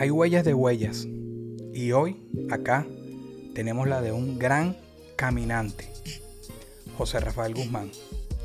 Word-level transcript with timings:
Hay 0.00 0.10
huellas 0.10 0.44
de 0.44 0.54
huellas. 0.54 1.08
Y 1.72 1.90
hoy, 1.90 2.22
acá, 2.52 2.86
tenemos 3.52 3.88
la 3.88 4.00
de 4.00 4.12
un 4.12 4.38
gran 4.38 4.76
caminante. 5.16 5.90
José 6.96 7.18
Rafael 7.18 7.52
Guzmán. 7.52 7.90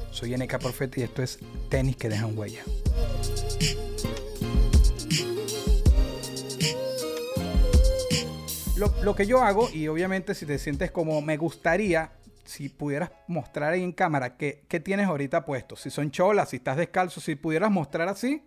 Soy 0.09 0.35
NK 0.35 0.57
Profeta 0.57 0.99
y 0.99 1.03
esto 1.03 1.21
es 1.21 1.37
Tenis 1.69 1.95
que 1.95 2.09
dejan 2.09 2.35
huella. 2.35 2.63
Lo, 9.03 9.15
que 9.15 9.27
yo 9.27 9.39
hago, 9.39 9.69
y 9.71 9.87
obviamente 9.87 10.33
si 10.33 10.47
te 10.47 10.57
sientes 10.57 10.89
como 10.89 11.21
me 11.21 11.37
gustaría, 11.37 12.13
si 12.45 12.67
pudieras 12.67 13.11
mostrar 13.27 13.73
ahí 13.73 13.83
en 13.83 13.91
cámara 13.91 14.37
qué, 14.37 14.65
tienes 14.83 15.05
ahorita 15.05 15.45
puesto. 15.45 15.75
Si 15.75 15.91
son 15.91 16.09
cholas, 16.09 16.49
si 16.49 16.55
estás 16.55 16.77
descalzo, 16.77 17.21
si 17.21 17.35
pudieras 17.35 17.69
mostrar 17.69 18.09
así. 18.09 18.41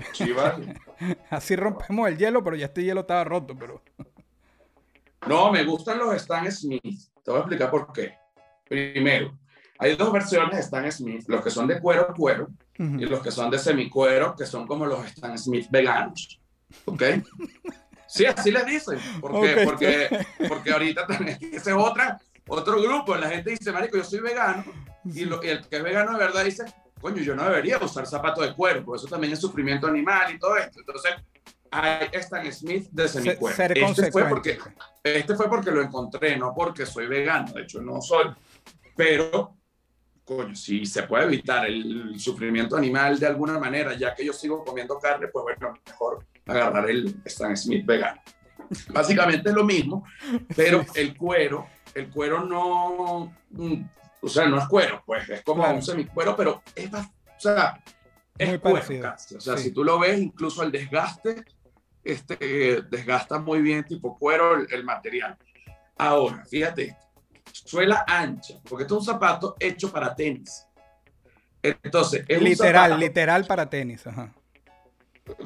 Así 1.30 1.56
rompemos 1.56 2.08
el 2.08 2.18
hielo, 2.18 2.42
pero 2.42 2.56
ya 2.56 2.66
este 2.66 2.82
hielo 2.82 3.00
estaba 3.00 3.24
roto, 3.24 3.56
pero. 3.58 3.82
no, 5.26 5.50
me 5.50 5.64
gustan 5.64 5.98
los 5.98 6.14
Stan 6.14 6.50
Smith. 6.50 7.10
Te 7.24 7.30
voy 7.30 7.38
a 7.38 7.40
explicar 7.40 7.70
por 7.70 7.92
qué. 7.92 8.14
Primero, 8.68 9.38
hay 9.78 9.96
dos 9.96 10.12
versiones 10.12 10.54
de 10.54 10.60
Stan 10.60 10.90
Smith, 10.92 11.24
los 11.26 11.42
que 11.42 11.50
son 11.50 11.66
de 11.66 11.80
cuero 11.80 12.12
cuero 12.14 12.48
y 12.78 13.04
los 13.04 13.20
que 13.20 13.30
son 13.30 13.50
de 13.50 13.58
semicuero, 13.58 14.34
que 14.34 14.46
son 14.46 14.66
como 14.66 14.86
los 14.86 15.04
Stan 15.06 15.36
Smith 15.38 15.66
veganos. 15.70 16.40
¿Ok? 16.84 17.02
Sí, 18.06 18.26
así 18.26 18.50
les 18.50 18.66
dicen. 18.66 18.98
Porque, 19.20 19.62
porque, 19.64 20.26
porque 20.48 20.72
ahorita 20.72 21.06
ese 21.40 21.70
es 21.70 21.76
otra, 21.76 22.20
otro 22.48 22.82
grupo. 22.82 23.16
La 23.16 23.28
gente 23.28 23.50
dice, 23.50 23.72
Marico, 23.72 23.96
yo 23.96 24.04
soy 24.04 24.20
vegano. 24.20 24.64
Y, 25.04 25.24
lo, 25.24 25.40
el 25.42 25.66
que 25.68 25.76
es 25.76 25.82
vegano 25.82 26.12
de 26.12 26.18
verdad 26.18 26.44
dice, 26.44 26.64
coño, 27.00 27.22
yo 27.22 27.34
no 27.34 27.44
debería 27.44 27.78
usar 27.78 28.06
zapatos 28.06 28.46
de 28.46 28.54
cuero. 28.54 28.94
Eso 28.94 29.06
también 29.06 29.32
es 29.32 29.40
sufrimiento 29.40 29.86
animal 29.86 30.34
y 30.34 30.38
todo 30.38 30.56
esto. 30.56 30.80
Entonces, 30.80 31.12
hay 31.70 32.08
Stan 32.12 32.52
Smith 32.52 32.88
de 32.90 33.08
semicuero. 33.08 33.56
Este 33.74 34.10
fue, 34.10 34.24
porque, 34.24 34.58
este 35.02 35.34
fue 35.34 35.48
porque 35.48 35.70
lo 35.70 35.82
encontré, 35.82 36.36
no 36.36 36.52
porque 36.54 36.86
soy 36.86 37.06
vegano. 37.06 37.52
De 37.52 37.62
hecho, 37.62 37.80
no 37.80 38.00
soy. 38.00 38.26
Pero 38.96 39.56
coño, 40.24 40.54
si 40.54 40.86
se 40.86 41.02
puede 41.04 41.24
evitar 41.24 41.66
el 41.66 42.18
sufrimiento 42.18 42.76
animal 42.76 43.18
de 43.18 43.26
alguna 43.26 43.58
manera, 43.58 43.94
ya 43.94 44.14
que 44.14 44.24
yo 44.24 44.32
sigo 44.32 44.64
comiendo 44.64 44.98
carne, 44.98 45.26
pues 45.28 45.42
bueno, 45.42 45.74
mejor 45.84 46.24
agarrar 46.46 46.88
el 46.88 47.20
Stan 47.24 47.56
Smith 47.56 47.84
vegano. 47.84 48.20
Básicamente 48.92 49.48
es 49.48 49.54
lo 49.54 49.64
mismo, 49.64 50.04
pero 50.54 50.84
el 50.94 51.16
cuero, 51.16 51.66
el 51.94 52.10
cuero 52.10 52.44
no, 52.44 53.34
mm, 53.50 53.82
o 54.22 54.28
sea, 54.28 54.46
no 54.46 54.58
es 54.58 54.66
cuero, 54.66 55.02
pues 55.06 55.28
es 55.28 55.42
como 55.42 55.68
un 55.68 55.82
semicuero, 55.82 56.36
pero 56.36 56.62
es, 56.74 56.92
o 56.92 57.00
sea, 57.38 57.82
es 58.36 58.58
cuero 58.58 58.78
O 58.78 59.40
sea, 59.40 59.56
si 59.56 59.72
tú 59.72 59.84
lo 59.84 59.98
ves, 59.98 60.18
incluso 60.18 60.62
el 60.62 60.72
desgaste, 60.72 61.44
este, 62.02 62.82
desgasta 62.90 63.38
muy 63.38 63.60
bien 63.62 63.84
tipo 63.84 64.18
cuero 64.18 64.56
el, 64.56 64.72
el 64.72 64.84
material. 64.84 65.36
Ahora, 65.96 66.44
fíjate 66.44 66.96
suela 67.52 68.04
ancha, 68.06 68.54
porque 68.68 68.84
esto 68.84 68.96
es 68.96 69.00
un 69.00 69.06
zapato 69.06 69.56
hecho 69.58 69.92
para 69.92 70.14
tenis. 70.14 70.66
Entonces, 71.62 72.24
es 72.26 72.42
literal, 72.42 72.98
literal 72.98 73.44
para 73.44 73.68
tenis. 73.68 74.06
Ajá. 74.06 74.32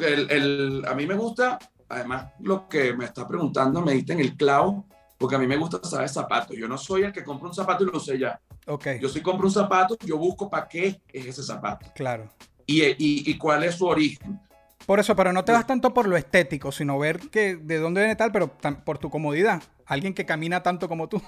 El, 0.01 0.83
a 0.87 0.95
mí 0.95 1.07
me 1.07 1.15
gusta, 1.15 1.59
además, 1.89 2.33
lo 2.41 2.69
que 2.69 2.95
me 2.95 3.05
está 3.05 3.27
preguntando, 3.27 3.83
me 3.83 3.93
diste 3.93 4.13
en 4.13 4.21
el 4.21 4.37
clavo, 4.37 4.87
porque 5.19 5.37
a 5.37 5.39
mí 5.39 5.47
me 5.47 5.57
gusta 5.57 5.83
saber 5.83 6.09
zapatos. 6.09 6.57
Yo 6.57 6.69
no 6.69 6.79
soy 6.79 7.03
el 7.03 7.13
que 7.13 7.25
compra 7.25 7.49
un 7.49 7.55
zapato 7.55 7.85
y 7.85 7.91
lo 7.91 7.99
sé 7.99 8.19
ya. 8.19 8.41
Okay. 8.67 8.99
Yo 8.99 9.09
sí 9.09 9.21
compro 9.21 9.47
un 9.47 9.53
zapato, 9.53 9.97
yo 10.05 10.17
busco 10.17 10.49
para 10.49 10.69
qué 10.69 11.01
es 11.13 11.27
ese 11.27 11.43
zapato. 11.43 11.87
Claro. 11.95 12.31
Y, 12.67 12.83
y, 12.83 12.97
y, 12.99 13.37
cuál 13.37 13.63
es 13.65 13.75
su 13.75 13.87
origen. 13.87 14.41
Por 14.87 15.01
eso, 15.01 15.15
pero 15.15 15.33
no 15.33 15.45
te 15.45 15.53
vas 15.53 15.67
tanto 15.67 15.93
por 15.93 16.07
lo 16.07 16.17
estético, 16.17 16.73
sino 16.73 16.99
ver 16.99 17.19
que 17.31 17.57
de 17.57 17.79
dónde 17.79 18.01
viene 18.01 18.17
tal, 18.17 18.33
pero 18.33 18.51
por 18.85 18.99
tu 18.99 19.11
comodidad. 19.11 19.63
Alguien 19.87 20.15
que 20.15 20.25
camina 20.25 20.63
tanto 20.63 20.89
como 20.89 21.09
tú. 21.09 21.21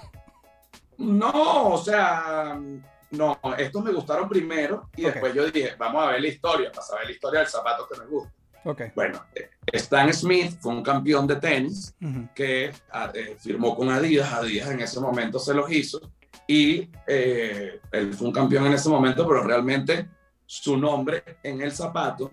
No, 0.97 1.73
o 1.73 1.77
sea, 1.77 2.59
no, 3.11 3.39
estos 3.57 3.83
me 3.83 3.91
gustaron 3.91 4.27
primero 4.27 4.89
y 4.95 5.03
después 5.03 5.33
yo 5.33 5.49
dije, 5.49 5.75
vamos 5.77 6.03
a 6.03 6.11
ver 6.11 6.21
la 6.21 6.27
historia, 6.27 6.71
para 6.71 6.81
saber 6.81 7.05
la 7.05 7.11
historia 7.11 7.39
del 7.41 7.49
zapato 7.49 7.87
que 7.87 7.99
me 7.99 8.05
gusta. 8.07 8.33
Okay. 8.63 8.91
Bueno, 8.95 9.23
eh, 9.33 9.49
Stan 9.73 10.11
Smith 10.13 10.57
fue 10.59 10.73
un 10.73 10.83
campeón 10.83 11.25
de 11.25 11.37
tenis 11.37 11.95
que 12.35 12.71
ah, 12.91 13.11
eh, 13.13 13.37
firmó 13.39 13.75
con 13.75 13.89
Adidas, 13.89 14.33
Adidas 14.33 14.71
en 14.71 14.81
ese 14.81 14.99
momento 14.99 15.39
se 15.39 15.53
los 15.53 15.71
hizo 15.71 16.01
y 16.45 16.89
eh, 17.07 17.79
él 17.91 18.13
fue 18.13 18.27
un 18.27 18.33
campeón 18.33 18.67
en 18.67 18.73
ese 18.73 18.89
momento, 18.89 19.27
pero 19.27 19.43
realmente 19.43 20.09
su 20.45 20.77
nombre 20.77 21.23
en 21.43 21.61
el 21.61 21.71
zapato 21.71 22.29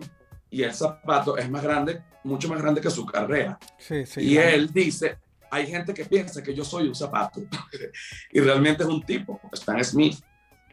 y 0.49 0.63
el 0.63 0.73
zapato 0.73 1.37
es 1.37 1.49
más 1.49 1.63
grande, 1.63 2.03
mucho 2.23 2.47
más 2.47 2.61
grande 2.61 2.81
que 2.81 2.89
su 2.89 3.05
carrera. 3.05 3.59
Sí, 3.77 4.05
sí, 4.05 4.21
y 4.21 4.37
él 4.37 4.71
dice, 4.71 5.17
hay 5.51 5.67
gente 5.67 5.93
que 5.93 6.05
piensa 6.05 6.41
que 6.41 6.53
yo 6.53 6.63
soy 6.63 6.87
un 6.87 6.95
zapato 6.95 7.41
y 8.31 8.39
realmente 8.39 8.83
es 8.83 8.89
un 8.89 9.03
tipo, 9.03 9.39
Stan 9.51 9.83
Smith. 9.83 10.17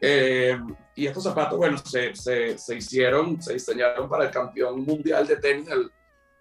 Eh, 0.04 0.58
y 0.96 1.06
estos 1.06 1.22
zapatos, 1.22 1.56
bueno, 1.56 1.78
se, 1.78 2.14
se, 2.14 2.58
se, 2.58 2.76
hicieron, 2.76 3.40
se 3.40 3.54
diseñaron 3.54 4.08
para 4.08 4.24
el 4.24 4.30
campeón 4.30 4.84
mundial 4.84 5.26
de 5.26 5.36
tenis 5.36 5.68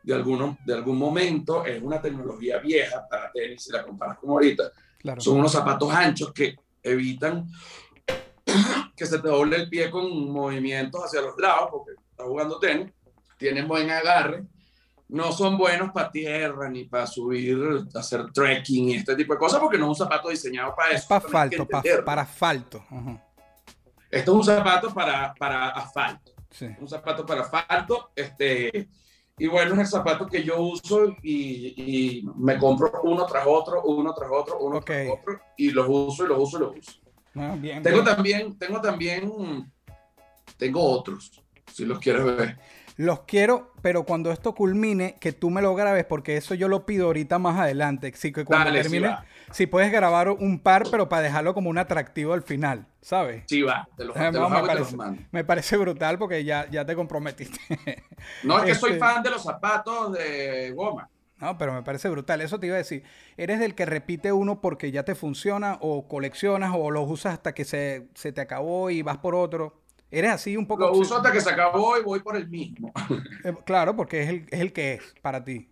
de, 0.03 0.15
alguno, 0.15 0.57
de 0.65 0.73
algún 0.73 0.97
momento. 0.97 1.63
Es 1.63 1.81
una 1.81 2.01
tecnología 2.01 2.57
vieja 2.57 3.07
para 3.07 3.31
tenis, 3.31 3.63
si 3.63 3.71
la 3.71 3.83
comparas 3.83 4.17
con 4.17 4.31
ahorita. 4.31 4.71
Son 5.17 5.37
unos 5.37 5.51
zapatos 5.51 5.93
anchos 5.93 6.33
que 6.33 6.55
evitan 6.83 7.47
que 8.95 9.05
se 9.05 9.19
te 9.19 9.27
doble 9.27 9.57
el 9.57 9.69
pie 9.69 9.89
con 9.89 10.31
movimientos 10.31 11.03
hacia 11.03 11.21
los 11.21 11.37
lados, 11.37 11.69
porque 11.71 11.91
estás 11.91 12.27
jugando 12.27 12.59
tenis. 12.59 12.91
Tienen 13.37 13.67
buen 13.67 13.89
agarre 13.89 14.45
no 15.11 15.33
son 15.33 15.57
buenos 15.57 15.91
para 15.91 16.09
tierra 16.09 16.69
ni 16.69 16.85
para 16.85 17.05
subir, 17.05 17.57
hacer 17.93 18.31
trekking 18.31 18.89
y 18.89 18.95
este 18.95 19.13
tipo 19.15 19.33
de 19.33 19.39
cosas 19.39 19.59
porque 19.59 19.77
no 19.77 19.85
es 19.85 19.89
un 19.89 19.95
zapato 19.95 20.29
diseñado 20.29 20.73
para 20.73 20.91
eso. 20.91 21.07
Para 21.09 21.25
asfalto, 21.25 21.67
para, 21.67 22.21
asfalto. 22.21 22.85
Esto 24.09 24.31
es 24.31 24.37
un 24.37 24.43
zapato 24.43 24.93
para, 24.93 25.33
para 25.33 25.69
asfalto. 25.69 26.31
Un 26.79 26.87
zapato 26.87 27.25
para 27.25 27.41
asfalto. 27.41 28.11
Este, 28.15 28.87
y 29.37 29.47
bueno, 29.47 29.73
es 29.73 29.79
el 29.79 29.87
zapato 29.87 30.27
que 30.27 30.43
yo 30.43 30.61
uso 30.61 31.15
y, 31.23 32.23
me 32.35 32.57
compro 32.57 32.91
uno 33.03 33.25
tras 33.25 33.45
otro, 33.47 33.83
uno 33.83 34.13
tras 34.13 34.29
otro, 34.31 34.59
uno 34.59 34.81
tras 34.81 35.09
otro, 35.09 35.39
y 35.57 35.71
los 35.71 35.87
uso 35.89 36.25
y 36.25 36.27
los 36.27 36.39
uso 36.39 36.57
y 36.57 36.59
los 36.61 36.77
uso. 36.77 36.99
Ah, 37.35 37.55
bien, 37.57 37.81
tengo 37.81 38.03
también, 38.03 38.57
tengo 38.57 38.81
también, 38.81 39.71
tengo 40.57 40.83
otros, 40.83 41.31
si 41.73 41.85
los 41.85 41.99
quieres 41.99 42.23
ver. 42.23 42.59
Los 42.97 43.21
quiero, 43.21 43.73
pero 43.81 44.03
cuando 44.03 44.31
esto 44.31 44.53
culmine, 44.53 45.15
que 45.19 45.31
tú 45.31 45.49
me 45.49 45.61
lo 45.61 45.73
grabes, 45.75 46.05
porque 46.05 46.37
eso 46.37 46.53
yo 46.55 46.67
lo 46.67 46.85
pido 46.85 47.07
ahorita 47.07 47.39
más 47.39 47.59
adelante. 47.59 48.11
Sí, 48.15 48.31
que 48.31 48.45
cuando 48.45 48.71
termine, 48.71 49.15
si 49.51 49.67
puedes 49.67 49.91
grabar 49.91 50.29
un 50.29 50.59
par, 50.59 50.83
pero 50.91 51.09
para 51.09 51.23
dejarlo 51.23 51.53
como 51.53 51.69
un 51.69 51.77
atractivo 51.77 52.33
al 52.33 52.43
final, 52.43 52.85
¿sabes? 53.01 53.43
Sí, 53.47 53.61
va. 53.61 53.87
Te 53.95 54.05
los, 54.05 54.15
me, 54.15 54.31
parece, 54.31 54.95
me, 55.31 55.43
parece, 55.43 55.77
brutal 55.77 56.17
porque 56.17 56.43
ya, 56.43 56.69
ya 56.69 56.85
te 56.85 56.95
comprometiste. 56.95 57.59
No, 58.43 58.59
es 58.59 58.65
que 58.65 58.75
soy 58.75 58.91
este 58.91 58.99
fan 58.99 59.23
de 59.23 59.31
los 59.31 59.41
zapatos 59.41 60.13
de 60.13 60.71
goma. 60.75 61.09
No, 61.39 61.57
pero 61.57 61.73
me 61.73 61.81
parece 61.81 62.07
brutal. 62.07 62.39
Eso 62.41 62.59
te 62.59 62.67
iba 62.67 62.75
a 62.75 62.77
decir. 62.77 63.03
¿Eres 63.35 63.59
del 63.59 63.73
que 63.73 63.87
repite 63.87 64.31
uno 64.31 64.61
porque 64.61 64.91
ya 64.91 65.03
te 65.03 65.15
funciona 65.15 65.79
o 65.81 66.07
coleccionas 66.07 66.71
o 66.75 66.91
los 66.91 67.09
usas 67.09 67.33
hasta 67.33 67.53
que 67.53 67.65
se, 67.65 68.07
se 68.13 68.31
te 68.31 68.41
acabó 68.41 68.91
y 68.91 69.01
vas 69.01 69.17
por 69.17 69.33
otro? 69.33 69.80
Eres 70.11 70.31
así 70.31 70.57
un 70.57 70.67
poco. 70.67 70.83
Lo 70.83 70.93
uso 70.93 71.15
hasta 71.15 71.31
que 71.31 71.39
se 71.39 71.49
acabó 71.49 71.97
y 71.97 72.03
voy 72.03 72.19
por 72.19 72.35
el 72.35 72.47
mismo. 72.47 72.91
Eh, 73.43 73.55
claro, 73.65 73.95
porque 73.95 74.21
es 74.21 74.29
el, 74.29 74.47
es 74.51 74.59
el 74.59 74.71
que 74.71 74.93
es 74.93 75.15
para 75.19 75.43
ti. 75.43 75.67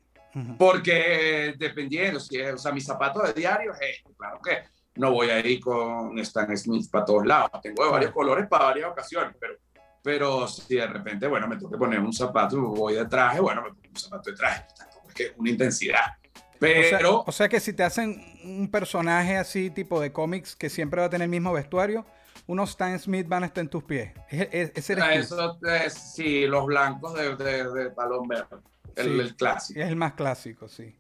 Porque 0.58 1.54
dependiendo, 1.58 2.20
si 2.20 2.38
es, 2.40 2.54
o 2.54 2.58
sea, 2.58 2.72
mi 2.72 2.82
zapato 2.82 3.22
de 3.22 3.34
diario 3.34 3.74
es 3.74 3.98
este, 3.98 4.14
claro 4.16 4.40
que 4.42 4.64
no 4.96 5.12
voy 5.12 5.30
a 5.30 5.40
ir 5.40 5.60
con 5.60 6.18
Stan 6.20 6.58
Smith 6.58 6.90
para 6.90 7.06
todos 7.06 7.26
lados. 7.26 7.52
Tengo 7.62 7.86
de 7.86 7.92
varios 7.92 8.12
colores 8.12 8.48
para 8.48 8.66
varias 8.66 8.90
ocasiones, 8.90 9.36
pero, 9.40 9.54
pero 10.02 10.48
si 10.48 10.76
de 10.76 10.88
repente, 10.88 11.28
bueno, 11.28 11.48
me 11.48 11.58
tengo 11.58 11.72
que 11.72 11.78
poner 11.78 12.00
un 12.00 12.14
zapato, 12.14 12.60
voy 12.60 12.96
de 12.96 13.06
traje, 13.06 13.40
bueno, 13.40 13.62
me 13.62 13.70
pongo 13.70 13.90
un 13.90 14.00
zapato 14.00 14.32
de 14.32 14.38
traje, 14.38 14.66
es 15.08 15.14
que 15.14 15.34
una 15.38 15.50
intensidad. 15.50 16.18
Pero. 16.60 17.24
O 17.26 17.32
sea, 17.32 17.48
que 17.48 17.60
si 17.60 17.74
te 17.74 17.84
hacen 17.84 18.22
un 18.44 18.70
personaje 18.70 19.38
así, 19.38 19.70
tipo 19.70 20.00
de 20.00 20.12
cómics, 20.12 20.56
que 20.56 20.70
siempre 20.70 21.00
va 21.00 21.08
a 21.08 21.10
tener 21.10 21.26
el 21.26 21.30
mismo 21.30 21.54
vestuario, 21.54 22.06
unos 22.50 22.72
Stan 22.72 22.98
Smith 22.98 23.28
van 23.28 23.44
a 23.44 23.46
estar 23.46 23.62
en 23.62 23.70
tus 23.70 23.84
pies. 23.84 24.12
Ese 24.28 24.94
eres 24.94 25.32
Eso, 25.32 25.60
sí, 25.90 26.48
los 26.48 26.66
blancos 26.66 27.14
de, 27.14 27.36
de, 27.36 27.90
balón 27.90 28.28
verde. 28.28 28.58
el, 28.96 29.06
Sí. 29.06 29.20
el 29.20 29.36
clásico. 29.36 29.80
Es 29.80 29.88
el 29.88 29.96
más 29.96 30.14
clásico, 30.14 30.68
sí. 30.68 30.96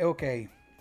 Ok, 0.00 0.22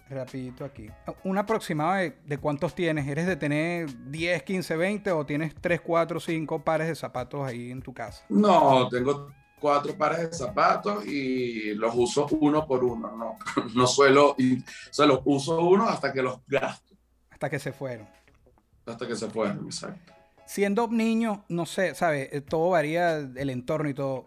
rapidito 0.10 0.66
aquí. 0.66 0.90
Un 1.24 1.38
aproximado 1.38 1.94
de, 1.94 2.18
de 2.26 2.38
cuántos 2.40 2.74
tienes. 2.74 3.08
¿Eres 3.08 3.28
de 3.28 3.36
tener 3.36 3.88
10, 4.10 4.42
15, 4.42 4.76
20 4.76 5.12
o 5.12 5.26
tienes 5.28 5.54
3, 5.54 5.80
4, 5.80 6.20
5 6.20 6.64
pares 6.64 6.88
de 6.88 6.96
zapatos 6.96 7.46
ahí 7.46 7.70
en 7.70 7.84
tu 7.84 7.94
casa? 7.94 8.26
No, 8.30 8.90
tengo 8.90 9.32
cuatro 9.60 9.96
pares 9.96 10.32
de 10.32 10.34
zapatos 10.34 11.06
y 11.06 11.76
los 11.76 11.94
uso 11.96 12.26
uno 12.32 12.66
por 12.66 12.84
uno. 12.84 13.12
No, 13.16 13.36
no 13.76 13.86
suelo, 13.86 14.34
y, 14.40 14.58
o 14.58 14.64
sea, 14.90 15.06
los 15.06 15.20
uso 15.24 15.62
uno 15.62 15.88
hasta 15.88 16.12
que 16.12 16.24
los 16.24 16.40
gasto, 16.48 16.96
Hasta 17.30 17.48
que 17.48 17.60
se 17.60 17.72
fueron. 17.72 18.10
Hasta 18.92 19.08
que 19.08 19.16
se 19.16 19.28
fueron, 19.30 19.66
exacto. 19.66 20.14
Siendo 20.46 20.88
niño, 20.88 21.46
no 21.50 21.66
sé, 21.66 21.96
¿sabes? 21.96 22.30
Eh, 22.32 22.42
Todo 22.42 22.70
varía 22.72 23.18
el 23.18 23.50
entorno 23.50 23.90
y 23.90 23.94
todo. 23.94 24.26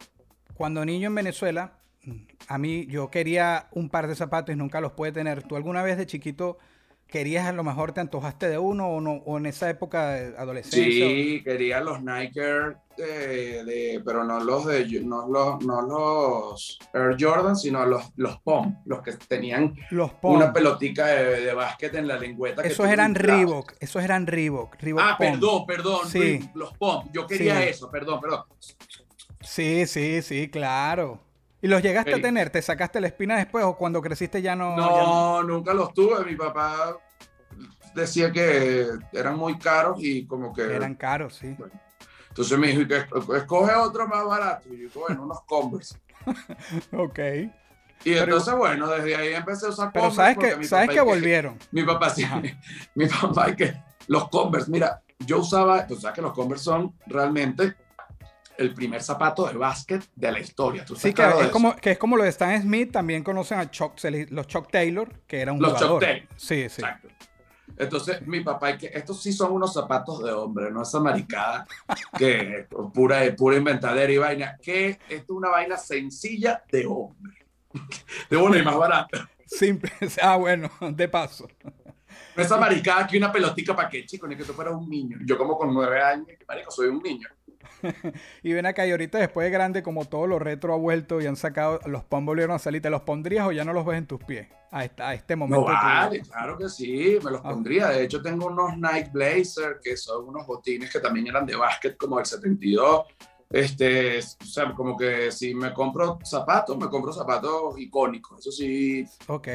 Cuando 0.55 0.85
niño 0.85 1.09
en 1.09 1.15
Venezuela, 1.15 1.73
mm, 2.05 2.13
a 2.49 2.59
mí 2.59 2.87
yo 2.87 3.11
quería 3.11 3.69
un 3.73 3.91
par 3.91 4.07
de 4.07 4.15
zapatos 4.15 4.55
y 4.55 4.57
nunca 4.59 4.81
los 4.81 4.93
pude 4.93 5.13
tener. 5.13 5.43
¿Tú 5.43 5.57
alguna 5.57 5.83
vez 5.83 5.99
de 5.99 6.07
chiquito 6.07 6.59
querías, 7.07 7.47
a 7.47 7.53
lo 7.53 7.63
mejor 7.65 7.93
te 7.93 8.01
antojaste 8.01 8.49
de 8.49 8.59
uno 8.59 8.89
o, 8.89 9.01
no, 9.01 9.13
o 9.27 9.37
en 9.39 9.47
esa 9.47 9.69
época 9.69 10.11
de 10.11 10.37
adolescencia? 10.37 11.07
Sí, 11.07 11.43
quería 11.45 11.81
los 11.81 12.03
Nike 12.03 12.41
Air, 12.41 12.77
de, 12.97 13.65
de- 13.65 14.03
pero 14.05 14.25
no 14.25 14.41
los 14.41 14.67
de 14.67 14.85
no 15.03 15.27
los, 15.29 15.65
no 15.65 15.83
los 15.83 16.79
Air 16.93 17.17
Jordan, 17.19 17.57
sino 17.57 17.85
los, 17.87 18.05
los 18.17 18.41
POM, 18.43 18.77
los 18.85 19.03
que 19.03 19.13
tenían 19.13 19.75
Los 19.91 20.13
Pom. 20.13 20.37
una 20.37 20.53
pelotica 20.53 21.07
de, 21.07 21.41
de 21.41 21.55
básquet 21.55 21.95
en 21.95 22.09
la 22.09 22.19
lengüeta. 22.19 22.63
Esos 22.63 22.87
eran. 22.89 23.15
Reebok, 23.15 23.73
esos 23.81 24.03
eran 24.03 24.27
Reebok. 24.27 24.77
Reebok 24.81 25.03
Ah, 25.05 25.17
Pom. 25.19 25.33
perdón, 25.33 25.67
perdón, 25.67 26.09
Sí. 26.09 26.51
Los 26.55 26.73
POM. 26.77 27.09
Yo 27.13 27.27
quería 27.27 27.59
Sí. 27.63 27.69
eso, 27.69 27.91
perdón, 27.91 28.21
perdón. 28.21 28.41
Sí, 29.41 29.87
sí, 29.87 30.23
sí, 30.23 30.49
claro. 30.49 31.21
¿Y 31.61 31.69
los 31.69 31.83
llegaste 31.83 32.15
a 32.15 32.21
tener? 32.21 32.51
¿Te 32.51 32.61
sacaste 32.61 33.01
la 33.01 33.07
espina 33.07 33.37
después 33.37 33.65
o 33.65 33.77
cuando 33.77 34.03
creciste 34.03 34.43
ya 34.43 34.55
no? 34.55 34.77
No, 34.77 35.43
nunca 35.43 35.73
los 35.73 35.95
tuve. 35.95 36.23
Mi 36.25 36.37
papá 36.37 36.97
decía 37.95 38.31
que 38.33 38.87
eran 39.13 39.39
muy 39.39 39.57
caros 39.59 39.97
y 40.01 40.27
como 40.27 40.53
que... 40.53 40.63
Eran 40.63 40.95
caros, 40.95 41.37
sí. 41.37 41.57
Entonces 42.35 42.59
me 42.59 42.67
dijo, 42.69 42.81
"¿Y 42.83 42.89
qué? 42.89 43.05
escoge 43.37 43.75
otro 43.77 44.09
más 44.09 44.25
barato. 44.25 44.69
Y 44.75 44.83
yo, 44.83 44.89
bueno, 45.01 45.23
unos 45.23 45.41
Converse. 45.47 45.97
Ok. 46.93 47.19
Y 48.05 48.13
entonces, 48.15 48.55
bueno, 48.55 48.89
desde 48.89 49.15
ahí 49.17 49.35
empecé 49.35 49.67
a 49.67 49.69
usar 49.71 49.91
Pero 49.93 50.09
Converse. 50.09 50.35
sabes 50.35 50.57
que, 50.59 50.65
sabes 50.65 50.91
que 50.91 51.01
volvieron. 51.01 51.57
Mi 51.71 51.85
papá 51.85 52.11
sí, 52.11 52.25
mi 52.95 53.07
papá 53.07 53.51
y 53.51 53.57
que 53.57 53.75
los 54.09 54.29
Converse, 54.29 54.71
mira, 54.71 55.01
yo 55.21 55.39
usaba, 55.39 55.87
tú 55.87 55.97
sabes 55.97 56.17
que 56.17 56.23
los 56.23 56.33
Converse 56.33 56.65
son 56.65 56.93
realmente 57.07 57.77
el 58.59 58.75
primer 58.75 59.03
zapato 59.03 59.47
de 59.47 59.55
básquet 59.57 60.05
de 60.15 60.33
la 60.33 60.39
historia. 60.41 60.85
¿Tú 60.85 60.95
Sí, 60.97 61.09
que 61.09 61.15
claro 61.15 61.41
es, 61.41 61.49
como, 61.49 61.75
que 61.77 61.93
es 61.93 61.99
como 61.99 62.17
lo 62.17 62.25
de 62.25 62.31
Stan 62.31 62.61
Smith, 62.61 62.93
también 62.93 63.23
conocen 63.25 63.59
a 63.59 63.71
Chuck, 63.71 63.95
los 64.31 64.47
Chuck 64.49 64.71
Taylor, 64.71 65.09
que 65.27 65.41
era 65.41 65.53
un 65.53 65.61
Los 65.61 65.71
Chuck 65.73 65.79
jugador. 65.79 66.01
Taylor. 66.03 66.29
Sí, 66.37 66.69
sí. 66.69 66.83
Exacto. 66.83 67.09
Entonces, 67.77 68.27
mi 68.27 68.41
papá, 68.41 68.71
y 68.71 68.79
que 68.79 68.91
estos 68.95 69.23
sí 69.23 69.33
son 69.33 69.53
unos 69.53 69.73
zapatos 69.73 70.23
de 70.23 70.33
hombre, 70.33 70.71
no 70.71 70.83
esa 70.83 71.01
maricada 71.01 71.67
que 72.17 72.59
es 72.59 72.67
pura, 72.93 73.21
pura 73.37 73.57
inventadera 73.57 74.13
y 74.13 74.19
vaina, 74.19 74.57
que 74.63 74.91
esto 74.91 75.05
es 75.09 75.31
una 75.31 75.51
vaina 75.51 75.77
sencilla 75.77 76.63
de 76.71 76.87
hombre. 76.87 77.47
De 78.31 78.37
una 78.37 78.59
y 78.59 78.63
más 78.63 78.77
barata. 78.77 79.29
Simple. 79.47 79.91
Ah, 80.23 80.37
bueno, 80.37 80.71
de 80.81 81.09
paso. 81.09 81.49
No 82.37 82.43
esa 82.43 82.57
maricada 82.57 83.07
que 83.07 83.19
una 83.19 83.33
pelotica 83.33 83.75
para 83.75 83.89
qué, 83.89 84.05
chico, 84.07 84.27
ni 84.27 84.37
que 84.37 84.45
tú 84.45 84.53
fueras 84.53 84.75
un 84.75 84.89
niño. 84.89 85.19
Yo 85.25 85.37
como 85.37 85.57
con 85.59 85.73
nueve 85.73 86.01
años, 86.01 86.29
marico, 86.47 86.71
soy 86.71 86.89
un 86.89 87.03
niño. 87.03 87.29
Y 88.43 88.53
ven 88.53 88.67
acá, 88.67 88.87
y 88.87 88.91
ahorita 88.91 89.19
después 89.19 89.45
de 89.47 89.51
grande, 89.51 89.83
como 89.83 90.05
todo 90.05 90.27
lo 90.27 90.39
retro 90.39 90.75
ha 90.75 90.77
vuelto 90.77 91.21
y 91.21 91.27
han 91.27 91.37
sacado, 91.37 91.81
los 91.87 92.05
POM 92.05 92.27
volvieron 92.27 92.55
a 92.55 92.59
salir, 92.59 92.83
¿te 92.83 92.91
los 92.91 93.03
pondrías 93.03 93.47
o 93.47 93.53
ya 93.53 93.65
no 93.65 93.73
los 93.73 93.85
ves 93.87 93.99
en 93.99 94.07
tus 94.07 94.23
pies? 94.25 94.49
A, 94.71 94.85
esta- 94.85 95.09
a 95.11 95.15
este 95.15 95.37
momento. 95.37 95.67
claro 96.31 96.59
que 96.59 96.69
sí, 96.69 97.19
me 97.25 97.31
los 97.31 97.41
Ah. 97.45 97.51
pondría. 97.51 97.89
De 97.89 98.03
hecho, 98.05 98.21
tengo 98.23 98.47
unos 98.47 98.77
Nike 98.77 99.11
Blazer, 99.13 99.79
que 99.83 99.97
son 99.97 100.29
unos 100.29 100.47
botines 100.47 100.91
que 100.91 100.99
también 101.01 101.27
eran 101.29 101.47
de 101.47 101.55
básquet, 101.57 101.97
como 101.97 102.17
del 102.17 102.27
72. 102.27 103.07
Este, 103.51 104.19
o 104.19 104.45
sea, 104.45 104.73
como 104.75 104.97
que 104.97 105.31
si 105.31 105.55
me 105.55 105.73
compro 105.73 106.19
zapatos, 106.25 106.77
me 106.77 106.89
compro 106.89 107.13
zapatos 107.13 107.79
icónicos. 107.79 108.41
Eso 108.41 108.51
sí, 108.51 109.05
Ok. 109.29 109.49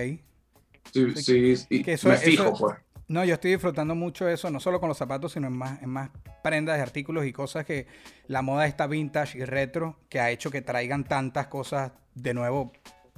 sí, 0.93 1.11
sí, 1.15 1.65
y 1.69 1.83
Que 1.83 1.93
eso- 1.93 2.07
me 2.07 2.15
eso- 2.15 2.23
fijo, 2.23 2.53
pues. 2.57 2.77
No, 3.09 3.25
yo 3.25 3.33
estoy 3.33 3.51
disfrutando 3.51 3.95
mucho 3.95 4.29
eso, 4.29 4.51
no 4.51 4.59
solo 4.59 4.79
con 4.79 4.87
los 4.87 4.97
zapatos, 4.97 5.31
sino 5.31 5.47
en 5.47 5.57
más, 5.57 5.81
en 5.81 5.89
más 5.89 6.11
prendas 6.43 6.77
y 6.77 6.81
artículos 6.81 7.25
y 7.25 7.33
cosas 7.33 7.65
que 7.65 7.87
la 8.27 8.43
moda 8.43 8.67
está 8.67 8.85
vintage 8.85 9.39
y 9.39 9.45
retro, 9.45 9.97
que 10.09 10.19
ha 10.19 10.29
hecho 10.29 10.51
que 10.51 10.61
traigan 10.61 11.03
tantas 11.03 11.47
cosas 11.47 11.91
de 12.13 12.35
nuevo 12.35 12.71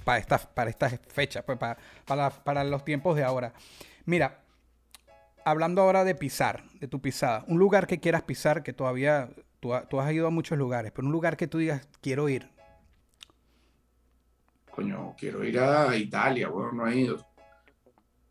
para 0.05 0.17
estas, 0.17 0.47
para 0.47 0.69
estas 0.69 0.97
fechas, 1.09 1.43
pues 1.43 1.57
para, 1.57 1.77
para, 2.05 2.29
para 2.29 2.63
los 2.63 2.85
tiempos 2.85 3.17
de 3.17 3.25
ahora. 3.25 3.53
Mira, 4.05 4.39
hablando 5.43 5.81
ahora 5.81 6.05
de 6.05 6.15
pisar, 6.15 6.63
de 6.79 6.87
tu 6.87 7.01
pisada, 7.01 7.43
un 7.47 7.59
lugar 7.59 7.85
que 7.85 7.99
quieras 7.99 8.21
pisar, 8.21 8.63
que 8.63 8.71
todavía 8.71 9.29
tú, 9.59 9.73
tú 9.89 9.99
has 9.99 10.09
ido 10.13 10.25
a 10.25 10.29
muchos 10.29 10.57
lugares, 10.57 10.93
pero 10.95 11.05
un 11.05 11.11
lugar 11.11 11.35
que 11.35 11.47
tú 11.47 11.57
digas, 11.57 11.85
quiero 11.99 12.29
ir. 12.29 12.49
Coño, 14.73 15.15
quiero 15.19 15.43
ir 15.43 15.59
a 15.59 15.93
Italia, 15.97 16.47
bueno, 16.47 16.71
no 16.71 16.87
he 16.87 16.95
ido. 16.95 17.30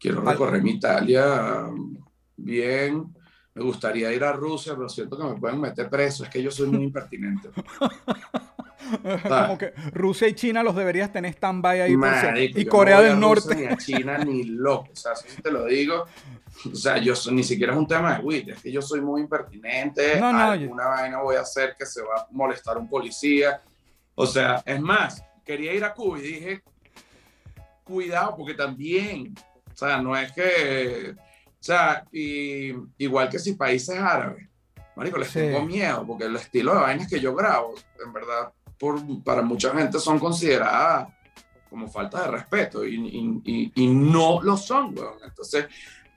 Quiero 0.00 0.22
Vale. 0.22 0.32
recorrer 0.32 0.62
mi 0.62 0.72
Italia 0.72 1.66
um, 1.68 1.96
bien. 2.36 3.14
Me 3.54 3.62
gustaría 3.62 4.10
ir 4.12 4.24
a 4.24 4.32
Rusia, 4.32 4.74
pero 4.74 4.88
siento 4.88 5.18
que 5.18 5.24
me 5.24 5.34
pueden 5.34 5.60
meter 5.60 5.90
preso. 5.90 6.24
Es 6.24 6.30
que 6.30 6.42
yo 6.42 6.50
soy 6.50 6.68
muy 6.68 6.84
impertinente. 6.84 7.50
Como 9.28 9.58
que 9.58 9.72
Rusia 9.92 10.26
y 10.28 10.34
China 10.34 10.62
los 10.62 10.74
deberías 10.74 11.12
tener 11.12 11.32
stand-by 11.34 11.82
ahí. 11.82 11.96
Marico, 11.96 12.58
y 12.58 12.64
yo 12.64 12.70
Corea 12.70 12.96
no 12.96 13.02
voy 13.02 13.08
del 13.08 13.12
a 13.12 13.20
Rusia, 13.20 13.28
Norte. 13.28 13.56
Ni 13.56 13.66
a 13.66 13.76
China 13.76 14.18
ni 14.18 14.44
loco. 14.44 14.88
O 14.92 14.96
sea, 14.96 15.12
eso 15.12 15.24
sí 15.28 15.42
te 15.42 15.50
lo 15.50 15.66
digo. 15.66 16.06
O 16.72 16.74
sea, 16.74 16.98
yo 16.98 17.14
ni 17.30 17.44
siquiera 17.44 17.72
es 17.72 17.78
un 17.78 17.86
tema 17.86 18.16
de 18.16 18.24
wit, 18.24 18.48
es 18.48 18.62
que 18.62 18.72
yo 18.72 18.82
soy 18.82 19.00
muy 19.00 19.20
impertinente. 19.20 20.18
No, 20.18 20.32
no, 20.32 20.50
alguna 20.50 20.86
vaina 20.88 21.22
voy 21.22 21.36
a 21.36 21.40
hacer 21.40 21.76
que 21.78 21.86
se 21.86 22.02
va 22.02 22.22
a 22.22 22.26
molestar 22.30 22.76
un 22.78 22.88
policía. 22.88 23.60
O 24.14 24.26
sea, 24.26 24.62
es 24.66 24.80
más, 24.80 25.22
quería 25.44 25.72
ir 25.72 25.84
a 25.84 25.94
Cuba 25.94 26.18
y 26.18 26.22
dije, 26.22 26.62
cuidado, 27.84 28.36
porque 28.36 28.54
también, 28.54 29.34
o 29.72 29.76
sea, 29.76 30.00
no 30.00 30.16
es 30.16 30.32
que, 30.32 31.14
o 31.16 31.62
sea, 31.62 32.04
y, 32.12 32.72
igual 32.98 33.28
que 33.28 33.38
si 33.38 33.54
países 33.54 33.96
árabes, 33.98 34.46
marico, 34.96 35.18
les 35.18 35.28
Sí. 35.28 35.40
tengo 35.40 35.64
miedo, 35.64 36.04
porque 36.06 36.24
el 36.24 36.36
estilo 36.36 36.74
de 36.74 36.80
vainas 36.80 37.08
que 37.08 37.20
yo 37.20 37.34
grabo, 37.34 37.74
en 38.04 38.12
verdad, 38.12 38.52
por, 38.78 39.00
para 39.22 39.42
mucha 39.42 39.72
gente 39.74 39.98
son 39.98 40.18
consideradas 40.18 41.08
como 41.68 41.86
falta 41.88 42.22
de 42.22 42.28
respeto 42.28 42.84
y, 42.84 42.94
y- 42.96 43.42
y- 43.44 43.72
y 43.76 43.86
no 43.88 44.42
lo 44.42 44.56
son, 44.56 44.96
weón. 44.98 45.14
Entonces, 45.24 45.66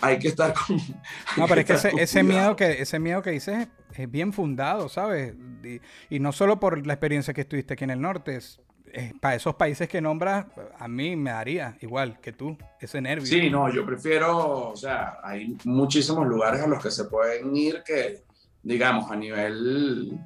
hay 0.01 0.17
que 0.17 0.29
estar 0.29 0.53
con. 0.53 0.77
No, 1.37 1.47
pero 1.47 1.61
es 1.61 1.67
que 1.67 1.73
ese, 1.73 1.91
ese 1.97 2.23
miedo 2.23 2.55
que 2.55 2.81
ese 2.81 2.99
miedo 2.99 3.21
que 3.21 3.29
dices 3.31 3.67
es, 3.91 3.99
es 3.99 4.11
bien 4.11 4.33
fundado, 4.33 4.89
¿sabes? 4.89 5.35
Y, 5.63 5.79
y 6.15 6.19
no 6.19 6.31
solo 6.31 6.59
por 6.59 6.85
la 6.87 6.93
experiencia 6.93 7.33
que 7.33 7.41
estuviste 7.41 7.75
aquí 7.75 7.83
en 7.83 7.91
el 7.91 8.01
norte, 8.01 8.39
es 8.93 9.13
para 9.19 9.35
esos 9.35 9.55
países 9.55 9.89
que 9.89 9.99
nombras, 9.99 10.45
a 10.77 10.87
mí 10.87 11.15
me 11.15 11.31
daría 11.31 11.75
igual 11.81 12.19
que 12.21 12.31
tú, 12.31 12.57
ese 12.79 13.01
nervio. 13.01 13.25
Sí, 13.25 13.49
no, 13.49 13.69
yo 13.73 13.85
prefiero, 13.85 14.69
o 14.69 14.75
sea, 14.75 15.17
hay 15.23 15.57
muchísimos 15.65 16.27
lugares 16.27 16.61
a 16.61 16.67
los 16.67 16.81
que 16.81 16.91
se 16.91 17.05
pueden 17.05 17.55
ir 17.55 17.81
que, 17.85 18.21
digamos, 18.61 19.11
a 19.11 19.15
nivel 19.15 20.17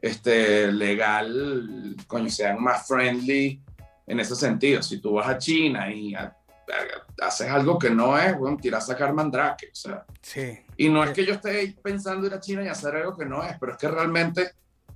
este, 0.00 0.70
legal, 0.72 1.96
coño, 2.06 2.28
sean 2.28 2.62
más 2.62 2.86
friendly 2.86 3.60
en 4.06 4.20
ese 4.20 4.34
sentido. 4.36 4.82
Si 4.82 4.98
tú 5.00 5.14
vas 5.14 5.28
a 5.28 5.38
China 5.38 5.90
y 5.92 6.14
a- 6.14 6.24
a- 6.24 7.26
haces 7.26 7.48
algo 7.48 7.78
que 7.78 7.90
no 7.90 8.18
es, 8.18 8.36
bueno, 8.36 8.56
tiras 8.60 8.84
a 8.84 8.86
sacar 8.92 9.12
mandrake, 9.14 9.68
o 9.72 9.74
sea. 9.74 10.04
Sí. 10.20 10.58
Y 10.76 10.88
no 10.88 11.04
es 11.04 11.10
que 11.12 11.24
yo 11.24 11.34
esté 11.34 11.76
pensando 11.82 12.26
ir 12.26 12.34
a 12.34 12.40
China 12.40 12.64
y 12.64 12.68
hacer 12.68 12.96
algo 12.96 13.16
que 13.16 13.24
no 13.24 13.42
es, 13.44 13.56
pero 13.60 13.72
es 13.72 13.78
que 13.78 13.88
realmente 13.88 14.50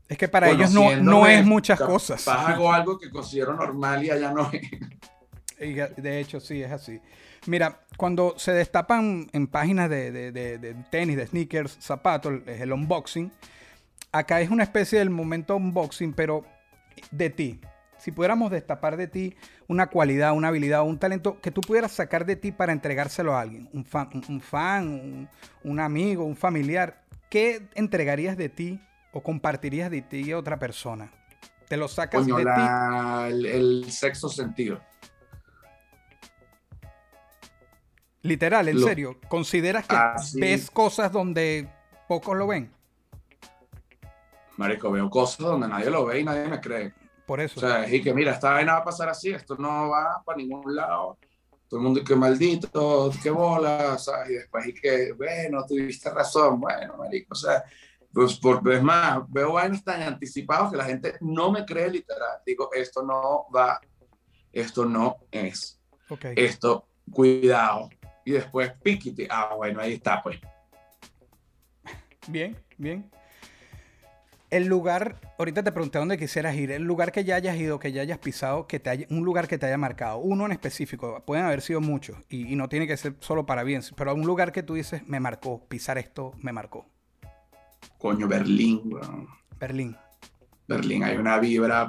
Es 0.08 0.16
que 0.18 0.28
para 0.28 0.48
ellos 0.50 0.72
no, 0.72 0.96
no 1.02 1.26
es 1.26 1.44
muchas 1.44 1.80
cosas. 1.80 2.26
hago 2.28 2.72
algo 2.72 2.98
que 2.98 3.10
considero 3.10 3.54
normal 3.54 4.04
y 4.04 4.10
allá 4.10 4.32
no 4.32 4.50
es. 4.52 4.62
De 5.96 6.20
hecho, 6.20 6.38
sí, 6.38 6.62
es 6.62 6.70
así. 6.70 7.00
Mira, 7.46 7.80
cuando 7.96 8.34
se 8.36 8.52
destapan 8.52 9.26
en 9.32 9.46
páginas 9.46 9.88
de, 9.88 10.10
de- 10.12 10.32
de- 10.32 10.58
de 10.58 10.75
tenis, 10.90 11.16
de 11.16 11.26
sneakers, 11.26 11.76
zapatos, 11.80 12.42
es 12.46 12.60
el 12.60 12.72
unboxing. 12.72 13.32
Acá 14.12 14.40
es 14.40 14.50
una 14.50 14.62
especie 14.64 14.98
del 14.98 15.10
momento 15.10 15.56
unboxing, 15.56 16.12
pero 16.12 16.44
de 17.10 17.30
ti. 17.30 17.60
Si 17.98 18.12
pudiéramos 18.12 18.50
destapar 18.50 18.96
de 18.98 19.06
ti 19.08 19.34
una 19.68 19.86
cualidad, 19.88 20.32
una 20.34 20.48
habilidad 20.48 20.82
o 20.82 20.84
un 20.84 20.98
talento 20.98 21.40
que 21.40 21.50
tú 21.50 21.62
pudieras 21.62 21.92
sacar 21.92 22.26
de 22.26 22.36
ti 22.36 22.52
para 22.52 22.72
entregárselo 22.72 23.34
a 23.34 23.40
alguien, 23.40 23.68
un 23.72 23.84
fan, 23.84 24.10
un, 24.12 24.25
un 24.28 24.40
fan, 24.40 24.88
un, 24.88 25.28
un 25.64 25.80
amigo, 25.80 26.25
un 26.25 26.36
familiar, 26.36 27.02
¿qué 27.30 27.66
entregarías 27.75 28.36
de 28.36 28.48
ti 28.50 28.80
o 29.16 29.23
compartirías 29.23 29.90
de 29.90 30.02
ti 30.02 30.30
a 30.32 30.38
otra 30.38 30.58
persona? 30.58 31.11
Te 31.68 31.76
lo 31.78 31.88
sacas 31.88 32.23
Coño, 32.23 32.37
de 32.37 32.44
ti. 32.44 33.28
el, 33.28 33.46
el 33.46 33.90
sexto 33.90 34.28
sentido. 34.28 34.78
Literal, 38.23 38.68
en 38.68 38.80
Lo- 38.80 38.87
serio. 38.87 39.18
¿Consideras 39.28 39.87
que 39.87 39.96
Ah, 39.96 40.18
sí. 40.18 40.40
ves 40.40 40.70
cosas 40.70 41.11
donde 41.12 41.68
pocos 42.08 42.37
lo 42.37 42.46
ven? 42.46 42.70
Marico, 44.56 44.90
veo 44.90 45.08
cosas 45.11 45.38
donde 45.38 45.68
nadie 45.68 45.90
lo 45.90 46.06
ve 46.06 46.20
y 46.20 46.25
nadie 46.25 46.46
me 46.49 46.61
cree. 46.61 46.92
Por 47.26 47.40
eso. 47.40 47.58
O 47.58 47.61
sea, 47.61 47.88
y 47.92 48.00
que 48.02 48.12
mira, 48.14 48.32
esta 48.32 48.52
vaina 48.52 48.75
va 48.75 48.78
a 48.80 48.85
pasar 48.85 49.08
así, 49.08 49.30
esto 49.30 49.56
no 49.56 49.88
va 49.90 50.23
para 50.25 50.38
ningún 50.38 50.75
lado. 50.75 51.18
Todo 51.68 51.80
el 51.80 51.85
mundo, 51.85 52.04
que 52.04 52.14
maldito, 52.14 53.11
qué 53.23 53.30
bola, 53.30 53.96
y 54.28 54.32
después, 54.35 54.66
y 54.68 54.75
que, 54.75 55.12
bueno, 55.12 55.64
tuviste 55.66 56.11
razón, 56.11 56.61
bueno, 56.61 56.96
marico, 56.96 57.32
o 57.32 57.35
sea, 57.35 57.64
pues 58.16 58.38
por 58.38 58.62
vez 58.62 58.82
más, 58.82 59.20
veo 59.28 59.52
vainas 59.52 59.85
tan 59.85 60.00
anticipados 60.00 60.70
que 60.70 60.78
la 60.78 60.87
gente 60.87 61.18
no 61.20 61.52
me 61.52 61.66
cree 61.66 61.90
literal. 61.90 62.38
Digo, 62.46 62.70
esto 62.73 63.02
no 63.02 63.44
va, 63.54 63.78
esto 64.50 64.87
no 64.87 65.18
es. 65.30 65.78
Esto, 66.35 66.88
cuidado. 67.12 67.90
Y 68.25 68.30
después, 68.32 68.73
piquite. 68.82 69.28
Ah, 69.30 69.52
bueno, 69.54 69.82
ahí 69.82 69.92
está, 69.92 70.23
pues. 70.23 70.40
Bien, 72.26 72.56
bien. 72.78 73.11
El 74.49 74.64
lugar, 74.64 75.20
ahorita 75.38 75.62
te 75.62 75.70
pregunté 75.70 75.99
dónde 75.99 76.16
quisieras 76.16 76.54
ir, 76.54 76.70
el 76.70 76.85
lugar 76.85 77.12
que 77.12 77.23
ya 77.23 77.37
hayas 77.37 77.58
ido, 77.58 77.78
que 77.78 77.92
ya 77.92 78.00
hayas 78.00 78.18
pisado, 78.18 78.66
que 78.66 78.80
te 78.80 78.88
haya, 78.88 79.06
un 79.11 79.26
lugar 79.26 79.46
que 79.46 79.58
te 79.58 79.66
haya 79.66 79.76
marcado, 79.76 80.20
uno 80.20 80.46
en 80.46 80.52
específico, 80.52 81.23
pueden 81.26 81.44
haber 81.44 81.61
sido 81.61 81.82
muchos 81.82 82.16
y, 82.30 82.50
y 82.50 82.56
no 82.56 82.70
tiene 82.70 82.87
que 82.87 82.96
ser 82.96 83.16
solo 83.20 83.44
para 83.44 83.62
bien, 83.62 83.82
pero 83.94 84.14
un 84.14 84.25
lugar 84.25 84.52
que 84.52 84.62
tú 84.62 84.73
dices, 84.73 85.06
me 85.06 85.20
marcó, 85.20 85.66
pisar 85.68 85.99
esto 85.99 86.32
me 86.38 86.52
marcó. 86.52 86.87
Coño, 87.98 88.28
Berlín, 88.28 88.82
weón. 88.84 89.28
Berlín. 89.58 89.96
Berlín, 90.68 91.04
hay 91.04 91.16
una 91.16 91.38
vibra, 91.38 91.88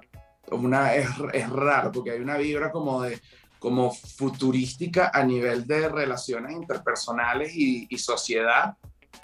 una, 0.51 0.93
es, 0.95 1.07
es 1.33 1.49
raro, 1.49 1.91
porque 1.91 2.11
hay 2.11 2.19
una 2.19 2.37
vibra 2.37 2.71
como 2.71 3.01
de, 3.01 3.19
como 3.59 3.91
futurística 3.91 5.11
a 5.13 5.23
nivel 5.23 5.65
de 5.65 5.89
relaciones 5.89 6.53
interpersonales 6.53 7.53
y, 7.55 7.87
y 7.89 7.97
sociedad, 7.97 8.75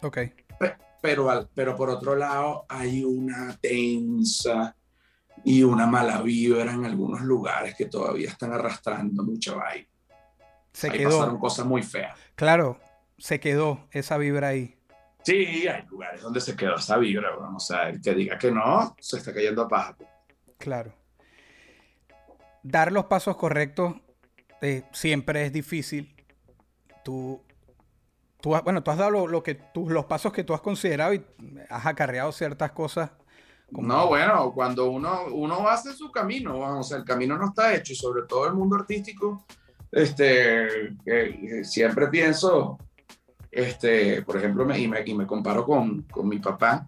Ok. 0.01 0.17
pe- 0.59 0.75
pero, 1.01 1.29
al- 1.29 1.49
pero 1.53 1.75
por 1.75 1.89
otro 1.89 2.15
lado 2.15 2.65
hay 2.67 3.03
una 3.03 3.55
tensa 3.61 4.75
y 5.45 5.63
una 5.63 5.85
mala 5.85 6.21
vibra 6.21 6.71
en 6.73 6.85
algunos 6.85 7.21
lugares 7.21 7.75
que 7.75 7.85
todavía 7.85 8.29
están 8.29 8.53
arrastrando 8.53 9.23
mucha 9.23 9.53
vaina. 9.55 9.87
Se 10.71 10.89
Ahí 10.89 10.97
quedó. 10.99 11.19
pasaron 11.19 11.37
cosas 11.39 11.65
muy 11.65 11.83
feas. 11.83 12.17
Claro, 12.35 12.79
se 13.17 13.39
quedó 13.39 13.87
esa 13.91 14.17
vibra 14.17 14.47
ahí. 14.49 14.75
Sí, 15.23 15.67
hay 15.67 15.85
lugares 15.87 16.21
donde 16.21 16.41
se 16.41 16.55
quedó 16.55 16.75
esa 16.75 16.97
vibra, 16.97 17.29
o 17.37 17.59
sea, 17.59 17.89
el 17.89 18.01
que 18.01 18.13
diga 18.13 18.37
que 18.37 18.51
no, 18.51 18.95
se 18.99 19.17
está 19.17 19.33
cayendo 19.33 19.61
a 19.63 19.67
paja. 19.67 19.95
Claro. 20.57 20.93
Dar 22.61 22.91
los 22.91 23.05
pasos 23.05 23.35
correctos 23.37 23.95
eh, 24.61 24.83
siempre 24.93 25.45
es 25.45 25.51
difícil. 25.53 26.15
Tú, 27.03 27.41
tú 28.41 28.55
has- 28.55 28.63
bueno, 28.63 28.81
tú 28.83 28.91
has 28.91 28.97
dado 28.97 29.11
lo, 29.11 29.27
lo 29.27 29.43
que 29.43 29.55
tú, 29.55 29.89
los 29.89 30.05
pasos 30.05 30.31
que 30.31 30.43
tú 30.43 30.53
has 30.53 30.61
considerado 30.61 31.13
y 31.13 31.25
has 31.69 31.85
acarreado 31.85 32.31
ciertas 32.31 32.71
cosas. 32.71 33.11
como- 33.73 33.87
No, 33.87 34.07
bueno, 34.07 34.53
cuando 34.53 34.89
uno, 34.91 35.25
uno 35.31 35.67
hace 35.67 35.93
su 35.93 36.11
camino, 36.11 36.59
o 36.79 36.83
sea, 36.83 36.97
el 36.97 37.03
camino 37.05 37.37
no 37.37 37.47
está 37.47 37.73
hecho, 37.73 37.91
y 37.93 37.95
sobre 37.97 38.23
todo 38.27 38.47
el 38.47 38.53
mundo 38.53 38.75
artístico, 38.77 39.45
este, 39.91 40.87
eh, 41.05 41.63
siempre 41.65 42.07
pienso, 42.07 42.77
este, 43.53 44.23
por 44.23 44.37
ejemplo, 44.37 44.65
me, 44.65 44.79
y, 44.79 44.87
me, 44.87 45.03
y 45.05 45.13
me 45.13 45.27
comparo 45.27 45.63
con, 45.63 46.03
con 46.03 46.27
mi 46.27 46.39
papá. 46.39 46.87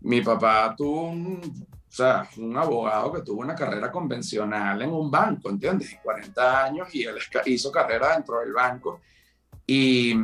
Mi 0.00 0.20
papá 0.20 0.74
tuvo 0.76 1.10
un, 1.10 1.40
o 1.88 1.92
sea, 1.92 2.28
un 2.38 2.56
abogado 2.56 3.12
que 3.12 3.22
tuvo 3.22 3.40
una 3.40 3.54
carrera 3.54 3.90
convencional 3.90 4.82
en 4.82 4.90
un 4.90 5.10
banco, 5.10 5.48
¿entiendes? 5.48 5.96
40 6.02 6.64
años 6.64 6.94
y 6.94 7.04
él 7.04 7.16
hizo 7.46 7.70
carrera 7.70 8.14
dentro 8.14 8.40
del 8.40 8.52
banco. 8.52 9.00
Y 9.64 10.14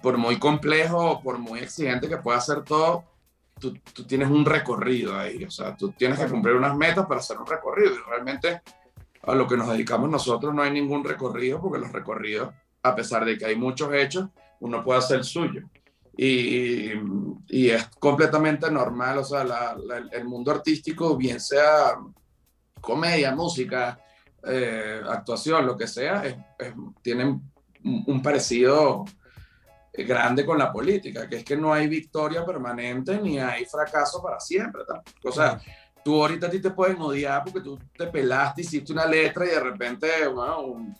por 0.00 0.16
muy 0.16 0.38
complejo, 0.38 1.20
por 1.22 1.38
muy 1.38 1.60
exigente 1.60 2.08
que 2.08 2.16
pueda 2.18 2.40
ser 2.40 2.62
todo, 2.62 3.04
tú, 3.58 3.74
tú 3.92 4.04
tienes 4.06 4.30
un 4.30 4.44
recorrido 4.44 5.18
ahí. 5.18 5.44
O 5.44 5.50
sea, 5.50 5.76
tú 5.76 5.90
tienes 5.90 6.18
que 6.20 6.28
cumplir 6.28 6.54
unas 6.54 6.76
metas 6.76 7.06
para 7.06 7.18
hacer 7.18 7.36
un 7.36 7.46
recorrido. 7.46 7.94
Y 7.94 8.08
realmente 8.08 8.62
a 9.22 9.34
lo 9.34 9.48
que 9.48 9.56
nos 9.56 9.68
dedicamos 9.68 10.08
nosotros 10.08 10.54
no 10.54 10.62
hay 10.62 10.70
ningún 10.70 11.04
recorrido, 11.04 11.60
porque 11.60 11.80
los 11.80 11.92
recorridos, 11.92 12.54
a 12.82 12.94
pesar 12.94 13.24
de 13.24 13.36
que 13.36 13.44
hay 13.44 13.56
muchos 13.56 13.92
hechos, 13.92 14.28
uno 14.60 14.82
puede 14.84 14.98
hacer 15.00 15.18
el 15.18 15.24
suyo. 15.24 15.62
Y, 16.16 16.90
y 17.48 17.70
es 17.70 17.86
completamente 17.98 18.70
normal, 18.70 19.18
o 19.18 19.24
sea, 19.24 19.42
la- 19.44 19.74
la- 19.76 20.08
el 20.12 20.24
mundo 20.24 20.50
artístico, 20.50 21.16
bien 21.16 21.40
sea 21.40 21.96
comedia, 22.80 23.34
música, 23.34 23.98
eh, 24.46 25.00
actuación, 25.08 25.66
lo 25.66 25.76
que 25.76 25.86
sea, 25.86 26.24
es, 26.24 26.36
es- 26.58 26.74
tienen 27.02 27.40
un, 27.84 28.22
parecido 28.22 29.04
grande 29.92 30.44
con 30.46 30.58
la 30.58 30.70
política, 30.72 31.28
que 31.28 31.36
es 31.38 31.44
que 31.44 31.56
no 31.56 31.72
hay 31.72 31.88
victoria 31.88 32.44
permanente 32.44 33.18
ni 33.20 33.38
hay 33.38 33.64
fracaso 33.64 34.22
para 34.22 34.38
siempre. 34.40 34.82
tampoco. 34.86 35.28
O 35.28 35.32
sea, 35.32 35.60
tú 36.04 36.20
ahorita 36.22 36.46
a 36.46 36.50
ti 36.50 36.60
te 36.60 36.70
pueden 36.70 37.00
odiar 37.00 37.42
porque 37.44 37.60
tú 37.60 37.78
te 37.96 38.06
pelaste, 38.06 38.62
hiciste 38.62 38.92
una 38.92 39.06
letra 39.06 39.44
y 39.46 39.48
de 39.50 39.60
repente, 39.60 40.26
bueno, 40.28 40.60
un- 40.60 40.94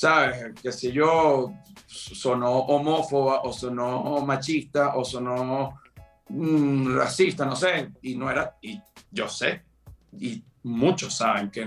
¿sabes? 0.00 0.54
Que 0.62 0.72
si 0.72 0.90
yo 0.92 1.52
sonó 1.86 2.50
homófoba 2.50 3.42
o 3.42 3.52
sonó 3.52 4.24
machista 4.24 4.96
o 4.96 5.04
sonó 5.04 5.78
mm, 6.26 6.96
racista, 6.96 7.44
no 7.44 7.54
sé, 7.54 7.92
y 8.00 8.14
no 8.14 8.30
era, 8.30 8.56
y 8.62 8.80
yo 9.10 9.28
sé, 9.28 9.62
y 10.18 10.42
muchos 10.62 11.14
saben 11.14 11.50
que, 11.50 11.66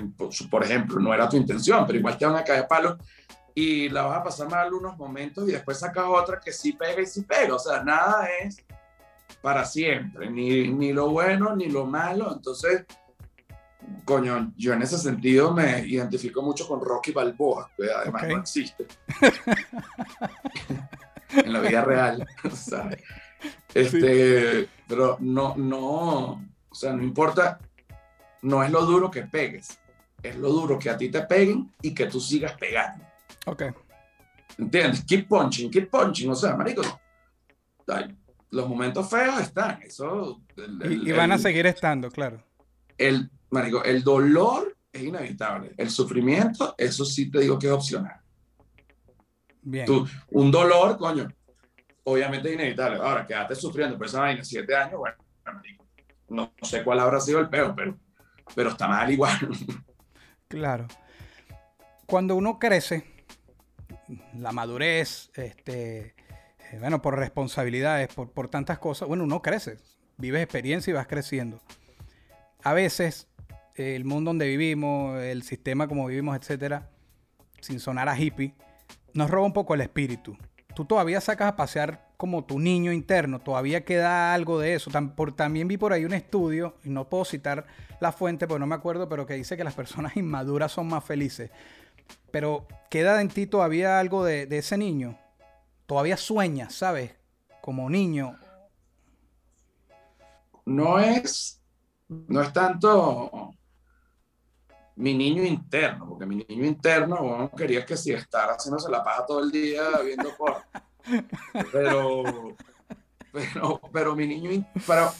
por, 0.49 0.63
ejemplo, 0.63 0.99
no 0.99 1.13
era 1.13 1.29
tu 1.29 1.37
intención, 1.37 1.85
pero 1.85 1.99
igual 1.99 2.17
te 2.17 2.25
van 2.25 2.37
a 2.37 2.43
caer 2.43 2.67
palos 2.67 2.97
y 3.53 3.87
la 3.89 4.01
vas 4.01 4.21
a 4.21 4.23
pasar 4.23 4.49
mal 4.49 4.73
unos 4.73 4.97
momentos 4.97 5.47
y 5.47 5.51
después 5.51 5.77
sacas 5.77 6.05
otra 6.07 6.39
que 6.39 6.51
sí 6.51 6.73
pega 6.73 7.03
y 7.03 7.05
sí 7.05 7.21
pega, 7.21 7.53
o 7.53 7.59
sea, 7.59 7.83
nada 7.83 8.27
es 8.41 8.65
para 9.43 9.63
siempre, 9.63 10.31
ni, 10.31 10.69
ni 10.69 10.91
lo 10.91 11.11
bueno 11.11 11.55
ni 11.55 11.67
lo 11.67 11.85
malo, 11.85 12.33
entonces 12.33 12.83
coño, 14.05 14.53
yo 14.57 14.73
en 14.73 14.81
ese 14.81 14.97
sentido 14.97 15.53
me 15.53 15.85
identifico 15.85 16.41
mucho 16.41 16.67
con 16.67 16.81
Rocky 16.81 17.11
Balboa, 17.11 17.69
que 17.77 17.85
además 17.91 18.23
no 18.27 18.37
existe. 18.39 18.85
en 21.31 21.53
la 21.53 21.59
vida 21.61 21.83
real, 21.83 22.27
¿sabes? 22.53 23.01
Este, 23.73 24.67
pero 24.87 25.17
no, 25.19 25.55
no, 25.57 26.45
o 26.69 26.75
sea, 26.75 26.93
no 26.93 27.03
importa, 27.03 27.59
no 28.41 28.63
es 28.63 28.71
lo 28.71 28.85
duro 28.85 29.09
que 29.11 29.23
pegues, 29.23 29.79
es 30.21 30.35
lo 30.37 30.49
duro 30.49 30.77
que 30.79 30.89
a 30.89 30.97
ti 30.97 31.09
te 31.09 31.21
peguen 31.23 31.71
y 31.81 31.93
que 31.93 32.05
tú 32.05 32.19
sigas 32.19 32.53
pegando. 32.53 33.03
Ok. 33.45 33.63
¿Entiendes? 34.57 35.03
Keep 35.05 35.27
punching, 35.27 35.71
keep 35.71 35.89
punching, 35.89 36.29
o 36.29 36.35
sea, 36.35 36.55
marico, 36.55 36.81
los 38.51 38.69
momentos 38.69 39.09
feos 39.09 39.41
están, 39.41 39.81
eso... 39.81 40.41
el- 40.55 40.79
Y, 40.83 40.85
el- 40.93 41.07
y 41.07 41.11
van 41.11 41.31
a 41.31 41.35
el- 41.35 41.41
seguir 41.41 41.65
estando, 41.65 42.11
claro. 42.11 42.43
el, 42.97 43.29
marico, 43.53 43.83
el 43.83 44.03
dolor 44.03 44.75
es 44.91 45.03
inevitable. 45.03 45.73
El 45.77 45.89
sufrimiento, 45.89 46.75
eso 46.77 47.05
sí 47.05 47.29
te 47.31 47.39
digo 47.39 47.57
que 47.57 47.67
es 47.67 47.73
opcional. 47.73 48.19
Bien. 49.61 49.85
Tú, 49.85 50.07
un 50.31 50.51
dolor, 50.51 50.97
coño, 50.97 51.27
obviamente 52.03 52.49
es 52.49 52.55
inevitable. 52.55 52.97
Ahora, 52.97 53.25
quédate 53.25 53.55
sufriendo 53.55 53.97
por 53.97 54.07
esa 54.07 54.21
vaina 54.21 54.43
siete 54.43 54.75
años, 54.75 54.99
bueno, 54.99 55.17
marico, 55.45 55.85
no, 56.29 56.53
no 56.59 56.67
sé 56.67 56.83
cuál 56.83 56.99
habrá 56.99 57.19
sido 57.19 57.39
el 57.39 57.49
peor, 57.49 57.73
pero, 57.75 57.97
pero 58.55 58.69
está 58.71 58.87
mal 58.87 59.09
igual. 59.11 59.37
Claro. 60.49 60.85
Cuando 62.05 62.35
uno 62.35 62.59
crece, 62.59 63.25
la 64.37 64.51
madurez, 64.51 65.31
este, 65.33 66.13
eh, 66.71 66.77
bueno, 66.79 67.01
por 67.01 67.17
responsabilidades, 67.17 68.13
por, 68.13 68.29
por 68.29 68.49
tantas 68.49 68.77
cosas, 68.77 69.07
bueno, 69.07 69.23
uno 69.23 69.41
crece, 69.41 69.79
vives 70.17 70.43
experiencia 70.43 70.91
y 70.91 70.93
vas 70.93 71.07
creciendo. 71.07 71.59
A 72.63 72.73
veces, 72.73 73.32
el 73.75 74.05
mundo 74.05 74.29
donde 74.29 74.47
vivimos, 74.47 75.19
el 75.21 75.43
sistema 75.43 75.87
como 75.87 76.07
vivimos, 76.07 76.37
etcétera, 76.37 76.89
sin 77.59 77.79
sonar 77.79 78.09
a 78.09 78.17
hippie, 78.17 78.53
nos 79.13 79.29
roba 79.29 79.45
un 79.45 79.53
poco 79.53 79.73
el 79.73 79.81
espíritu. 79.81 80.37
Tú 80.75 80.85
todavía 80.85 81.21
sacas 81.21 81.49
a 81.49 81.55
pasear 81.55 82.09
como 82.17 82.45
tu 82.45 82.59
niño 82.59 82.91
interno, 82.91 83.39
todavía 83.39 83.85
queda 83.85 84.33
algo 84.33 84.59
de 84.59 84.75
eso. 84.75 84.91
También 85.35 85.67
vi 85.67 85.77
por 85.77 85.93
ahí 85.93 86.05
un 86.05 86.13
estudio, 86.13 86.75
y 86.83 86.89
no 86.89 87.09
puedo 87.09 87.25
citar 87.25 87.65
la 87.99 88.11
fuente 88.11 88.47
porque 88.47 88.59
no 88.59 88.67
me 88.67 88.75
acuerdo, 88.75 89.07
pero 89.09 89.25
que 89.25 89.35
dice 89.35 89.57
que 89.57 89.63
las 89.63 89.73
personas 89.73 90.15
inmaduras 90.17 90.71
son 90.71 90.87
más 90.87 91.03
felices. 91.03 91.51
Pero 92.31 92.67
queda 92.89 93.21
en 93.21 93.29
ti 93.29 93.47
todavía 93.47 93.99
algo 93.99 94.25
de, 94.25 94.45
de 94.45 94.59
ese 94.59 94.77
niño. 94.77 95.17
Todavía 95.85 96.17
sueñas, 96.17 96.73
¿sabes? 96.73 97.11
Como 97.61 97.89
niño. 97.89 98.37
No 100.65 100.99
es, 100.99 101.61
no 102.07 102.41
es 102.41 102.53
tanto 102.53 103.53
mi 104.95 105.13
niño 105.13 105.43
interno, 105.43 106.07
porque 106.07 106.25
mi 106.25 106.45
niño 106.47 106.65
interno, 106.65 107.17
bueno, 107.17 107.51
quería 107.55 107.85
que 107.85 107.97
si 107.97 108.11
estar 108.13 108.49
haciéndose 108.49 108.89
la 108.91 109.03
paja 109.03 109.25
todo 109.25 109.41
el 109.41 109.51
día 109.51 109.83
viendo 110.03 110.35
por. 110.37 110.63
Pero, 111.71 112.55
pero, 113.31 113.81
pero 113.91 114.15
mi 114.15 114.27
niño, 114.27 114.65
pero, 114.87 115.11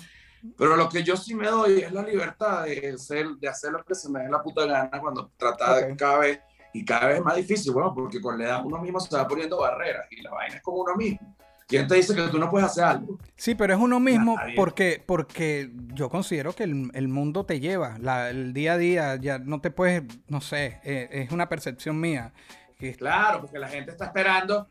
pero 0.58 0.76
lo 0.76 0.88
que 0.88 1.04
yo 1.04 1.18
sí 1.18 1.36
me 1.36 1.48
doy 1.48 1.82
es 1.82 1.92
la 1.92 2.04
libertad 2.04 2.64
de, 2.64 2.98
ser, 2.98 3.28
de 3.40 3.48
hacer 3.48 3.72
lo 3.72 3.84
que 3.84 3.96
se 3.96 4.10
me 4.10 4.22
dé 4.22 4.30
la 4.30 4.42
puta 4.42 4.66
gana 4.66 5.00
cuando 5.02 5.32
trata 5.38 5.78
de 5.78 5.92
Ok. 5.92 5.98
cada 5.98 6.18
vez, 6.20 6.40
y 6.74 6.86
cada 6.86 7.08
vez 7.08 7.18
es 7.18 7.24
más 7.24 7.36
difícil, 7.36 7.72
bueno, 7.74 7.94
porque 7.94 8.22
con 8.22 8.38
la 8.38 8.46
edad 8.46 8.66
uno 8.66 8.80
mismo 8.80 9.00
se 9.00 9.16
va 9.16 9.28
poniendo 9.28 9.60
barreras 9.60 10.08
y 10.12 10.22
la 10.22 10.32
vaina 10.32 10.56
es 10.56 10.62
con 10.62 10.76
uno 10.78 10.96
mismo. 10.96 11.36
¿Quién 11.68 11.88
te 11.88 11.96
dice 11.96 12.14
que 12.16 12.28
tú 12.28 12.38
no 12.40 12.50
puedes 12.50 12.70
hacer 12.70 12.84
algo? 12.84 13.18
Sí, 13.36 13.56
pero 13.56 13.74
es 13.74 13.80
uno 13.80 14.00
mismo 14.00 14.36
Nadie. 14.38 14.56
porque, 14.56 15.02
porque 15.06 15.72
yo 15.94 16.10
considero 16.10 16.54
que 16.54 16.64
el, 16.64 16.92
el 16.94 17.08
mundo 17.08 17.46
te 17.46 17.60
lleva, 17.60 17.98
la- 18.00 18.30
el 18.30 18.54
día 18.54 18.74
a 18.74 18.78
día, 18.78 19.16
ya 19.16 19.40
no 19.40 19.60
te 19.62 19.72
puedes, 19.72 20.04
no 20.28 20.42
sé, 20.42 20.80
eh, 20.84 21.10
es 21.12 21.32
una 21.32 21.50
percepción 21.50 22.00
mía. 22.00 22.34
que- 22.78 22.96
Claro, 22.96 23.42
porque 23.42 23.60
la 23.60 23.68
gente 23.70 23.92
está 23.92 24.06
esperando 24.06 24.68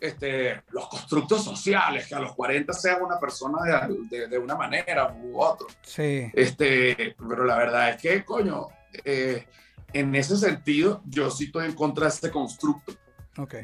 este, 0.00 0.60
los 0.70 0.88
constructos 0.88 1.44
sociales, 1.44 2.08
que 2.08 2.14
a 2.16 2.18
los 2.18 2.34
40 2.34 2.72
seas 2.72 2.98
una 3.00 3.20
persona 3.20 3.58
de, 3.62 4.18
de- 4.18 4.26
de 4.26 4.38
una 4.38 4.56
manera 4.56 5.14
u 5.22 5.40
otra. 5.40 5.68
sí, 5.82 6.28
Este, 6.34 7.14
pero 7.28 7.44
la 7.44 7.56
verdad 7.56 7.90
es 7.90 8.02
que, 8.02 8.24
coño, 8.24 8.66
eh, 9.04 9.46
en 9.92 10.12
ese 10.16 10.36
sentido, 10.36 11.02
yo 11.06 11.30
sí 11.30 11.44
estoy 11.44 11.66
en 11.66 11.74
contra 11.74 12.06
de 12.06 12.14
este 12.14 12.30
constructo. 12.32 12.92
ok. 13.38 13.54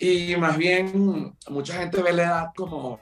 Y 0.00 0.34
más 0.36 0.56
bien, 0.56 1.34
mucha 1.50 1.74
gente 1.74 2.02
ve 2.02 2.12
la 2.12 2.22
edad 2.22 2.46
como, 2.56 2.98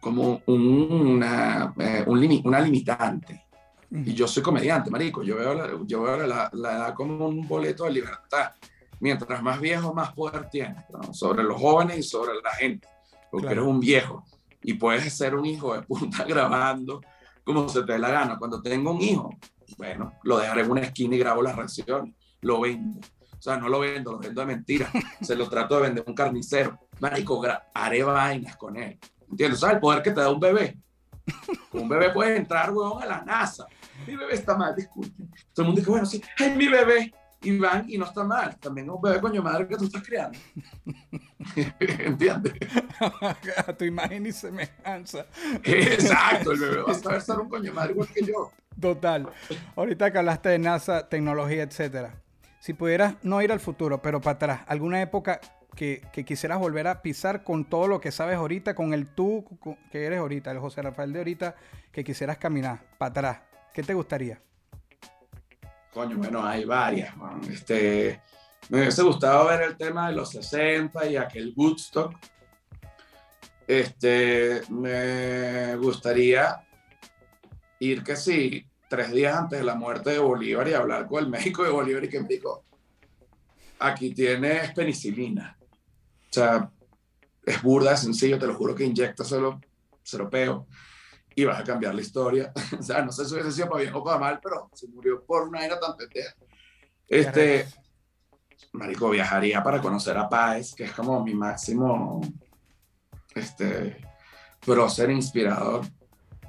como 0.00 0.40
una, 0.46 1.74
eh, 1.78 2.04
un 2.06 2.18
limi- 2.20 2.42
una 2.44 2.60
limitante. 2.60 3.44
Y 3.90 4.14
yo 4.14 4.26
soy 4.26 4.42
comediante, 4.42 4.90
marico. 4.90 5.22
Yo 5.22 5.36
veo, 5.36 5.54
la, 5.54 5.68
yo 5.86 6.02
veo 6.02 6.26
la, 6.26 6.48
la 6.52 6.72
edad 6.72 6.94
como 6.94 7.26
un 7.26 7.46
boleto 7.46 7.84
de 7.84 7.92
libertad. 7.92 8.50
Mientras 9.00 9.42
más 9.42 9.60
viejo, 9.60 9.92
más 9.92 10.12
poder 10.14 10.48
tienes, 10.48 10.84
¿no? 10.90 11.12
Sobre 11.12 11.44
los 11.44 11.60
jóvenes 11.60 11.98
y 11.98 12.02
sobre 12.02 12.32
la 12.42 12.50
gente. 12.52 12.88
Porque 13.30 13.48
Claro. 13.48 13.60
eres 13.62 13.70
un 13.74 13.80
viejo 13.80 14.24
y 14.62 14.74
puedes 14.74 15.12
ser 15.12 15.34
un 15.34 15.44
hijo 15.44 15.74
de 15.74 15.82
puta 15.82 16.24
grabando 16.28 17.00
como 17.44 17.68
se 17.68 17.82
te 17.82 17.92
dé 17.92 17.98
la 17.98 18.08
gana. 18.10 18.38
Cuando 18.38 18.62
tengo 18.62 18.90
un 18.92 19.00
hijo, 19.02 19.30
bueno, 19.76 20.14
lo 20.22 20.38
dejaré 20.38 20.62
en 20.62 20.70
una 20.70 20.80
esquina 20.80 21.14
y 21.14 21.18
grabo 21.18 21.42
las 21.42 21.54
reacciones. 21.54 22.14
Lo 22.40 22.60
vendo. 22.60 22.98
O 23.38 23.42
sea, 23.42 23.56
no 23.56 23.68
lo 23.68 23.80
vendo, 23.80 24.12
lo 24.12 24.18
vendo 24.18 24.40
de 24.40 24.46
mentira. 24.46 24.90
Se 25.20 25.36
lo 25.36 25.48
trato 25.48 25.76
de 25.76 25.82
vender 25.82 26.04
a 26.06 26.10
un 26.10 26.16
carnicero. 26.16 26.78
Marico, 27.00 27.42
haré 27.74 28.02
vainas 28.02 28.56
con 28.56 28.76
él. 28.76 28.98
¿Entiendes? 29.30 29.60
¿Sabes 29.60 29.74
el 29.76 29.80
poder 29.80 30.02
que 30.02 30.10
te 30.10 30.20
da 30.20 30.30
un 30.30 30.40
bebé? 30.40 30.78
Un 31.72 31.88
bebé 31.88 32.10
puede 32.10 32.36
entrar, 32.36 32.70
huevón, 32.70 33.02
a 33.02 33.06
la 33.06 33.22
NASA. 33.22 33.66
Mi 34.06 34.16
bebé 34.16 34.34
está 34.34 34.56
mal, 34.56 34.74
disculpe. 34.74 35.24
Todo 35.52 35.62
el 35.62 35.66
mundo 35.66 35.80
dice, 35.80 35.90
bueno, 35.90 36.06
sí, 36.06 36.22
ay, 36.38 36.54
mi 36.56 36.68
bebé. 36.68 37.12
Y 37.42 37.58
van 37.58 37.84
y 37.88 37.98
no 37.98 38.06
está 38.06 38.24
mal. 38.24 38.56
También 38.56 38.88
es 38.88 38.94
un 38.94 39.02
bebé 39.02 39.20
coño 39.20 39.42
madre 39.42 39.68
que 39.68 39.76
tú 39.76 39.84
estás 39.84 40.02
criando. 40.02 40.38
¿Entiendes? 41.78 42.54
a 43.66 43.72
tu 43.76 43.84
imagen 43.84 44.26
y 44.26 44.32
semejanza. 44.32 45.26
Exacto, 45.62 46.52
el 46.52 46.60
bebé 46.60 46.82
va 46.82 46.92
a 46.92 46.94
saber 46.94 47.20
ser 47.20 47.38
un 47.38 47.48
coño 47.48 47.72
madre 47.72 47.92
igual 47.92 48.08
que 48.08 48.24
yo. 48.24 48.50
Total. 48.80 49.28
Ahorita 49.76 50.10
que 50.10 50.18
hablaste 50.18 50.48
de 50.48 50.58
NASA, 50.58 51.08
tecnología, 51.08 51.62
etcétera. 51.62 52.22
Si 52.58 52.74
pudieras 52.74 53.16
no 53.22 53.42
ir 53.42 53.52
al 53.52 53.60
futuro, 53.60 54.02
pero 54.02 54.20
para 54.20 54.36
atrás, 54.36 54.60
alguna 54.66 55.00
época 55.00 55.40
que, 55.76 56.00
quisieras 56.26 56.58
volver 56.58 56.88
a 56.88 57.02
pisar 57.02 57.44
con 57.44 57.64
todo 57.64 57.86
lo 57.86 58.00
que 58.00 58.10
sabes 58.10 58.36
ahorita, 58.36 58.74
con 58.74 58.94
el 58.94 59.06
tú 59.06 59.44
que 59.92 60.04
eres 60.04 60.18
ahorita, 60.18 60.50
el 60.50 60.58
José 60.58 60.82
Rafael 60.82 61.12
de 61.12 61.18
ahorita, 61.18 61.54
que 61.92 62.02
quisieras 62.02 62.38
caminar 62.38 62.80
para 62.98 63.10
atrás, 63.10 63.40
¿qué 63.72 63.82
te 63.82 63.94
gustaría? 63.94 64.40
Coño, 65.92 66.16
bueno, 66.16 66.44
hay 66.44 66.64
varias. 66.64 67.14
Este, 67.50 68.20
me 68.68 68.80
hubiese 68.80 69.02
gustado 69.02 69.46
ver 69.46 69.62
el 69.62 69.76
tema 69.76 70.08
de 70.08 70.16
los 70.16 70.30
60 70.30 71.06
y 71.06 71.16
aquel 71.16 71.54
Woodstock. 71.56 72.14
Este, 73.66 74.62
me 74.68 75.76
gustaría 75.76 76.66
ir 77.78 78.02
que 78.02 78.16
sí, 78.16 78.66
tres 78.88 79.10
días 79.12 79.36
antes 79.36 79.58
de 79.58 79.64
la 79.64 79.74
muerte 79.74 80.10
de 80.10 80.18
Bolívar 80.18 80.68
y 80.68 80.74
hablar 80.74 81.06
con 81.06 81.24
el 81.24 81.30
médico 81.30 81.64
de 81.64 81.70
Bolívar 81.70 82.04
y 82.04 82.08
que 82.08 82.20
me 82.20 82.28
dijo, 82.28 82.64
aquí 83.78 84.14
tienes 84.14 84.72
penicilina. 84.72 85.56
O 85.60 86.32
sea, 86.32 86.70
es 87.44 87.62
burda, 87.62 87.94
es 87.94 88.00
sencillo, 88.00 88.38
te 88.38 88.46
lo 88.46 88.54
juro 88.54 88.74
que 88.74 88.84
inyectaselo, 88.84 89.60
se 90.02 90.18
lo 90.18 90.28
pego 90.28 90.66
y 91.34 91.44
vas 91.44 91.60
a 91.60 91.64
cambiar 91.64 91.94
la 91.94 92.00
historia. 92.00 92.52
o 92.80 92.82
sea, 92.82 93.02
no 93.02 93.12
sé 93.12 93.24
si 93.26 93.34
hubiese 93.34 93.52
sido 93.52 93.68
para 93.68 93.82
bien 93.82 93.94
o 93.94 94.02
para 94.02 94.18
mal, 94.18 94.40
pero 94.42 94.70
se 94.72 94.88
murió 94.88 95.22
por 95.24 95.46
una 95.48 95.64
era 95.64 95.78
tan 95.78 95.96
pendeja. 95.96 96.34
Este, 97.06 97.68
marico, 98.72 99.10
viajaría 99.10 99.62
para 99.62 99.80
conocer 99.80 100.16
a 100.16 100.28
Páez, 100.28 100.74
que 100.74 100.84
es 100.84 100.92
como 100.92 101.22
mi 101.22 101.34
máximo, 101.34 102.20
este, 103.34 103.98
prócer 104.64 105.10
inspirador, 105.10 105.84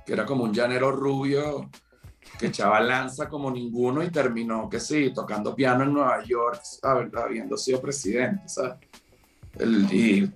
que 0.05 0.13
era 0.13 0.25
como 0.25 0.45
un 0.45 0.53
llanero 0.53 0.91
rubio 0.91 1.69
que 2.37 2.47
echaba 2.47 2.79
lanza 2.79 3.27
como 3.27 3.49
ninguno 3.51 4.03
y 4.03 4.09
terminó, 4.11 4.69
que 4.69 4.79
sí, 4.79 5.11
tocando 5.13 5.55
piano 5.55 5.83
en 5.83 5.93
Nueva 5.93 6.23
York, 6.23 6.59
¿sabes? 6.63 7.09
habiendo 7.15 7.57
sido 7.57 7.81
presidente, 7.81 8.47
¿sabes? 8.47 8.77
El- 9.57 9.91
y, 9.91 10.31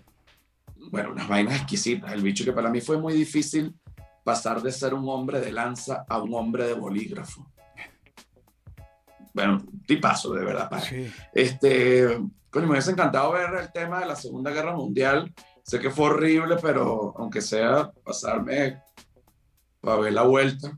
bueno, 0.90 1.12
unas 1.12 1.28
vainas 1.28 1.56
exquisitas. 1.58 2.12
El 2.12 2.22
bicho 2.22 2.44
que 2.44 2.54
para 2.54 2.70
mí 2.70 2.82
fue 2.82 2.98
muy 2.98 3.14
difícil 3.14 3.76
pasar 4.24 4.62
de 4.62 4.72
ser 4.72 4.94
un 4.94 5.08
hombre 5.10 5.40
de 5.40 5.52
lanza 5.52 6.06
a 6.08 6.22
un 6.22 6.34
hombre 6.34 6.66
de 6.66 6.74
bolígrafo. 6.74 7.52
Bueno, 9.34 9.64
tipazo, 9.88 10.34
de 10.34 10.44
verdad. 10.44 10.70
padre. 10.70 10.86
Sí. 10.90 11.14
Este, 11.34 12.06
coño, 12.50 12.66
me 12.66 12.72
hubiese 12.74 12.92
encantado 12.92 13.32
ver 13.32 13.50
el 13.62 13.72
tema 13.72 14.00
de 14.00 14.06
la 14.08 14.16
Segunda 14.16 14.52
Guerra 14.52 14.76
Mundial. 14.76 15.34
Sé 15.64 15.80
que 15.80 15.90
fue 15.90 16.08
horrible, 16.08 16.58
pero 16.62 17.14
aunque 17.18 17.42
sea 17.42 17.92
pasarme 18.04 18.82
para 19.80 19.98
ver 20.02 20.14
la 20.14 20.24
vuelta, 20.24 20.72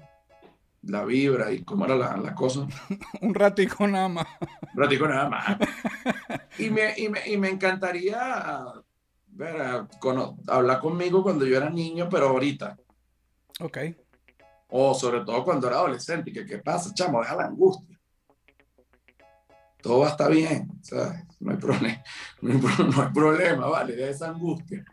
la 0.83 1.05
vibra 1.05 1.51
y 1.51 1.63
cómo 1.63 1.85
era 1.85 1.95
la, 1.95 2.17
la 2.17 2.35
cosa, 2.35 2.67
Un 3.21 3.33
ratico 3.33 3.87
nada 3.87 4.09
más. 4.09 4.27
un 4.73 4.81
ratico 4.81 5.07
nada 5.07 5.29
más. 5.29 5.57
Y 6.59 6.69
me, 6.69 6.93
y 6.97 7.09
me, 7.09 7.27
y 7.27 7.35
me 7.37 7.49
encantaría 7.49 8.63
ver, 9.27 9.59
a- 9.61 9.87
cono- 9.99 10.37
hablar 10.47 10.79
conmigo 10.79 11.23
cuando 11.23 11.45
yo 11.45 11.57
era 11.57 11.69
niño, 11.69 12.07
pero 12.09 12.27
ahorita. 12.29 12.77
Ok. 13.59 13.77
O 14.69 14.93
sobre 14.93 15.21
todo 15.25 15.43
cuando 15.43 15.67
era 15.67 15.77
adolescente. 15.77 16.31
que, 16.31 16.45
¿Qué 16.45 16.59
pasa, 16.59 16.93
chamo? 16.93 17.21
Deja 17.21 17.35
la 17.35 17.45
angustia. 17.45 17.99
Todo 19.81 19.99
va 19.99 20.07
a 20.07 20.11
estar 20.11 20.31
bien, 20.31 20.69
¿sabes? 20.81 21.23
No 21.39 21.51
hay, 21.51 21.57
problema, 21.57 22.03
no 22.41 22.51
hay, 22.53 22.57
pro- 22.59 22.85
no 22.85 23.01
hay 23.03 23.09
problema, 23.13 23.67
¿vale? 23.67 23.95
De 23.95 24.09
esa 24.09 24.29
angustia. 24.29 24.85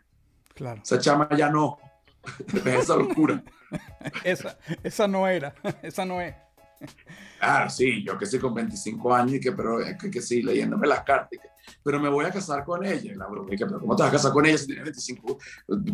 Claro. 0.55 0.81
Esa 0.83 0.99
chama 0.99 1.29
ya 1.37 1.49
no. 1.49 1.77
Esa 2.65 2.95
locura. 2.95 3.43
Esa, 4.23 4.57
esa 4.83 5.07
no 5.07 5.27
era. 5.27 5.53
Esa 5.81 6.05
no 6.05 6.19
es. 6.21 6.35
Claro, 7.39 7.69
sí, 7.69 8.03
yo 8.05 8.17
que 8.17 8.25
sí 8.25 8.39
con 8.39 8.53
25 8.55 9.13
años 9.13 9.33
y 9.35 9.39
que, 9.39 9.51
pero 9.51 9.79
es 9.81 9.95
que, 9.97 10.09
que 10.09 10.21
sí, 10.21 10.41
leyéndome 10.41 10.87
las 10.87 11.03
cartas. 11.03 11.39
que, 11.41 11.47
pero 11.83 11.99
me 11.99 12.09
voy 12.09 12.25
a 12.25 12.31
casar 12.31 12.63
con 12.65 12.83
ella. 12.85 13.13
La 13.15 13.27
broma, 13.27 13.49
que, 13.49 13.65
pero 13.65 13.79
¿cómo 13.79 13.95
te 13.95 14.03
vas 14.03 14.09
a 14.09 14.13
casar 14.15 14.31
con 14.31 14.45
ella 14.45 14.57
si 14.57 14.65
tienes 14.67 14.83
25? 14.85 15.37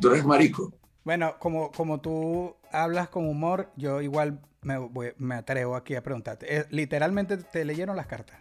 Tú 0.01 0.09
eres 0.11 0.25
marico. 0.25 0.73
Bueno, 1.03 1.37
como, 1.39 1.71
como 1.71 1.99
tú 2.01 2.55
hablas 2.71 3.09
con 3.09 3.27
humor, 3.27 3.69
yo 3.75 4.01
igual 4.01 4.39
me, 4.61 4.77
voy- 4.77 5.13
me 5.17 5.35
atrevo 5.35 5.75
aquí 5.75 5.95
a 5.95 6.01
preguntarte. 6.03 6.57
Eh, 6.57 6.65
literalmente 6.69 7.37
te 7.37 7.63
leyeron 7.65 7.95
las 7.95 8.07
cartas. 8.07 8.37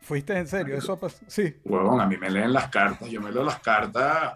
¿Fuiste 0.00 0.36
en 0.36 0.46
serio? 0.48 0.76
Eso 0.76 0.98
pas- 0.98 1.20
Sí, 1.26 1.56
Huevón, 1.64 2.00
a 2.00 2.06
mí 2.06 2.16
me 2.16 2.30
leen 2.30 2.52
las 2.52 2.68
cartas. 2.70 3.08
Yo 3.10 3.20
me 3.20 3.30
leo 3.30 3.44
las 3.44 3.58
cartas 3.60 4.32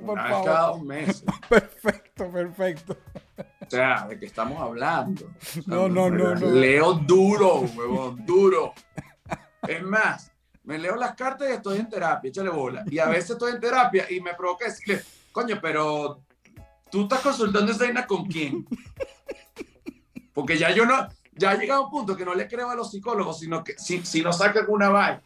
Por 0.00 0.10
una 0.14 0.22
vez 0.24 0.32
favor. 0.32 0.46
cada 0.46 0.66
dos 0.68 0.82
meses. 0.82 1.24
perfecto, 1.48 2.30
perfecto. 2.30 2.96
O 3.38 3.70
sea, 3.70 4.06
¿de 4.08 4.18
qué 4.18 4.26
estamos 4.26 4.60
hablando? 4.60 5.26
O 5.26 5.40
sea, 5.40 5.62
No, 5.66 5.88
no, 5.88 6.10
no, 6.10 6.34
no. 6.34 6.50
Leo 6.50 6.94
duro, 6.94 7.60
huevón, 7.60 8.24
duro. 8.26 8.72
Es 9.66 9.82
más, 9.82 10.32
me 10.64 10.78
leo 10.78 10.96
las 10.96 11.14
cartas 11.14 11.48
y 11.48 11.52
estoy 11.52 11.78
en 11.78 11.88
terapia, 11.88 12.28
échale 12.28 12.50
bola. 12.50 12.84
Y 12.90 12.98
a 12.98 13.06
veces 13.06 13.30
estoy 13.30 13.52
en 13.52 13.60
terapia 13.60 14.06
y 14.10 14.20
me 14.20 14.34
provoca 14.34 14.64
decirle, 14.66 15.02
coño, 15.32 15.58
pero 15.60 16.22
tú 16.90 17.02
estás 17.02 17.20
consultando 17.20 17.70
esa 17.72 17.84
vaina 17.84 18.06
con 18.06 18.26
quién. 18.26 18.66
Porque 20.32 20.56
ya 20.58 20.70
yo 20.70 20.86
no, 20.86 21.08
ya 21.32 21.50
ha 21.50 21.56
llegado 21.56 21.84
un 21.84 21.90
punto 21.90 22.16
que 22.16 22.24
no 22.24 22.34
le 22.34 22.48
creo 22.48 22.70
a 22.70 22.74
los 22.74 22.90
psicólogos, 22.90 23.38
sino 23.40 23.62
que 23.62 23.78
si, 23.78 24.04
si 24.04 24.22
no 24.22 24.32
sacan 24.32 24.64
una 24.68 24.88
vaina. 24.88 25.22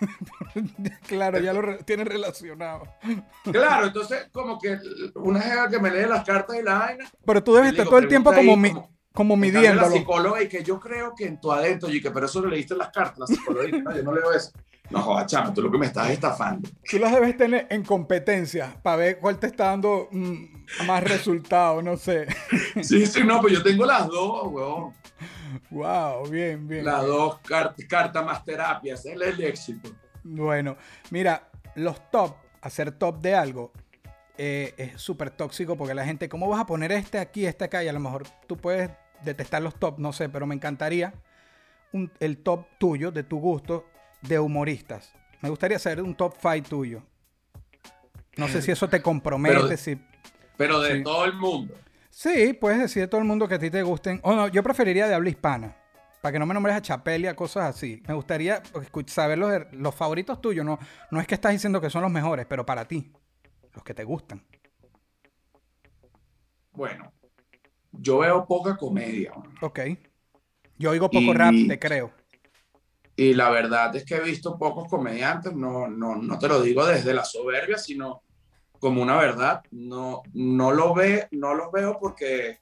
Claro, 1.06 1.38
ya 1.40 1.52
lo 1.52 1.78
tienes 1.78 2.06
relacionado. 2.06 2.84
Claro, 3.50 3.86
entonces 3.86 4.28
como 4.32 4.58
que 4.58 4.78
una 5.14 5.40
jeva 5.40 5.68
que 5.68 5.78
me 5.78 5.90
lee 5.90 6.06
las 6.08 6.24
cartas 6.24 6.56
y 6.58 6.62
la 6.62 6.78
vaina, 6.78 7.10
Pero 7.24 7.42
tú 7.42 7.54
debes 7.54 7.72
Le 7.72 7.78
estar 7.78 7.86
todo 7.88 7.98
el 7.98 8.08
tiempo 8.08 8.30
como, 8.32 8.52
ahí, 8.52 8.56
mi- 8.56 8.68
como- 8.72 8.90
como 9.12 9.34
cambio, 9.34 9.52
La 9.52 9.58
midiéndolo. 9.60 9.90
psicóloga 9.96 10.42
y 10.42 10.48
que 10.48 10.62
yo 10.62 10.78
creo 10.78 11.12
que 11.16 11.26
en 11.26 11.40
tu 11.40 11.50
adentro, 11.50 11.90
y 11.90 12.00
que 12.00 12.10
pero 12.10 12.26
eso 12.26 12.40
lo 12.40 12.48
leíste 12.48 12.76
las 12.76 12.90
cartas, 12.90 13.18
la 13.18 13.26
psicóloga 13.26 13.66
no, 13.78 13.96
yo 13.96 14.02
no 14.02 14.12
leo 14.14 14.32
eso. 14.32 14.52
No 14.90 15.02
jodas, 15.02 15.26
chamo, 15.26 15.52
tú 15.52 15.60
lo 15.60 15.70
que 15.70 15.76
me 15.76 15.84
estás 15.86 16.08
estafando. 16.10 16.66
Tú 16.88 16.98
las 16.98 17.12
debes 17.12 17.36
tener 17.36 17.66
en 17.68 17.84
competencia 17.84 18.74
para 18.82 18.96
ver 18.96 19.18
cuál 19.18 19.38
te 19.38 19.46
está 19.48 19.64
dando 19.66 20.08
mm, 20.10 20.86
más 20.86 21.02
resultado, 21.04 21.82
no 21.82 21.96
sé. 21.96 22.26
Sí, 22.82 23.04
sí, 23.06 23.22
no, 23.24 23.40
pues 23.40 23.52
yo 23.54 23.62
tengo 23.62 23.84
las 23.84 24.06
dos, 24.06 24.46
weón. 24.50 24.94
Wow, 25.70 26.28
bien, 26.28 26.66
bien. 26.68 26.84
Las 26.84 27.04
dos 27.06 27.38
cartas 27.40 27.84
carta 27.88 28.22
más 28.22 28.44
terapias, 28.44 29.00
ese 29.00 29.14
es 29.14 29.20
el 29.20 29.44
éxito. 29.44 29.90
Bueno, 30.24 30.76
mira, 31.10 31.48
los 31.74 32.10
top, 32.10 32.34
hacer 32.60 32.92
top 32.92 33.20
de 33.20 33.34
algo, 33.34 33.72
eh, 34.36 34.74
es 34.76 35.00
súper 35.00 35.30
tóxico 35.30 35.76
porque 35.76 35.94
la 35.94 36.04
gente, 36.04 36.28
¿cómo 36.28 36.48
vas 36.48 36.60
a 36.60 36.66
poner 36.66 36.92
este 36.92 37.18
aquí, 37.18 37.46
este 37.46 37.64
acá? 37.64 37.82
Y 37.82 37.88
a 37.88 37.92
lo 37.92 38.00
mejor 38.00 38.24
tú 38.46 38.56
puedes 38.56 38.90
detestar 39.24 39.62
los 39.62 39.74
top, 39.74 39.98
no 39.98 40.12
sé, 40.12 40.28
pero 40.28 40.46
me 40.46 40.54
encantaría 40.54 41.12
un- 41.92 42.12
el 42.20 42.38
top 42.38 42.66
tuyo, 42.78 43.10
de 43.10 43.24
tu 43.24 43.40
gusto, 43.40 43.86
de 44.22 44.38
humoristas. 44.38 45.12
Me 45.40 45.48
gustaría 45.48 45.76
hacer 45.76 46.02
un 46.02 46.14
top 46.14 46.34
5 46.40 46.68
tuyo. 46.68 47.02
No 48.36 48.46
sé 48.48 48.62
si 48.62 48.70
eso 48.70 48.88
te 48.88 49.02
compromete, 49.02 49.54
Pero- 49.56 49.76
si... 49.76 49.98
Pero 50.56 50.80
de 50.80 50.98
Sí. 50.98 51.02
todo 51.04 51.24
el 51.24 51.32
mundo. 51.34 51.74
Sí, 52.18 52.52
puedes 52.52 52.80
decir 52.80 53.02
de 53.02 53.06
todo 53.06 53.20
el 53.20 53.28
mundo 53.28 53.46
que 53.46 53.54
a 53.54 53.58
ti 53.60 53.70
te 53.70 53.80
gusten. 53.80 54.18
O 54.24 54.34
no, 54.34 54.48
yo 54.48 54.60
preferiría 54.60 55.06
de 55.06 55.14
habla 55.14 55.30
hispana. 55.30 55.76
Para 56.20 56.32
que 56.32 56.40
no 56.40 56.46
me 56.46 56.54
nombres 56.54 56.74
a 56.74 56.82
Chapelia, 56.82 57.36
cosas 57.36 57.76
así. 57.76 58.02
Me 58.08 58.14
gustaría 58.14 58.60
saber 59.06 59.38
los, 59.38 59.52
los 59.70 59.94
favoritos 59.94 60.40
tuyos. 60.40 60.66
No, 60.66 60.80
no 61.12 61.20
es 61.20 61.28
que 61.28 61.36
estás 61.36 61.52
diciendo 61.52 61.80
que 61.80 61.90
son 61.90 62.02
los 62.02 62.10
mejores, 62.10 62.44
pero 62.46 62.66
para 62.66 62.88
ti. 62.88 63.12
Los 63.72 63.84
que 63.84 63.94
te 63.94 64.02
gustan. 64.02 64.44
Bueno, 66.72 67.12
yo 67.92 68.18
veo 68.18 68.44
poca 68.48 68.76
comedia. 68.76 69.32
Ok. 69.60 69.78
Yo 70.76 70.90
oigo 70.90 71.08
poco 71.08 71.22
Y- 71.22 71.34
rap, 71.34 71.54
te 71.68 71.78
creo. 71.78 72.12
Y 73.14 73.32
la 73.34 73.48
verdad 73.50 73.94
es 73.94 74.04
que 74.04 74.16
he 74.16 74.20
visto 74.20 74.58
pocos 74.58 74.88
comediantes, 74.88 75.52
no, 75.52 75.86
no, 75.86 76.16
no 76.16 76.36
te 76.36 76.48
lo 76.48 76.60
digo 76.62 76.84
desde 76.84 77.14
la 77.14 77.24
soberbia, 77.24 77.78
sino 77.78 78.24
como 78.78 79.02
una 79.02 79.16
verdad. 79.16 79.62
No, 79.70 80.22
no, 80.34 80.72
lo 80.72 80.94
ve, 80.94 81.28
no 81.32 81.54
los 81.54 81.70
veo 81.72 81.98
porque, 82.00 82.58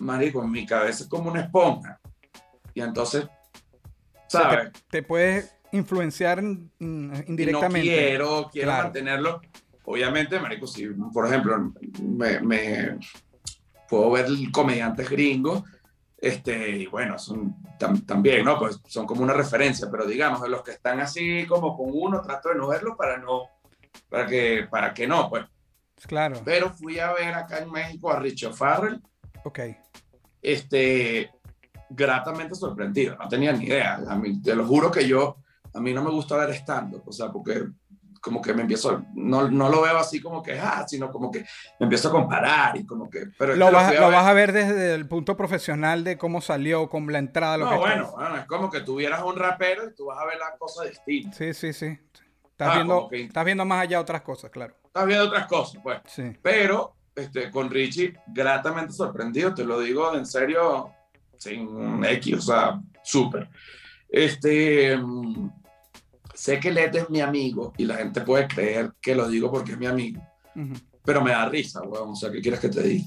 marico, 0.00 0.42
en 0.44 0.50
mi 0.50 0.66
cabeza 0.66 1.02
es 1.04 1.08
como 1.08 1.30
una 1.30 1.42
esponja. 1.42 2.00
Y 2.74 2.80
entonces, 2.80 3.24
O 3.24 3.30
sea, 4.28 4.40
¿sabes? 4.50 4.72
te, 4.72 4.80
te 4.90 5.02
puedes 5.02 5.54
influenciar 5.72 6.42
mm, 6.42 6.64
Y 6.78 7.24
indirectamente. 7.28 7.88
no 7.88 7.92
quiero, 7.96 8.48
quiero 8.52 8.68
Claro. 8.68 8.82
mantenerlo. 8.84 9.40
Obviamente, 9.84 10.38
marico, 10.38 10.66
si, 10.66 10.86
por 10.86 11.26
ejemplo, 11.26 11.72
me, 12.02 12.40
me- 12.40 12.98
puedo 13.88 14.10
ver 14.10 14.26
comediantes 14.52 15.08
gringos, 15.08 15.62
este, 16.18 16.70
y 16.70 16.86
bueno, 16.86 17.18
son 17.18 17.56
tam- 17.78 18.04
también, 18.04 18.44
¿no? 18.44 18.58
Pues 18.58 18.80
son 18.86 19.06
como 19.06 19.22
una 19.22 19.32
referencia, 19.32 19.88
pero 19.90 20.04
digamos, 20.04 20.46
los 20.46 20.62
que 20.62 20.72
están 20.72 21.00
así 21.00 21.46
como 21.46 21.74
con 21.74 21.86
uno, 21.90 22.20
trato 22.20 22.50
de 22.50 22.56
no 22.56 22.68
verlos 22.68 22.96
para 22.98 23.16
no, 23.16 23.44
para 24.08 24.26
que, 24.26 24.66
para 24.70 24.92
que 24.94 25.06
no, 25.06 25.28
pues. 25.28 25.44
Claro. 26.06 26.40
Pero 26.44 26.70
fui 26.70 26.98
a 26.98 27.12
ver 27.12 27.34
acá 27.34 27.58
en 27.58 27.70
México 27.70 28.10
a 28.12 28.18
Richard 28.20 28.54
Farrell, 28.54 29.02
Ok. 29.44 29.60
este, 30.42 31.30
gratamente 31.90 32.54
sorprendido, 32.54 33.16
no 33.16 33.28
tenía 33.28 33.52
ni 33.52 33.64
idea. 33.66 34.00
A 34.08 34.16
mí, 34.16 34.40
te 34.42 34.54
lo 34.54 34.64
juro 34.66 34.90
que 34.90 35.06
yo, 35.06 35.38
a 35.74 35.80
mí 35.80 35.92
no 35.92 36.02
me 36.02 36.10
gusta 36.10 36.36
ver 36.36 36.50
stand 36.50 37.00
o 37.04 37.12
sea, 37.12 37.30
porque 37.30 37.64
como 38.20 38.42
que 38.42 38.52
me 38.52 38.62
empiezo, 38.62 39.02
no, 39.14 39.48
no 39.48 39.68
lo 39.68 39.80
veo 39.82 39.96
así 39.96 40.20
como 40.20 40.42
que, 40.42 40.58
ah, 40.58 40.84
sino 40.88 41.10
como 41.10 41.30
que 41.30 41.40
me 41.78 41.84
empiezo 41.84 42.08
a 42.08 42.12
comparar 42.12 42.76
y 42.76 42.84
como 42.84 43.08
que, 43.08 43.26
pero 43.38 43.54
Lo, 43.54 43.70
vas, 43.70 43.94
lo 43.94 44.00
ver- 44.06 44.12
vas 44.12 44.26
a 44.26 44.32
ver 44.32 44.52
desde 44.52 44.94
el 44.94 45.06
punto 45.06 45.36
profesional 45.36 46.02
de 46.02 46.18
cómo 46.18 46.40
salió, 46.40 46.88
con 46.88 47.10
la 47.12 47.18
entrada, 47.20 47.56
lo 47.56 47.66
No, 47.66 47.70
que 47.72 47.76
bueno, 47.78 48.10
bueno, 48.10 48.36
es 48.38 48.46
como 48.46 48.70
que 48.70 48.80
tuvieras 48.80 49.22
un 49.22 49.36
rapero 49.36 49.88
y 49.88 49.94
tú 49.94 50.06
vas 50.06 50.18
a 50.18 50.26
ver 50.26 50.36
la 50.38 50.56
cosa 50.58 50.84
distinta. 50.84 51.36
Sí, 51.36 51.54
sí, 51.54 51.72
sí. 51.72 51.96
Estás, 52.58 52.70
Ah, 52.72 52.74
viendo, 52.74 53.08
que- 53.08 53.22
estás 53.22 53.44
viendo 53.44 53.64
más 53.64 53.82
allá 53.82 54.00
otras 54.00 54.22
cosas, 54.22 54.50
claro. 54.50 54.74
Estás 54.84 55.06
viendo 55.06 55.26
otras 55.26 55.46
cosas, 55.46 55.80
pues. 55.80 56.00
Sí. 56.06 56.24
Pero 56.42 56.96
este, 57.14 57.52
con 57.52 57.70
Richie, 57.70 58.14
gratamente 58.26 58.92
sorprendido, 58.92 59.54
te 59.54 59.62
lo 59.64 59.78
digo 59.78 60.12
en 60.16 60.26
serio, 60.26 60.90
sin 61.36 62.04
X, 62.04 62.34
o 62.34 62.40
sea, 62.40 62.80
súper. 63.04 63.48
Este, 64.08 64.98
sé 66.34 66.58
que 66.58 66.72
Lete 66.72 66.98
es 66.98 67.10
mi 67.10 67.20
amigo 67.20 67.72
y 67.76 67.84
la 67.84 67.94
gente 67.98 68.22
puede 68.22 68.48
creer 68.48 68.92
que 69.00 69.14
lo 69.14 69.28
digo 69.28 69.52
porque 69.52 69.72
es 69.72 69.78
mi 69.78 69.86
amigo, 69.86 70.20
Ujú. 70.56 70.74
pero 71.04 71.20
me 71.22 71.30
da 71.30 71.48
risa, 71.48 71.80
weón, 71.82 72.10
o 72.10 72.16
sea, 72.16 72.32
¿qué 72.32 72.40
quieres 72.40 72.58
que 72.58 72.70
te 72.70 72.82
diga? 72.82 73.06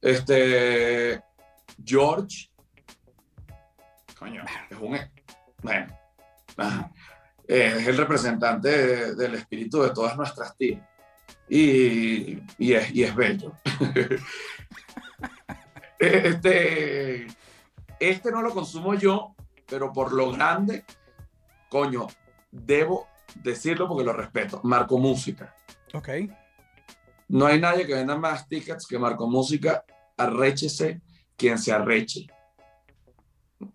Este, 0.00 1.20
George, 1.84 2.48
coño, 4.18 4.42
es 4.70 4.78
un, 4.78 4.98
bueno, 5.62 5.86
ajá, 6.56 6.90
es 7.48 7.86
el 7.86 7.96
representante 7.96 8.68
de- 8.68 9.14
del 9.14 9.34
espíritu 9.34 9.82
de 9.82 9.90
todas 9.90 10.16
nuestras 10.16 10.56
tías 10.56 10.80
y, 11.48 12.38
y, 12.58 12.72
es, 12.74 12.94
y 12.94 13.02
es 13.04 13.14
bello. 13.14 13.52
este, 15.98 17.26
este 18.00 18.30
no 18.30 18.42
lo 18.42 18.50
consumo 18.52 18.94
yo, 18.94 19.34
pero 19.66 19.92
por 19.92 20.12
lo 20.12 20.32
grande, 20.32 20.84
coño, 21.68 22.06
debo 22.50 23.08
decirlo 23.42 23.88
porque 23.88 24.04
lo 24.04 24.12
respeto. 24.12 24.60
Marco 24.64 24.98
Música. 24.98 25.54
Ok. 25.94 26.08
No 27.28 27.46
hay 27.46 27.60
nadie 27.60 27.86
que 27.86 27.94
venda 27.94 28.16
más 28.16 28.48
tickets 28.48 28.86
que 28.86 28.98
Marco 28.98 29.26
Música. 29.28 29.84
Arréchese 30.16 31.00
quien 31.36 31.58
se 31.58 31.72
arreche. 31.72 32.26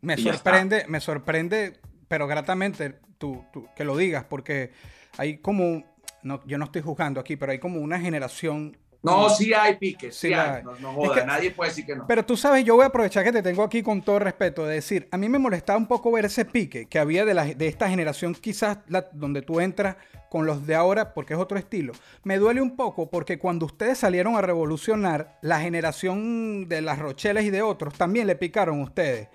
Me 0.02 0.16
Y 0.16 0.24
sorprende, 0.24 0.86
me 0.88 1.00
sorprende, 1.00 1.80
pero 2.08 2.28
gratamente 2.28 3.00
tú, 3.18 3.44
tú- 3.52 3.68
que 3.76 3.84
lo 3.84 3.96
digas, 3.98 4.26
porque 4.30 4.72
hay 5.18 5.38
como, 5.38 5.84
no, 6.24 6.42
yo 6.46 6.58
no 6.58 6.66
estoy 6.66 6.82
juzgando 6.82 7.20
aquí, 7.20 7.36
pero 7.36 7.52
hay 7.52 7.60
como 7.60 7.80
una 7.80 8.00
generación. 8.00 8.78
No, 9.04 9.30
sí 9.30 9.54
hay 9.54 9.76
piques, 9.78 10.16
sí, 10.16 10.28
Sí 10.30 10.34
hay. 10.34 10.58
hay. 10.58 10.64
No, 10.64 10.76
no 10.80 10.92
joda, 10.94 11.22
que- 11.22 11.26
nadie 11.26 11.52
puede 11.52 11.70
decir 11.70 11.86
que 11.86 11.96
no. 11.96 12.08
Pero 12.08 12.26
tú 12.26 12.36
sabes, 12.36 12.66
yo 12.66 12.76
voy 12.76 12.84
a 12.84 12.88
aprovechar 12.88 13.24
que 13.24 13.32
te 13.32 13.44
tengo 13.44 13.64
aquí 13.64 13.82
con 13.84 14.02
todo 14.02 14.20
respeto 14.20 14.66
de 14.66 14.76
decir, 14.76 15.08
a 15.12 15.18
mí 15.18 15.30
me 15.30 15.38
molestaba 15.40 15.78
un 15.78 15.88
poco 15.88 16.12
ver 16.12 16.26
ese 16.26 16.46
pique 16.46 16.88
que 16.88 17.00
había 17.00 17.24
de, 17.24 17.34
la, 17.34 17.46
de 17.46 17.68
esta 17.68 17.90
generación, 17.90 18.34
quizás 18.36 18.80
la- 18.88 19.08
donde 19.14 19.44
tú 19.44 19.60
entras 19.62 19.96
con 20.30 20.46
los 20.46 20.68
de 20.68 20.76
ahora, 20.76 21.14
porque 21.14 21.36
es 21.36 21.40
otro 21.40 21.58
estilo. 21.58 21.94
Me 22.24 22.38
duele 22.38 22.60
un 22.62 22.76
poco 22.76 23.10
porque 23.10 23.38
cuando 23.40 23.66
ustedes 23.68 23.98
salieron 24.00 24.36
a 24.36 24.42
revolucionar, 24.42 25.38
la 25.42 25.62
generación 25.62 26.68
de 26.68 26.82
las 26.82 27.00
Rocheles 27.00 27.46
y 27.46 27.50
de 27.50 27.62
otros 27.62 27.94
también 27.94 28.28
le 28.28 28.36
picaron 28.36 28.82
a 28.82 28.84
ustedes. 28.84 29.30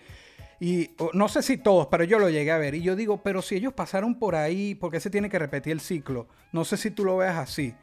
Y 0.63 0.95
no 1.13 1.29
sé 1.29 1.43
si 1.43 1.57
todos, 1.57 1.89
pero 1.89 2.05
yo 2.05 2.21
lo 2.21 2.31
llegué 2.31 2.53
a 2.53 2.57
ver. 2.57 2.77
Y 2.77 2.83
yo 2.83 2.95
digo, 2.95 3.21
pero 3.21 3.43
si 3.43 3.57
ellos 3.57 3.73
pasaron 3.73 4.17
por 4.17 4.37
ahí, 4.37 4.77
¿por 4.77 4.93
qué 4.93 5.01
se 5.01 5.11
tiene 5.11 5.29
que 5.29 5.37
repetir 5.37 5.73
el 5.73 5.81
ciclo? 5.81 6.29
No 6.53 6.65
sé 6.65 6.77
si 6.77 6.93
tú 6.93 7.05
lo 7.05 7.17
veas 7.17 7.37
así. 7.37 7.75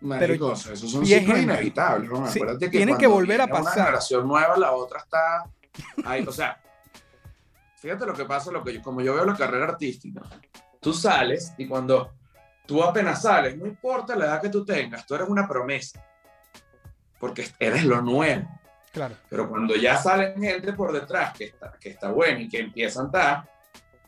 Marico, 0.00 0.52
esos 0.52 0.90
son 0.90 1.06
ciclos 1.06 1.38
inevitables. 1.38 2.10
¿no? 2.10 2.26
Sí, 2.26 2.40
Acuérdate 2.40 2.70
tiene 2.70 2.98
que 2.98 3.06
volver 3.06 3.40
a 3.40 3.46
pasar. 3.46 3.72
Una 3.72 3.84
generación 3.84 4.26
nueva, 4.26 4.56
la 4.56 4.72
otra 4.72 4.98
está 4.98 5.48
ahí. 6.04 6.24
O 6.26 6.32
sea, 6.32 6.60
fíjate 7.76 8.04
lo 8.04 8.14
que 8.14 8.24
pasa, 8.24 8.50
lo 8.50 8.64
que 8.64 8.74
yo, 8.74 8.82
como 8.82 9.00
yo 9.00 9.14
veo 9.14 9.24
la 9.24 9.36
carrera 9.36 9.66
artística. 9.66 10.20
Tú 10.80 10.92
sales 10.92 11.52
y 11.56 11.68
cuando 11.68 12.14
tú 12.66 12.82
apenas 12.82 13.22
sales, 13.22 13.56
no 13.56 13.64
importa 13.64 14.16
la 14.16 14.24
edad 14.24 14.42
que 14.42 14.48
tú 14.48 14.64
tengas, 14.64 15.06
tú 15.06 15.14
eres 15.14 15.28
una 15.28 15.46
promesa. 15.46 16.04
Porque 17.20 17.48
eres 17.60 17.84
lo 17.84 18.02
nuevo. 18.02 18.48
Claro. 18.92 19.16
Pero 19.28 19.48
cuando 19.48 19.76
ya 19.76 19.96
salen 19.96 20.40
gente 20.40 20.72
por 20.72 20.92
detrás 20.92 21.36
que 21.36 21.44
está, 21.44 21.72
que 21.78 21.90
está 21.90 22.10
buena 22.10 22.40
y 22.40 22.48
que 22.48 22.60
empiezan 22.60 23.04
a 23.04 23.06
estar, 23.06 23.50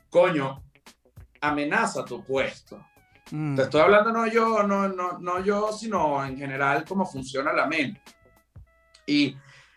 coño, 0.09 0.63
amenaza 1.41 2.05
tu 2.05 2.25
puesto. 2.25 2.85
Mm, 3.31 3.57
Te 3.57 3.63
estoy 3.63 3.81
hablando 3.81 4.13
no 4.13 4.27
yo, 4.27 4.63
no, 4.63 4.89
no, 4.89 5.19
no 5.19 5.41
yo, 5.45 5.73
sino 5.73 6.25
en 6.25 6.37
general 6.37 6.85
cómo 6.85 7.07
funciona 7.07 7.53
la 7.53 7.67
mente. 7.67 8.01
Y 9.07 9.37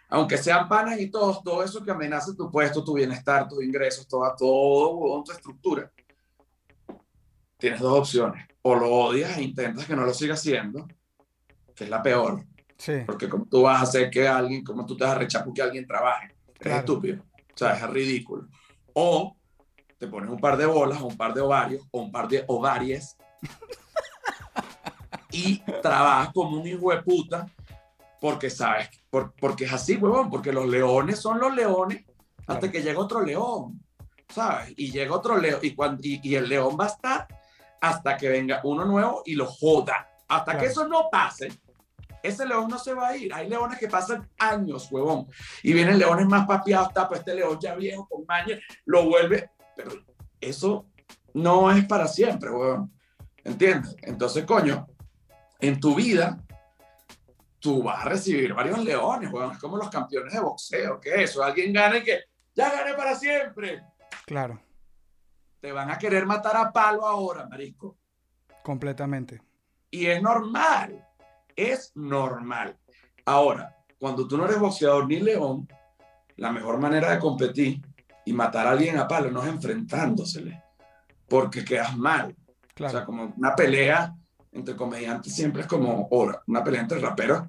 aunque 0.09 0.37
sean 0.37 0.67
panas 0.67 0.99
y 0.99 1.09
todos, 1.09 1.43
todo 1.43 1.63
eso 1.63 1.83
que 1.83 1.91
amenaza 1.91 2.35
tu 2.35 2.49
puesto, 2.49 2.83
tu 2.83 2.93
bienestar, 2.93 3.47
tus 3.47 3.63
ingresos, 3.63 4.07
toda, 4.07 4.35
todo, 4.35 5.23
tu 5.23 5.31
estructura, 5.31 5.91
tienes 7.57 7.79
dos 7.79 7.99
opciones. 7.99 8.47
O 8.61 8.75
lo 8.75 8.89
odias 8.91 9.37
e 9.37 9.43
intentas 9.43 9.85
que 9.85 9.95
no 9.95 10.05
lo 10.05 10.13
siga 10.13 10.35
haciendo, 10.35 10.87
que 11.75 11.83
es 11.83 11.89
la 11.89 12.01
peor, 12.01 12.45
sí. 12.83 12.93
porque 13.05 13.29
como 13.29 13.45
tú 13.45 13.61
vas 13.61 13.79
a 13.79 13.83
hacer 13.83 14.09
que 14.09 14.27
alguien, 14.27 14.63
como 14.63 14.85
tú 14.85 14.97
te 14.97 15.03
vas 15.05 15.13
a 15.15 15.19
rechazar 15.19 15.45
porque 15.45 15.61
alguien 15.61 15.87
trabaje, 15.87 16.35
es 16.55 16.59
Claro. 16.59 16.79
estúpido, 16.79 17.23
o 17.23 17.57
sea, 17.57 17.73
es 17.73 17.89
ridículo. 17.89 18.47
O 18.93 19.35
te 19.97 20.07
pones 20.07 20.29
un 20.29 20.39
par 20.39 20.57
de 20.57 20.65
bolas, 20.65 21.01
o 21.01 21.05
un 21.07 21.15
par 21.17 21.33
de 21.33 21.41
ovarios, 21.41 21.85
o 21.91 22.01
un 22.01 22.11
par 22.11 22.27
de 22.27 22.43
ovarias, 22.47 23.15
y 25.31 25.59
trabajas 25.81 26.31
como 26.33 26.59
un 26.61 26.67
hijo 26.67 26.91
de 26.91 27.01
puta, 27.01 27.47
porque 28.21 28.49
sabes, 28.49 28.89
por- 29.09 29.33
porque 29.33 29.65
es 29.65 29.73
así, 29.73 29.95
huevón, 29.95 30.29
porque 30.29 30.51
los 30.53 30.67
leones 30.67 31.19
son 31.19 31.39
los 31.39 31.53
leones 31.55 32.05
hasta 32.45 32.59
Claro. 32.59 32.71
que 32.71 32.81
llega 32.81 32.99
otro 32.99 33.21
león, 33.23 33.81
¿sabes? 34.29 34.73
Y 34.77 34.91
llega 34.91 35.15
otro 35.15 35.37
león, 35.37 35.59
y, 35.61 35.73
cuando, 35.73 36.01
y, 36.03 36.19
y 36.23 36.35
el 36.35 36.47
león 36.49 36.77
va 36.79 36.85
a 36.85 36.89
estar 36.89 37.27
hasta 37.81 38.15
que 38.17 38.29
venga 38.29 38.61
uno 38.63 38.85
nuevo 38.85 39.23
y 39.25 39.35
lo 39.35 39.45
joda. 39.45 40.07
Hasta 40.27 40.53
que 40.53 40.57
Claro. 40.59 40.71
eso 40.71 40.87
no 40.87 41.09
pase, 41.11 41.51
ese 42.23 42.45
león 42.45 42.69
no 42.69 42.79
se 42.79 42.93
va 42.93 43.09
a 43.09 43.17
ir. 43.17 43.33
Hay 43.33 43.49
leones 43.49 43.77
que 43.77 43.89
pasan 43.89 44.29
años, 44.39 44.89
huevón. 44.89 45.27
Y 45.61 45.73
vienen 45.73 45.99
leones 45.99 46.25
más 46.25 46.47
papiados, 46.47 46.87
está, 46.87 47.07
pues 47.07 47.19
este 47.19 47.35
león 47.35 47.59
ya 47.61 47.75
viejo, 47.75 48.07
con 48.07 48.25
maña, 48.25 48.57
lo 48.85 49.05
vuelve. 49.05 49.51
Pero 49.75 49.91
eso 50.39 50.87
no 51.33 51.69
es 51.69 51.85
para 51.85 52.07
siempre, 52.07 52.49
huevón. 52.49 52.93
¿Entiendes? 53.43 53.95
Entonces, 54.01 54.45
coño, 54.45 54.87
en 55.59 55.79
tu 55.81 55.95
vida, 55.95 56.41
tú 57.59 57.83
vas 57.83 58.05
a 58.05 58.09
recibir 58.09 58.53
varios 58.53 58.79
leones, 58.79 59.31
huevón. 59.31 59.51
Es 59.51 59.59
como 59.59 59.75
los 59.77 59.89
campeones 59.89 60.33
de 60.33 60.39
boxeo. 60.39 61.01
¿Qué 61.01 61.15
es 61.15 61.31
eso? 61.31 61.43
Alguien 61.43 61.73
gana 61.73 61.97
y 61.97 62.03
que 62.03 62.21
ya 62.55 62.71
gané 62.71 62.93
para 62.93 63.15
siempre. 63.15 63.83
Claro. 64.25 64.61
Te 65.59 65.73
van 65.73 65.91
a 65.91 65.97
querer 65.97 66.25
matar 66.25 66.55
a 66.55 66.71
palo 66.71 67.05
ahora, 67.05 67.47
marisco. 67.47 67.97
Completamente. 68.63 69.41
Y 69.91 70.05
es 70.05 70.21
normal, 70.21 71.05
es 71.55 71.91
normal. 71.95 72.77
Ahora, 73.25 73.75
cuando 73.99 74.27
tú 74.27 74.37
no 74.37 74.45
eres 74.45 74.59
boxeador 74.59 75.07
ni 75.07 75.19
león, 75.19 75.67
la 76.37 76.51
mejor 76.51 76.79
manera 76.79 77.11
de 77.11 77.19
competir 77.19 77.81
y 78.25 78.33
matar 78.33 78.67
a 78.67 78.71
alguien 78.71 78.97
a 78.97 79.07
palo 79.07 79.31
no 79.31 79.43
es 79.43 79.49
enfrentándosele, 79.49 80.61
porque 81.27 81.63
quedas 81.63 81.95
mal. 81.97 82.35
Claro. 82.73 82.93
O 82.93 82.97
sea, 82.97 83.05
como 83.05 83.33
una 83.37 83.55
pelea 83.55 84.15
entre 84.51 84.75
comediantes 84.75 85.33
siempre 85.33 85.61
es 85.61 85.67
como 85.67 86.07
ahora, 86.11 86.41
una 86.47 86.63
pelea 86.63 86.81
entre 86.81 86.99
raperos, 86.99 87.43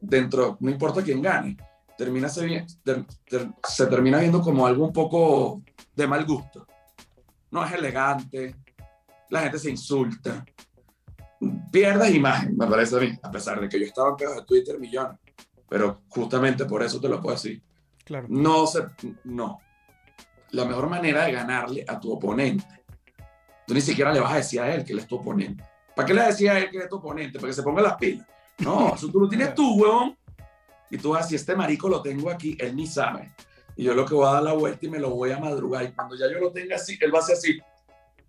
dentro, 0.00 0.56
no 0.60 0.70
importa 0.70 1.02
quién 1.02 1.20
gane, 1.22 1.56
termina 1.96 2.28
se, 2.28 2.44
vi- 2.46 2.66
ter- 2.82 3.04
ter- 3.28 3.50
se 3.68 3.86
termina 3.86 4.18
viendo 4.18 4.40
como 4.40 4.66
algo 4.66 4.86
un 4.86 4.92
poco 4.92 5.62
de 5.94 6.06
mal 6.06 6.24
gusto. 6.24 6.66
No 7.50 7.64
es 7.64 7.72
elegante, 7.72 8.56
la 9.30 9.40
gente 9.42 9.58
se 9.58 9.70
insulta, 9.70 10.44
pierdes 11.70 12.14
imagen, 12.14 12.56
me 12.56 12.66
parece 12.66 12.96
a 12.96 13.00
mí, 13.00 13.18
a 13.22 13.30
pesar 13.30 13.60
de 13.60 13.68
que 13.68 13.78
yo 13.78 13.86
estaba 13.86 14.10
en 14.10 14.16
pedos 14.16 14.36
de 14.36 14.44
Twitter 14.44 14.78
millones, 14.78 15.18
pero 15.68 16.02
justamente 16.08 16.64
por 16.64 16.82
eso 16.82 17.00
te 17.00 17.08
lo 17.08 17.20
puedo 17.20 17.34
decir. 17.34 17.62
Claro. 18.04 18.26
No 18.28 18.66
se, 18.66 18.84
no. 19.24 19.58
La 20.50 20.64
mejor 20.64 20.88
manera 20.88 21.24
de 21.24 21.32
ganarle 21.32 21.84
a 21.88 21.98
tu 21.98 22.12
oponente, 22.12 22.84
tú 23.66 23.74
ni 23.74 23.80
siquiera 23.80 24.12
le 24.12 24.20
vas 24.20 24.32
a 24.32 24.36
decir 24.36 24.60
a 24.60 24.74
él 24.74 24.84
que 24.84 24.92
él 24.92 24.98
es 24.98 25.06
tu 25.06 25.16
oponente. 25.16 25.64
¿Para 25.94 26.06
qué 26.06 26.14
le 26.14 26.22
decías 26.22 26.56
a 26.56 26.58
él 26.58 26.70
que 26.70 26.78
es 26.78 26.88
tu 26.88 26.96
oponente? 26.96 27.38
Para 27.38 27.48
que 27.50 27.54
se 27.54 27.62
ponga 27.62 27.82
las 27.82 27.96
pilas. 27.96 28.26
No, 28.58 28.94
eso 28.94 29.08
tú 29.08 29.20
lo 29.20 29.28
tienes 29.28 29.54
tú, 29.54 29.74
huevón. 29.74 30.16
Y 30.90 30.98
tú 30.98 31.10
vas, 31.10 31.28
si 31.28 31.36
este 31.36 31.56
marico 31.56 31.88
lo 31.88 32.02
tengo 32.02 32.30
aquí, 32.30 32.56
él 32.60 32.76
ni 32.76 32.86
sabe. 32.86 33.34
Y 33.76 33.84
yo 33.84 33.94
lo 33.94 34.04
que 34.04 34.14
voy 34.14 34.26
a 34.26 34.32
dar 34.32 34.42
la 34.42 34.52
vuelta 34.52 34.84
y 34.84 34.90
me 34.90 34.98
lo 34.98 35.10
voy 35.10 35.30
a 35.30 35.38
madrugar. 35.38 35.84
Y 35.84 35.92
cuando 35.92 36.16
ya 36.16 36.30
yo 36.30 36.38
lo 36.38 36.52
tenga 36.52 36.76
así, 36.76 36.98
él 37.00 37.14
va 37.14 37.20
a 37.20 37.22
hacer 37.22 37.36
así. 37.36 37.58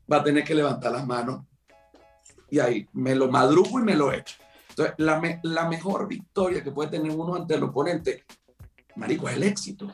Va 0.10 0.18
a 0.18 0.24
tener 0.24 0.46
que 0.46 0.56
levantar 0.56 0.94
las 0.94 1.06
manos. 1.06 1.42
Y 2.54 2.60
ahí 2.60 2.88
me 2.94 3.16
lo 3.16 3.32
madrugo 3.32 3.80
y 3.80 3.84
me 3.84 3.96
lo 3.96 4.14
echo. 4.14 4.36
Entonces, 4.70 4.94
la, 5.00 5.20
me- 5.20 5.40
la 5.42 5.68
mejor 5.68 6.08
victoria 6.08 6.64
que 6.64 6.70
puede 6.72 6.92
tener 6.92 7.12
uno 7.12 7.34
ante 7.34 7.56
el 7.56 7.64
oponente, 7.64 8.26
marico, 8.96 9.28
es 9.28 9.38
el 9.38 9.44
éxito. 9.44 9.92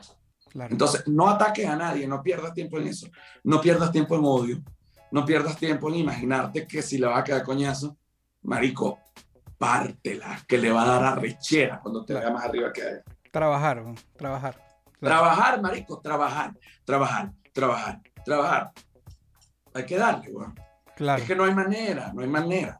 Claro. 0.50 0.70
Entonces, 0.70 1.08
no 1.08 1.26
ataques 1.26 1.66
a 1.66 1.74
nadie, 1.74 2.06
no 2.06 2.22
pierdas 2.22 2.52
tiempo 2.52 2.76
en 2.78 2.88
eso. 2.88 3.06
No 3.44 3.62
pierdas 3.62 3.90
tiempo 3.90 4.14
en 4.14 4.20
odio. 4.26 4.62
No 5.10 5.24
pierdas 5.24 5.56
tiempo 5.56 5.88
en 5.88 5.94
imaginarte 5.94 6.66
que 6.66 6.82
si 6.82 6.98
le 6.98 7.06
va 7.06 7.20
a 7.20 7.24
quedar 7.24 7.42
coñazo, 7.44 7.96
marico, 8.42 8.98
pártela, 9.56 10.44
que 10.46 10.58
le 10.58 10.70
va 10.70 10.82
a 10.82 10.86
dar 10.86 11.04
arrechera 11.16 11.80
cuando 11.80 12.04
te 12.04 12.12
vea 12.12 12.28
más 12.30 12.44
arriba 12.44 12.70
que 12.74 12.82
a 12.82 12.90
él. 12.90 13.02
Trabajar, 13.32 13.82
trabajar. 14.18 14.54
Claro. 14.98 15.16
Trabajar, 15.16 15.62
marico, 15.62 15.98
trabajar, 16.02 16.52
trabajar, 16.84 17.32
trabajar, 17.54 18.00
trabajar. 18.22 18.70
Hay 19.72 19.86
que 19.86 19.96
darle, 19.96 20.30
weón. 20.30 20.54
Claro. 21.00 21.22
Es 21.22 21.28
que 21.28 21.34
no 21.34 21.44
hay 21.44 21.54
manera, 21.54 22.12
no 22.12 22.20
hay 22.20 22.28
manera. 22.28 22.78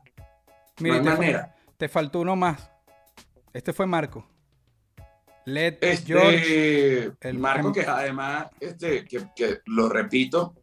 Mira, 0.79 0.97
no 0.97 1.01
te, 1.03 1.09
hay 1.09 1.15
fal- 1.15 1.19
manera. 1.19 1.55
te 1.75 1.89
faltó 1.89 2.19
uno 2.19 2.35
más. 2.35 2.69
Este 3.51 3.73
fue 3.73 3.87
Marco. 3.87 4.27
Led 5.45 5.79
George. 6.05 7.05
Este, 7.07 7.29
el- 7.29 7.39
Marco, 7.39 7.71
que 7.73 7.81
además, 7.81 8.45
este, 8.59 9.05
que, 9.05 9.27
que 9.35 9.61
lo 9.65 9.89
repito, 9.89 10.53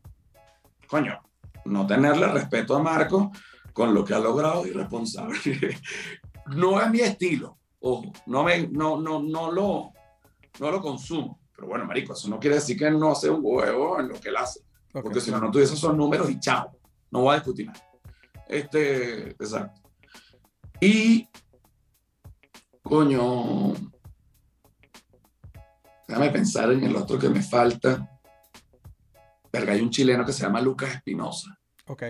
coño, 0.86 1.20
no 1.64 1.84
tenerle 1.84 2.28
respeto 2.28 2.76
a 2.76 2.78
Marco 2.80 3.32
con 3.72 3.92
lo 3.92 4.04
que 4.04 4.14
ha 4.14 4.20
logrado 4.20 4.64
es 4.64 4.70
irresponsable. 4.70 5.36
no 6.54 6.80
es 6.80 6.88
mi 6.90 7.00
estilo, 7.00 7.58
ojo, 7.80 8.12
no, 8.26 8.44
me, 8.44 8.68
no, 8.68 9.00
no, 9.00 9.20
no, 9.20 9.50
lo, 9.50 9.92
no 10.60 10.70
lo 10.70 10.80
consumo. 10.80 11.40
Pero 11.56 11.66
bueno, 11.66 11.84
marico, 11.86 12.12
eso 12.12 12.28
no 12.28 12.38
quiere 12.38 12.54
decir 12.54 12.78
que 12.78 12.88
no 12.88 13.10
hace 13.10 13.28
un 13.28 13.40
huevo 13.42 13.98
en 13.98 14.10
lo 14.10 14.14
que 14.20 14.28
él 14.28 14.36
hace. 14.36 14.60
Ok, 14.94 15.02
Porque 15.02 15.20
si 15.20 15.32
no, 15.32 15.40
no 15.40 15.50
tuviese 15.50 15.74
esos 15.74 15.96
números 15.96 16.30
y 16.30 16.38
chao. 16.38 16.77
No 17.10 17.22
voy 17.22 17.32
a 17.32 17.36
discutir 17.36 17.66
nada. 17.66 17.84
Este, 18.48 19.30
exacto. 19.30 19.82
Y, 20.80 21.28
coño, 22.82 23.74
déjame 26.06 26.30
pensar 26.30 26.72
en 26.72 26.84
el 26.84 26.96
otro 26.96 27.18
que 27.18 27.28
me 27.28 27.42
falta. 27.42 28.08
Verga, 29.52 29.72
hay 29.72 29.80
un 29.80 29.90
chileno 29.90 30.24
que 30.24 30.32
se 30.32 30.42
llama 30.42 30.60
Lucas 30.60 30.94
Espinosa. 30.94 31.58
Ok. 31.86 32.02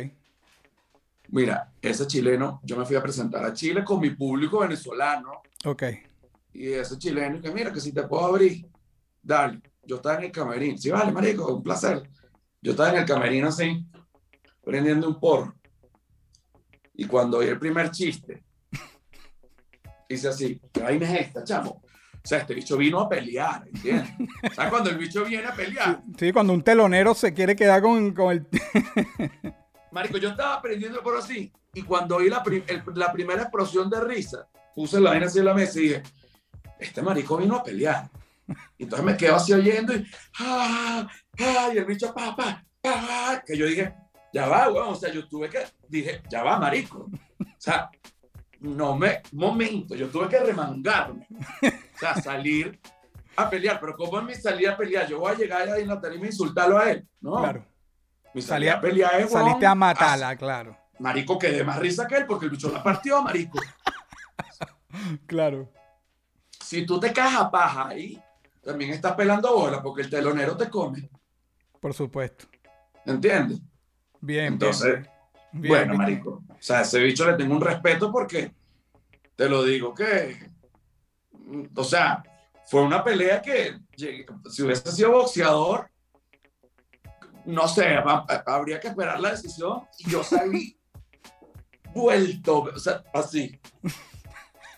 Mira, 1.31 1.73
ese 1.81 2.07
chileno, 2.07 2.61
yo 2.65 2.77
me 2.77 2.85
fui 2.85 2.97
a 2.97 3.03
presentar 3.03 3.45
a 3.45 3.53
Chile 3.53 3.85
con 3.85 4.01
mi 4.01 4.11
público 4.11 4.61
venezolano. 4.61 5.43
Ok. 5.65 5.83
Y 6.55 6.73
ese 6.73 6.99
chileno, 6.99 7.41
que 7.41 7.51
mira, 7.51 7.73
que 7.73 7.81
si 7.81 7.93
te 7.93 8.03
puedo 8.05 8.25
abrir, 8.25 8.67
dale. 9.23 9.61
Yo 9.85 9.97
estaba 9.97 10.17
en 10.17 10.25
el 10.25 10.33
camerino. 10.33 10.77
Sí, 10.79 10.91
vale, 10.91 11.13
marico, 11.13 11.55
un 11.55 11.63
placer. 11.63 12.09
Yo 12.61 12.73
estaba 12.73 12.91
en 12.91 12.97
el 12.97 13.05
camerino 13.05 13.49
así, 13.49 13.87
prendiendo 14.69 15.09
un 15.09 15.19
porro. 15.19 15.55
Y 16.95 17.07
cuando 17.07 17.39
oí 17.39 17.47
el 17.47 17.59
primer 17.59 17.91
chiste, 17.91 18.45
hice 20.11 20.29
así, 20.29 20.61
¿qué 20.71 20.83
vaina 20.83 21.11
es 21.15 21.29
esta, 21.29 21.43
chamo? 21.43 21.71
O 21.81 22.29
sea, 22.29 22.39
este 22.41 22.53
bicho 22.53 22.77
vino 22.77 23.01
a 23.01 23.09
pelear, 23.09 23.67
¿entiendes? 23.67 24.11
¿Sabes 24.55 24.71
cuando 24.71 24.91
el 24.91 24.99
bicho 24.99 25.25
viene 25.25 25.47
a 25.47 25.55
pelear? 25.55 26.03
Sí, 26.19 26.33
cuando 26.33 26.53
un 26.53 26.63
telonero 26.63 27.15
se 27.15 27.33
quiere 27.33 27.57
quedar 27.57 27.81
con, 27.81 28.13
con 28.13 28.31
el. 28.33 28.47
Marico, 29.93 30.19
yo 30.19 30.29
estaba 30.29 30.61
prendiendo 30.61 30.99
el 30.99 31.05
porro 31.05 31.19
así, 31.21 31.51
y 31.73 31.83
cuando 31.83 32.17
oí 32.17 32.29
la, 32.29 32.43
prim- 32.43 32.65
el- 32.67 32.83
la 32.95 33.11
primera 33.11 33.43
explosión 33.43 33.89
de 33.89 34.01
risa, 34.03 34.47
puse 34.75 35.01
la 35.01 35.11
vaina 35.11 35.27
así 35.27 35.39
en 35.39 35.45
la 35.47 35.55
mesa 35.55 35.79
y 35.79 35.83
dije, 35.85 36.03
este 36.79 37.01
marico 37.01 37.39
vino 37.39 37.57
a 37.57 37.63
pelear. 37.65 38.11
Y 38.77 38.83
entonces 38.83 39.07
me 39.07 39.17
quedo 39.17 39.37
así 39.37 39.55
oyendo 39.55 39.95
y, 39.95 40.07
¡ah! 40.41 41.09
¡ah! 41.41 41.71
Y 41.73 41.79
el 41.79 41.85
bicho, 41.87 42.13
pa, 42.13 42.37
pa, 42.37 42.63
pa, 42.83 43.43
que 43.47 43.57
yo 43.57 43.65
dije, 43.67 43.95
ya 44.33 44.47
va, 44.49 44.69
weón, 44.71 44.89
o 44.89 44.95
sea, 44.95 45.13
yo 45.13 45.27
tuve 45.29 45.49
que, 45.49 45.65
dije, 45.89 46.23
ya 46.31 46.43
va, 46.43 46.59
marico. 46.59 47.09
O 47.41 47.45
sea, 47.59 47.91
no 48.61 48.97
me, 48.97 49.23
momento, 49.33 49.95
yo 49.95 50.09
tuve 50.09 50.29
que 50.29 50.39
remangarme. 50.41 51.27
O 51.63 51.99
sea, 51.99 52.15
salir 52.21 52.79
a 53.37 53.49
pelear, 53.49 53.79
pero 53.81 53.95
como 53.97 54.19
en 54.19 54.27
mi 54.27 54.35
salida 54.35 54.73
a 54.73 54.77
pelear, 54.77 55.07
yo 55.09 55.21
voy 55.21 55.33
a 55.33 55.37
llegar 55.37 55.69
ahí 55.69 55.83
en 55.83 55.89
la 55.89 56.01
tarima 56.01 56.25
e 56.25 56.29
insultarlo 56.29 56.79
a 56.79 56.91
él. 56.91 57.07
No, 57.21 57.37
Claro. 57.37 57.65
mi 58.35 58.43
salida 58.43 58.75
a- 58.75 58.81
pelear 58.81 59.21
es, 59.21 59.33
weón, 59.33 59.45
Saliste 59.47 59.67
a 59.67 59.75
matarla, 59.75 60.37
claro. 60.37 60.77
Marico, 60.99 61.39
que 61.39 61.51
de 61.51 61.63
más 61.65 61.79
risa 61.79 62.07
que 62.09 62.17
él, 62.17 62.27
porque 62.27 62.47
el 62.47 62.51
bicho 62.51 62.71
la 62.71 62.83
partió, 62.83 63.23
marico. 63.23 63.61
Claro. 65.27 65.71
Si 66.61 66.85
tú 66.85 66.99
te 66.99 67.13
caes 67.13 67.37
a 67.37 67.51
paja 67.51 67.89
ahí, 67.89 68.21
también 68.63 68.91
estás 68.93 69.13
pelando 69.15 69.55
bola, 69.55 69.83
porque 69.83 70.03
el 70.03 70.11
telonero 70.11 70.57
te 70.57 70.69
come. 70.69 71.09
Por 71.81 71.95
supuesto. 71.95 72.47
¿Entiendes? 73.07 73.61
Bien. 74.21 74.55
Entonces, 74.55 75.07
bien, 75.53 75.69
bueno, 75.73 75.87
Bien. 75.93 75.97
marico. 75.99 76.43
O 76.49 76.57
sea, 76.63 76.79
a 76.81 76.83
ese 76.83 76.99
bicho 77.01 77.29
le 77.31 77.37
tengo 77.37 77.55
un 77.55 77.61
respeto 77.61 78.11
porque 78.13 78.53
te 79.37 79.49
lo 79.49 79.63
digo 79.63 79.95
que. 79.95 80.51
O 81.75 81.85
sea, 81.85 82.23
fue 82.67 82.83
una 82.83 83.03
pelea 83.03 83.41
que 83.41 83.79
si 83.97 84.63
hubiese 84.63 84.91
sido 84.93 85.13
boxeador, 85.13 85.91
no 87.47 87.67
sé, 87.67 87.97
va- 88.01 88.27
habría 88.45 88.79
que 88.79 88.89
esperar 88.89 89.19
la 89.21 89.31
decisión 89.31 89.83
y 89.99 90.11
yo 90.11 90.23
salí 90.23 90.79
vuelto, 91.95 92.59
o 92.65 92.79
sea, 92.79 93.03
así. 93.15 93.59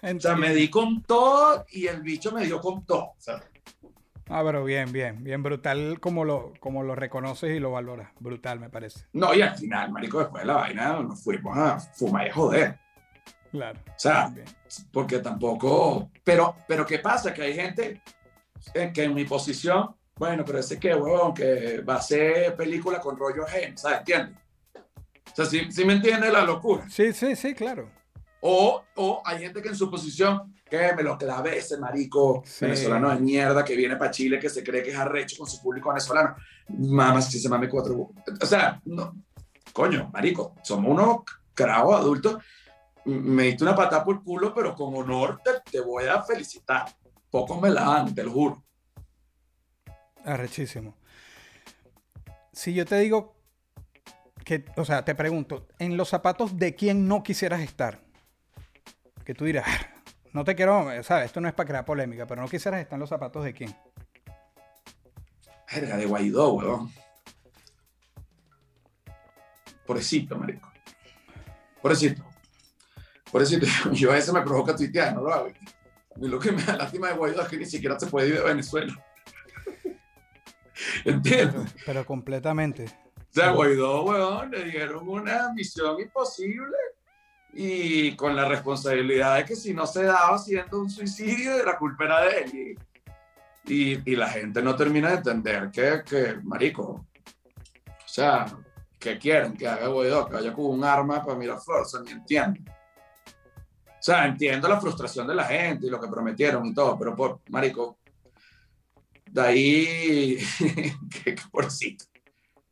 O 0.03 0.21
sea, 0.21 0.37
me 0.37 0.55
di 0.55 0.71
con 0.71 1.03
todo 1.03 1.67
y 1.71 1.87
el 1.89 2.01
bicho 2.03 2.31
me 2.33 2.45
dio 2.47 2.61
con 2.61 2.85
todo. 2.87 3.07
o 3.11 3.17
sea, 3.19 3.43
Ah, 4.31 4.43
pero 4.45 4.63
bien, 4.65 4.93
bien, 4.93 5.25
bien 5.25 5.43
brutal 5.43 5.99
como 6.01 6.25
lo, 6.25 6.53
como 6.61 6.83
lo 6.85 6.95
reconoces 6.95 7.51
y 7.57 7.59
lo 7.59 7.73
valoras. 7.73 8.11
Brutal, 8.21 8.61
me 8.61 8.71
parece. 8.71 9.01
no, 9.13 9.35
y 9.35 9.43
al 9.43 9.57
final, 9.59 9.91
marico, 9.91 10.21
después 10.21 10.43
de 10.43 10.47
la 10.47 10.55
vaina 10.55 11.01
nos 11.03 11.23
fuimos 11.23 11.57
a 11.59 11.81
fumar 11.81 12.29
y 12.29 12.31
joder. 12.31 12.79
Claro. 13.51 13.81
O 13.89 13.93
sea, 13.99 14.29
Bien. 14.29 14.47
porque 14.93 15.19
tampoco. 15.19 16.11
Pero, 16.23 16.55
pero 16.69 16.87
¿qué 16.87 17.01
pasa? 17.01 17.35
Que 17.35 17.43
hay 17.43 17.55
gente 17.55 18.01
en 18.75 18.93
que 18.93 19.03
en 19.05 19.15
mi 19.15 19.25
posición, 19.25 19.97
bueno, 20.15 20.45
pero 20.45 20.61
ese 20.61 20.79
que, 20.79 20.95
huevón, 20.95 21.35
que 21.35 21.81
va 21.81 21.95
a 21.95 21.99
hacer 21.99 22.55
película 22.55 23.01
con 23.01 23.17
rollo 23.19 23.45
gen, 23.47 23.77
¿sabes? 23.77 23.99
¿Entiendes? 24.01 24.37
O 24.77 25.35
sea, 25.35 25.45
sí, 25.47 25.73
sí 25.73 25.85
me 25.85 25.95
entiende 25.95 26.31
la 26.31 26.45
locura. 26.45 26.89
Sí, 26.89 27.13
sí, 27.13 27.35
sí, 27.35 27.55
claro. 27.55 27.91
O, 28.41 28.85
o 28.95 29.23
hay 29.25 29.41
gente 29.41 29.61
que 29.61 29.69
en 29.71 29.77
su 29.77 29.91
posición, 29.91 30.55
que 30.71 30.93
me 30.95 31.03
lo 31.03 31.19
clavé 31.19 31.59
ese 31.59 31.77
marico 31.79 32.43
Sí. 32.47 32.65
venezolano 32.65 33.11
de 33.11 33.19
mierda 33.21 33.65
que 33.65 33.75
viene 33.77 33.97
para 33.97 34.11
Chile, 34.11 34.39
que 34.39 34.49
se 34.49 34.63
cree 34.63 34.83
que 34.83 34.91
es 34.91 34.97
arrecho 34.97 35.37
con 35.39 35.47
su 35.49 35.61
público 35.61 35.89
venezolano. 35.91 36.37
Mamá, 36.69 37.21
si 37.21 37.41
se 37.41 37.49
mame 37.49 37.69
cuatro. 37.69 38.11
O 38.41 38.47
sea, 38.47 38.81
no. 38.85 39.15
Coño, 39.73 40.09
marico, 40.13 40.55
somos 40.63 40.91
unos 40.93 41.19
cravos 41.55 41.97
adultos. 42.01 42.43
Me 43.05 43.45
diste 43.45 43.65
una 43.65 43.75
patada 43.75 44.05
por 44.05 44.17
el 44.17 44.23
culo, 44.23 44.55
pero 44.55 44.75
con 44.75 44.95
honor 44.95 45.41
te, 45.45 45.51
te 45.71 45.81
voy 45.81 46.05
a 46.05 46.23
felicitar. 46.23 46.87
Pocos 47.31 47.61
me 47.61 47.71
la 47.71 47.83
dan, 47.83 48.15
te 48.15 48.23
lo 48.25 48.31
juro. 48.33 48.63
Arrechísimo. 50.25 50.97
Si 52.53 52.75
yo 52.75 52.85
te 52.85 52.99
digo 52.99 53.37
que, 54.45 54.65
o 54.77 54.85
sea, 54.85 55.05
te 55.05 55.15
pregunto, 55.15 55.67
en 55.79 55.97
los 55.97 56.09
zapatos 56.09 56.59
de 56.59 56.75
quién 56.75 57.09
no 57.09 57.23
quisieras 57.23 57.61
estar, 57.61 58.03
que 59.25 59.35
tú 59.35 59.45
dirás, 59.45 59.67
"Ah, 59.69 59.90
no 60.33 60.45
te 60.45 60.55
quiero, 60.55 60.89
sabes, 61.03 61.27
esto 61.27 61.41
no 61.41 61.49
es 61.49 61.55
para 61.55 61.67
crear 61.67 61.85
polémica, 61.85 62.27
pero 62.27 62.43
no 62.43 62.49
quisieras 62.49 62.81
estar 62.81 62.97
en 62.97 63.01
los 63.01 63.09
zapatos 63.09 63.45
de 63.45 63.53
quién. 63.53 63.75
Verga, 65.73 65.97
de 65.97 66.07
Guaidó, 66.07 66.53
weón. 66.55 66.93
Pobrecito, 69.87 70.37
marico. 70.37 70.71
Pobrecito. 71.81 72.25
Pobrecito. 73.31 73.67
Yo 73.93 74.11
a 74.11 74.15
veces 74.15 74.33
me 74.33 74.43
provoca 74.43 74.77
tuitear, 74.77 75.15
no 75.15 75.23
lo 75.23 75.35
hago. 75.35 75.49
Y 76.17 76.29
lo 76.29 76.39
que 76.39 76.53
me 76.53 76.63
da 76.63 76.77
lástima 76.77 77.09
de 77.09 77.15
Guaidó 77.15 77.43
es 77.43 77.49
que 77.49 77.57
ni 77.57 77.67
siquiera 77.67 77.99
se 77.99 78.07
puede 78.07 78.29
ir 78.29 78.35
de 78.35 78.43
Venezuela. 78.43 78.93
¿Entiendes? 81.05 81.75
Pero 81.87 82.05
completamente. 82.05 82.87
O 83.17 83.33
sea, 83.33 83.51
Guaidó, 83.53 84.05
weón, 84.05 84.51
le 84.51 84.65
dieron 84.65 85.09
una 85.09 85.53
misión 85.53 86.01
imposible 86.01 86.77
y 87.53 88.15
con 88.17 88.37
la 88.37 88.47
responsabilidad 88.47 89.37
de 89.37 89.45
que 89.45 89.57
si 89.57 89.75
no 89.75 89.87
se 89.87 90.05
daba 90.05 90.37
haciendo 90.37 90.81
un 90.81 90.91
suicidio, 90.91 91.65
la 91.65 91.77
culpa 91.77 92.05
era 92.05 92.21
de 92.23 92.39
él. 92.39 92.79
Y, 93.67 94.11
y, 94.11 94.17
la 94.17 94.29
gente 94.29 94.63
no 94.63 94.75
termina 94.75 95.11
de 95.11 95.17
entender 95.17 95.71
que, 95.71 96.03
que, 96.05 96.37
marico, 96.43 97.07
o 97.89 98.09
sea, 98.09 98.47
que 98.99 99.19
quieren 99.19 99.57
que 99.57 99.69
haga 99.69 99.89
Guaidó, 99.89 100.27
que 100.27 100.35
vaya 100.35 100.53
con 100.53 100.67
un 100.67 100.85
arma 100.85 101.25
para 101.25 101.39
mirar 101.39 101.59
fuerza, 101.59 102.01
ni 102.03 102.11
entiendo. 102.11 102.61
O 104.01 104.03
sea, 104.03 104.27
entiendo 104.27 104.67
la 104.67 104.81
frustración 104.81 105.27
de 105.27 105.35
la 105.35 105.45
gente 105.45 105.87
y 105.87 105.91
lo 105.91 106.01
que 106.01 106.09
prometieron 106.09 106.65
y 106.67 106.75
todo, 106.75 106.99
pero 106.99 107.15
por, 107.15 107.41
marico, 107.49 107.99
de 109.27 109.41
ahí, 109.41 110.39
que, 111.25 111.37
pobrecito. 111.51 112.07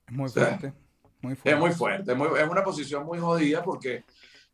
Es 0.06 0.12
muy 0.12 0.28
fuerte, 0.28 0.72
muy 1.20 1.34
fuerte. 1.36 1.50
Es 1.50 1.58
muy 1.58 1.70
fuerte, 1.70 2.12
es 2.12 2.50
una 2.50 2.64
posición 2.64 3.04
muy 3.04 3.18
jodida 3.18 3.62
porque 3.62 4.04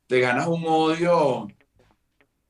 te 0.07 0.21
ganas 0.21 0.47
un 0.47 0.65
odio, 0.67 1.49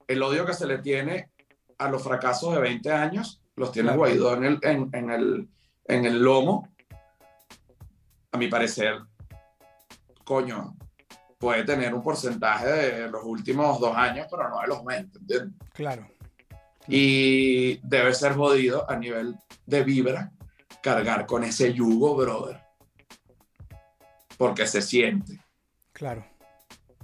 el 0.07 0.23
odio 0.23 0.45
que 0.45 0.55
se 0.55 0.67
le 0.67 0.79
tiene 0.79 1.31
a 1.79 1.89
los 1.89 2.03
fracasos 2.03 2.55
de 2.55 2.61
20 2.61 2.93
años, 2.93 3.43
los 3.57 3.73
tiene 3.73 3.95
Guaidó 3.97 4.35
en 4.35 4.45
el, 4.45 4.59
en, 4.63 4.91
en, 4.93 5.11
el, 5.11 5.49
en 5.87 6.05
el 6.05 6.23
lomo. 6.23 6.69
A 8.33 8.39
mi 8.39 8.49
parecer, 8.49 8.99
coño, 10.25 10.77
puede 11.39 11.65
tener 11.65 11.95
un 11.95 12.03
porcentaje 12.03 12.67
de 12.67 13.09
los 13.09 13.23
últimos 13.25 13.79
dos 13.79 13.97
años, 13.97 14.27
pero 14.31 14.49
no 14.49 14.61
de 14.61 14.67
los 14.67 14.85
20, 14.85 15.19
¿entiendes? 15.19 15.55
Claro. 15.73 16.09
Y 16.89 17.77
debe 17.87 18.13
ser 18.15 18.35
jodido 18.35 18.91
a 18.91 18.97
nivel 18.97 19.37
de 19.67 19.85
vibra 19.85 20.33
cargar 20.83 21.27
con 21.27 21.45
ese 21.45 21.73
yugo, 21.73 22.17
brother. 22.17 22.61
Porque 24.37 24.67
se 24.67 24.83
siente. 24.83 25.41
Claro. 25.93 26.27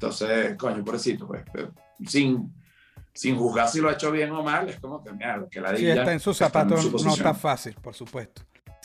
Entonces, 0.01 0.57
coño, 0.57 0.83
pobrecito, 0.83 1.27
pues, 1.27 1.45
sin, 2.07 2.51
sin 3.13 3.37
juzgar 3.37 3.69
si 3.69 3.83
lo 3.83 3.91
ha 3.91 3.93
hecho 3.93 4.11
bien 4.11 4.31
o 4.31 4.43
mal, 4.43 4.67
es 4.71 4.81
como 4.81 5.05
que, 5.05 5.13
mira, 5.13 5.47
que 5.51 5.61
la 5.61 5.77
Si 5.77 5.87
está 5.87 6.11
en 6.15 6.21
sus 6.21 6.39
zapatos, 6.39 6.91
no 7.05 7.13
está 7.13 7.35
fácil, 7.35 7.75
por 7.75 7.95
supuesto. 7.95 8.41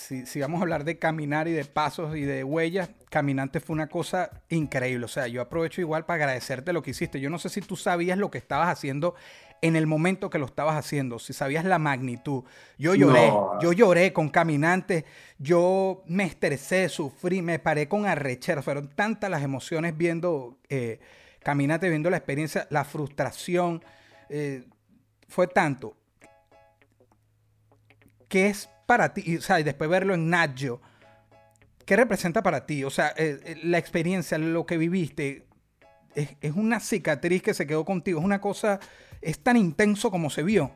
Si, 0.07 0.25
si, 0.27 0.39
vamos 0.39 0.59
a 0.59 0.61
hablar 0.61 0.83
de 0.83 0.99
caminar 0.99 1.47
y 1.47 1.51
de 1.51 1.65
pasos 1.65 2.15
y 2.15 2.21
de 2.21 2.43
huellas, 2.43 2.89
Caminante 3.09 3.59
fue 3.59 3.73
una 3.73 3.87
cosa 3.87 4.29
increíble. 4.49 5.05
O 5.05 5.07
sea, 5.07 5.27
yo 5.27 5.41
aprovecho 5.41 5.81
igual 5.81 6.05
para 6.05 6.25
agradecerte 6.25 6.73
lo 6.73 6.83
que 6.83 6.91
hiciste. 6.91 7.19
Yo 7.19 7.31
no 7.31 7.39
sé 7.39 7.49
si 7.49 7.61
tú 7.61 7.75
sabías 7.75 8.19
lo 8.19 8.29
que 8.29 8.37
estabas 8.37 8.69
haciendo 8.69 9.15
en 9.61 9.75
el 9.75 9.87
momento 9.87 10.29
que 10.29 10.37
lo 10.37 10.45
estabas 10.45 10.75
haciendo, 10.75 11.17
si 11.17 11.33
sabías 11.33 11.65
la 11.65 11.79
magnitud. 11.79 12.43
Yo 12.77 12.93
lloré, 12.93 13.33
yo 13.59 13.73
lloré 13.73 14.13
con 14.13 14.29
Caminante, 14.29 15.05
yo 15.39 16.03
me 16.05 16.25
estresé, 16.25 16.87
sufrí, 16.87 17.41
me 17.41 17.57
paré 17.57 17.87
con 17.87 18.05
arrechera. 18.05 18.61
Fueron 18.61 18.89
tantas 18.89 19.31
las 19.31 19.41
emociones 19.41 19.97
viendo 19.97 20.59
eh, 20.69 20.99
Caminante, 21.39 21.89
viendo 21.89 22.11
la 22.11 22.17
experiencia, 22.17 22.67
la 22.69 22.83
frustración. 22.83 23.83
Eh, 24.29 24.65
fue 25.27 25.47
tanto. 25.47 25.97
¿Qué 28.27 28.49
es 28.49 28.69
para 28.85 29.13
ti? 29.13 29.37
O 29.37 29.41
sea, 29.41 29.59
y 29.59 29.63
después 29.63 29.89
verlo 29.89 30.13
en 30.13 30.29
Nacho, 30.29 30.81
¿qué 31.85 31.95
representa 31.95 32.43
para 32.43 32.65
ti? 32.65 32.83
O 32.83 32.89
sea, 32.89 33.13
eh, 33.17 33.39
eh, 33.43 33.59
la 33.63 33.77
experiencia, 33.77 34.37
lo 34.37 34.65
que 34.65 34.77
viviste, 34.77 35.47
es, 36.13 36.35
es, 36.41 36.53
una 36.55 36.79
cicatriz 36.79 37.41
que 37.41 37.53
se 37.53 37.67
quedó 37.67 37.83
contigo, 37.85 38.19
es 38.19 38.25
una 38.25 38.39
cosa, 38.39 38.79
es 39.21 39.39
tan 39.39 39.57
intenso 39.57 40.09
como 40.11 40.29
se 40.29 40.43
vio. 40.43 40.71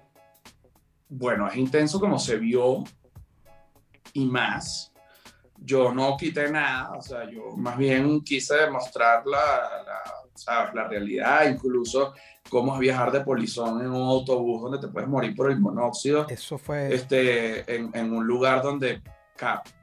Bueno, 1.07 1.47
es 1.47 1.55
intenso 1.55 1.99
como 1.99 2.19
se 2.19 2.37
vio 2.37 2.83
y 4.13 4.25
más. 4.25 4.91
Yo 5.57 5.93
no 5.93 6.15
quité 6.17 6.49
nada, 6.51 6.91
o 6.97 7.01
sea, 7.01 7.29
yo 7.29 7.51
más 7.57 7.77
bien 7.77 8.21
quise 8.21 8.55
demostrar 8.55 9.25
la, 9.25 9.69
la 10.47 10.87
realidad, 10.87 11.49
incluso 11.49 12.13
cómo 12.49 12.73
es 12.73 12.79
viajar 12.79 13.11
de 13.11 13.21
polizón 13.21 13.81
en 13.81 13.91
un 13.91 14.07
autobús 14.07 14.61
donde 14.61 14.79
te 14.79 14.87
puedes 14.87 15.09
morir 15.09 15.35
por 15.35 15.51
el 15.51 15.59
monóxido. 15.59 16.27
Eso 16.29 16.57
fue. 16.57 16.93
Este, 16.93 17.75
en, 17.75 17.91
en 17.93 18.13
un 18.13 18.25
lugar 18.25 18.61
donde 18.61 19.01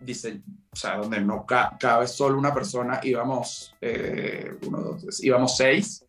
dice, 0.01 0.43
o 0.71 0.77
sea, 0.77 0.99
donde 0.99 1.21
no 1.21 1.47
cabe 1.47 2.07
solo 2.07 2.39
una 2.39 2.53
persona, 2.53 3.01
íbamos, 3.03 3.75
eh, 3.81 4.55
uno, 4.67 4.79
dos, 4.81 5.25
íbamos 5.25 5.57
seis. 5.57 6.05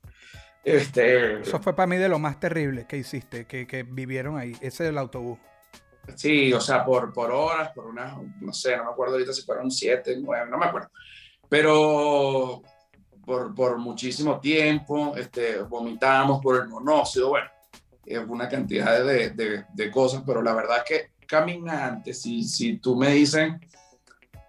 Este, 0.63 1.39
Eso 1.39 1.59
fue 1.61 1.73
para 1.73 1.87
mí 1.87 1.95
de 1.95 2.09
lo 2.09 2.19
más 2.19 2.41
terrible 2.41 2.85
que 2.87 2.97
hiciste, 2.97 3.45
que, 3.45 3.65
que 3.65 3.83
vivieron 3.83 4.37
ahí, 4.37 4.53
ese 4.59 4.83
del 4.83 4.97
autobús. 4.97 5.39
Sí, 6.15 6.51
o 6.51 6.59
sea, 6.59 6.83
por, 6.83 7.13
por 7.13 7.31
horas, 7.31 7.71
por 7.73 7.85
unas, 7.85 8.17
no 8.41 8.51
sé, 8.51 8.75
no 8.75 8.83
me 8.85 8.91
acuerdo 8.91 9.13
ahorita 9.13 9.31
si 9.31 9.43
fueron 9.43 9.71
siete, 9.71 10.17
nueve, 10.21 10.49
no 10.49 10.57
me 10.57 10.65
acuerdo. 10.65 10.89
Pero 11.49 12.61
por, 13.27 13.53
por 13.53 13.77
muchísimo 13.77 14.39
tiempo, 14.39 15.13
este, 15.17 15.61
vomitamos 15.61 16.41
por 16.41 16.61
el 16.61 16.69
monóxido, 16.69 17.27
bueno, 17.27 17.49
es 18.05 18.19
una 18.25 18.47
cantidad 18.47 19.03
de, 19.03 19.31
de, 19.31 19.65
de, 19.73 19.91
cosas, 19.91 20.23
pero 20.25 20.41
la 20.41 20.53
verdad 20.53 20.77
es 20.77 20.83
que 20.85 21.25
caminante, 21.27 22.13
si, 22.13 22.41
si 22.45 22.77
tú 22.77 22.95
me 22.95 23.09
dices, 23.09 23.51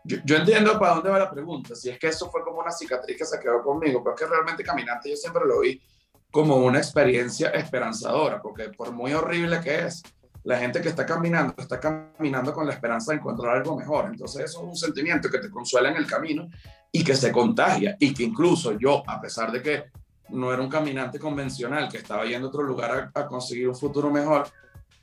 yo, 0.04 0.18
yo, 0.24 0.36
entiendo 0.36 0.78
para 0.78 0.94
dónde 0.94 1.10
va 1.10 1.18
la 1.18 1.28
pregunta, 1.28 1.74
si 1.74 1.90
es 1.90 1.98
que 1.98 2.06
eso 2.06 2.30
fue 2.30 2.44
como 2.44 2.60
una 2.60 2.70
cicatriz 2.70 3.18
que 3.18 3.24
se 3.24 3.40
quedó 3.40 3.64
conmigo, 3.64 4.00
pero 4.00 4.14
es 4.14 4.22
que 4.22 4.28
realmente 4.28 4.62
caminante 4.62 5.10
yo 5.10 5.16
siempre 5.16 5.42
lo 5.44 5.58
vi 5.58 5.82
como 6.30 6.58
una 6.58 6.78
experiencia 6.78 7.50
esperanzadora, 7.50 8.40
porque 8.40 8.68
por 8.68 8.92
muy 8.92 9.12
horrible 9.12 9.60
que 9.60 9.86
es, 9.86 10.04
la 10.48 10.58
gente 10.58 10.80
que 10.80 10.88
está 10.88 11.04
caminando 11.04 11.54
está 11.58 11.78
caminando 11.78 12.54
con 12.54 12.66
la 12.66 12.72
esperanza 12.72 13.12
de 13.12 13.18
encontrar 13.18 13.58
algo 13.58 13.76
mejor. 13.76 14.06
Entonces 14.06 14.46
eso 14.46 14.60
es 14.60 14.64
un 14.64 14.76
sentimiento 14.76 15.28
que 15.28 15.40
te 15.40 15.50
consuela 15.50 15.90
en 15.90 15.98
el 15.98 16.06
camino 16.06 16.48
y 16.90 17.04
que 17.04 17.14
se 17.14 17.30
contagia 17.30 17.98
y 18.00 18.14
que 18.14 18.22
incluso 18.22 18.72
yo, 18.78 19.02
a 19.06 19.20
pesar 19.20 19.52
de 19.52 19.60
que 19.60 19.84
no 20.30 20.50
era 20.50 20.62
un 20.62 20.70
caminante 20.70 21.18
convencional 21.18 21.90
que 21.90 21.98
estaba 21.98 22.24
yendo 22.24 22.46
a 22.46 22.48
otro 22.48 22.62
lugar 22.62 23.10
a, 23.12 23.26
conseguir 23.26 23.68
un 23.68 23.76
futuro 23.76 24.10
mejor, 24.10 24.48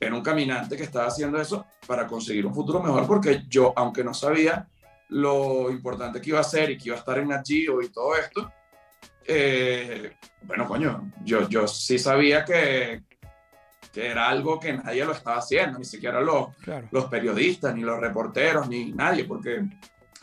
era 0.00 0.16
un 0.16 0.20
caminante 0.20 0.76
que 0.76 0.82
estaba 0.82 1.06
haciendo 1.06 1.40
eso 1.40 1.64
para 1.86 2.08
conseguir 2.08 2.44
un 2.44 2.52
futuro 2.52 2.82
mejor, 2.82 3.06
porque 3.06 3.44
yo, 3.48 3.72
aunque 3.76 4.02
no 4.02 4.14
sabía 4.14 4.68
lo 5.10 5.70
importante 5.70 6.20
que 6.20 6.30
iba 6.30 6.40
a 6.40 6.42
ser 6.42 6.70
y 6.70 6.76
que 6.76 6.88
iba 6.88 6.96
a 6.96 6.98
estar 6.98 7.18
en 7.18 7.30
Gio 7.44 7.80
y 7.82 7.90
todo 7.90 8.16
esto, 8.16 8.50
eh, 9.24 10.16
bueno, 10.42 10.66
coño, 10.66 11.12
yo, 11.24 11.48
yo 11.48 11.68
sí 11.68 12.00
sabía 12.00 12.44
que, 12.44 13.04
que, 13.96 14.06
era 14.10 14.28
algo 14.28 14.60
que 14.60 14.72
nadie 14.72 15.04
lo 15.04 15.12
estaba 15.12 15.38
haciendo, 15.38 15.78
ni 15.78 15.84
siquiera 15.84 16.20
los, 16.20 16.54
claro. 16.56 16.88
los 16.90 17.06
periodistas, 17.06 17.74
ni 17.74 17.82
los 17.82 17.98
reporteros, 18.00 18.68
ni 18.68 18.92
nadie, 18.92 19.24
porque 19.24 19.64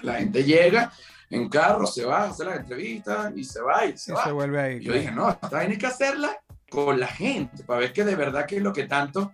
la 0.01 0.15
gente 0.15 0.43
llega 0.43 0.91
en 1.29 1.49
carro, 1.49 1.88
se 1.88 2.05
va, 2.05 2.25
hace 2.25 2.45
las 2.45 2.59
entrevistas 2.59 3.33
y 3.36 3.43
se 3.43 3.62
va 3.62 3.86
y 3.86 3.97
se 3.97 4.12
y 4.12 4.15
va. 4.15 4.23
Se 4.23 4.31
vuelve 4.31 4.62
ahí, 4.62 4.77
y 4.77 4.81
yo 4.81 4.93
dije, 4.93 5.12
no, 5.12 5.29
esta 5.29 5.59
hay 5.59 5.77
que 5.77 5.88
hacerla 5.88 6.38
con 6.69 6.99
la 6.99 7.07
gente, 7.07 7.63
para 7.63 7.79
ver 7.79 7.93
que 7.93 8.03
de 8.03 8.15
verdad 8.15 8.45
que 8.45 8.57
es 8.57 8.62
lo 8.62 8.73
que 8.73 8.86
tanto 8.86 9.33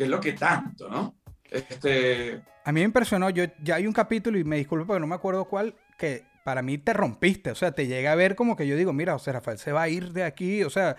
que 0.00 0.04
es 0.04 0.08
lo 0.08 0.20
que 0.20 0.32
tanto, 0.32 0.88
¿no? 0.88 1.14
Este... 1.50 2.40
A 2.64 2.72
mí 2.72 2.80
me 2.80 2.86
impresionó, 2.86 3.28
yo 3.28 3.44
ya 3.62 3.74
hay 3.74 3.86
un 3.86 3.92
capítulo 3.92 4.38
y 4.38 4.44
me 4.44 4.56
disculpo 4.56 4.86
porque 4.86 5.00
no 5.00 5.06
me 5.06 5.14
acuerdo 5.14 5.44
cuál, 5.44 5.74
que 5.98 6.24
para 6.42 6.62
mí 6.62 6.78
te 6.78 6.94
rompiste, 6.94 7.50
o 7.50 7.54
sea, 7.54 7.72
te 7.72 7.86
llega 7.86 8.12
a 8.12 8.14
ver 8.14 8.34
como 8.34 8.56
que 8.56 8.66
yo 8.66 8.76
digo, 8.76 8.94
mira, 8.94 9.18
sea, 9.18 9.34
Rafael 9.34 9.58
se 9.58 9.72
va 9.72 9.82
a 9.82 9.88
ir 9.88 10.12
de 10.12 10.24
aquí, 10.24 10.64
o 10.64 10.70
sea, 10.70 10.96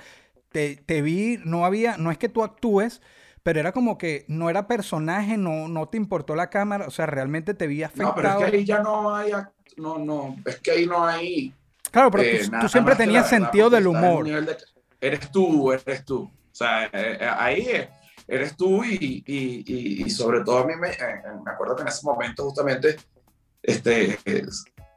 te, 0.51 0.75
te 0.85 1.01
vi, 1.01 1.39
no 1.43 1.65
había, 1.65 1.97
no 1.97 2.11
es 2.11 2.17
que 2.17 2.29
tú 2.29 2.43
actúes, 2.43 3.01
pero 3.43 3.59
era 3.59 3.71
como 3.71 3.97
que 3.97 4.25
no 4.27 4.49
era 4.49 4.67
personaje, 4.67 5.37
no, 5.37 5.67
no 5.67 5.87
te 5.89 5.97
importó 5.97 6.35
la 6.35 6.49
cámara, 6.49 6.87
o 6.87 6.91
sea, 6.91 7.05
realmente 7.05 7.53
te 7.53 7.67
vi 7.67 7.83
afectado. 7.83 8.09
No, 8.09 8.15
pero 8.15 8.29
es 8.29 8.51
que 8.51 8.57
ahí 8.57 8.65
ya 8.65 8.79
no 8.79 9.15
hay, 9.15 9.31
no, 9.77 9.97
no, 9.97 10.35
es 10.45 10.59
que 10.59 10.71
ahí 10.71 10.85
no 10.85 11.05
hay... 11.05 11.53
Claro, 11.89 12.11
pero 12.11 12.23
eh, 12.23 12.41
tú, 12.45 12.59
tú, 12.61 12.69
siempre 12.69 12.95
tenías 12.95 13.27
sentido 13.27 13.69
del 13.69 13.87
humor. 13.87 14.25
De, 14.25 14.57
eres 15.01 15.31
tú, 15.31 15.71
eres 15.71 16.05
tú. 16.05 16.23
O 16.23 16.55
sea, 16.55 16.89
eh, 16.93 17.29
ahí 17.37 17.61
es 17.61 17.89
eres 18.31 18.55
tú 18.55 18.83
y, 18.83 19.23
y, 19.27 20.03
y, 20.05 20.09
sobre 20.09 20.41
todo 20.41 20.59
a 20.59 20.65
mí 20.65 20.73
me, 20.79 20.89
eh, 20.89 21.21
me, 21.43 21.51
acuerdo 21.51 21.75
que 21.75 21.81
en 21.81 21.89
ese 21.89 22.05
momento 22.05 22.45
justamente 22.45 22.95
este, 23.61 24.17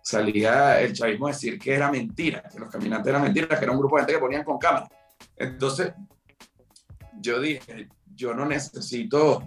salía 0.02 0.80
el 0.80 0.92
chavismo 0.92 1.26
a 1.26 1.30
decir 1.30 1.58
que 1.58 1.74
era 1.74 1.90
mentira, 1.90 2.44
que 2.50 2.60
los 2.60 2.70
caminantes 2.70 3.10
eran 3.10 3.22
mentiras, 3.22 3.58
que 3.58 3.64
era 3.64 3.72
un 3.72 3.78
grupo 3.78 3.96
de 3.96 4.02
gente 4.02 4.12
que 4.12 4.20
ponían 4.20 4.44
con 4.44 4.58
cámara. 4.58 4.88
Entonces, 5.36 5.92
yo 7.20 7.40
dije, 7.40 7.88
yo 8.14 8.34
no 8.34 8.44
necesito 8.44 9.46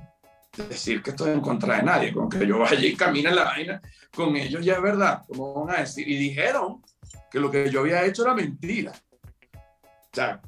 decir 0.56 1.04
que 1.04 1.12
estoy 1.12 1.32
en 1.32 1.42
contra 1.42 1.78
de 1.78 1.84
nadie, 1.84 2.14
con 2.14 2.30
que 2.30 2.46
yo 2.46 2.60
vaya 2.60 2.86
y 2.86 2.96
camine 2.96 3.32
la 3.32 3.44
vaina, 3.44 3.82
con 4.14 4.36
ellos 4.36 4.66
ya 4.66 4.74
es 4.74 4.82
verdad, 4.82 5.22
como 5.28 5.66
van 5.66 5.76
a 5.76 5.80
decir, 5.82 6.08
y 6.08 6.18
dijeron 6.18 6.82
que 7.32 7.40
lo 7.40 7.52
que 7.52 7.70
yo 7.70 7.82
había 7.82 8.04
hecho 8.06 8.24
era 8.24 8.34
mentira. 8.34 8.92
O 9.54 10.10
sea, 10.14 10.42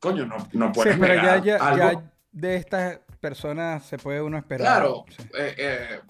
coño, 0.00 0.26
no, 0.26 0.36
no 0.52 0.72
puedes 0.72 0.94
sí, 0.94 1.00
pero 1.00 1.14
ya, 1.14 1.38
ya, 1.38 1.56
algo 1.56 2.02
ya 2.02 2.12
de 2.32 2.56
estas 2.56 2.98
personas 3.20 3.84
se 3.84 3.98
puede 3.98 4.20
uno 4.20 4.38
esperar. 4.38 4.66
Claro, 4.66 5.04
sí. 5.08 5.22
eh, 5.38 5.54
eh, 5.56 6.00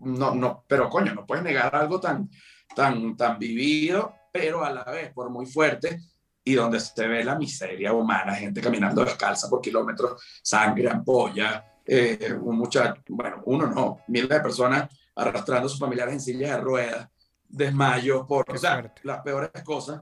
no, 0.00 0.34
no, 0.34 0.64
pero 0.68 0.88
coño, 0.88 1.14
no 1.14 1.26
puedes 1.26 1.42
negar 1.42 1.74
algo 1.74 1.98
tan, 1.98 2.30
tan, 2.76 3.16
tan 3.16 3.38
vivido, 3.38 4.14
pero 4.32 4.64
a 4.64 4.70
la 4.70 4.84
vez 4.84 5.12
por 5.12 5.30
muy 5.30 5.46
fuerte 5.46 6.00
y 6.44 6.54
donde 6.54 6.80
se 6.80 7.06
ve 7.06 7.24
la 7.24 7.36
miseria 7.36 7.92
humana, 7.92 8.34
gente 8.34 8.60
caminando 8.60 9.04
descalza 9.04 9.48
por 9.48 9.60
kilómetros, 9.60 10.22
sangre, 10.42 10.88
ampolla, 10.88 11.64
eh, 11.86 12.34
un 12.40 12.56
muchacho, 12.56 13.02
bueno, 13.08 13.42
uno 13.46 13.66
no, 13.66 13.98
miles 14.08 14.28
de 14.28 14.40
personas 14.40 14.88
arrastrando 15.14 15.66
a 15.66 15.68
sus 15.68 15.78
familiares 15.78 16.14
en 16.14 16.20
sillas 16.20 16.50
de 16.50 16.60
ruedas, 16.60 17.08
desmayo, 17.48 18.26
por, 18.26 18.44
o 18.48 18.56
sea, 18.56 18.92
las 19.02 19.20
peores 19.22 19.50
cosas 19.64 20.00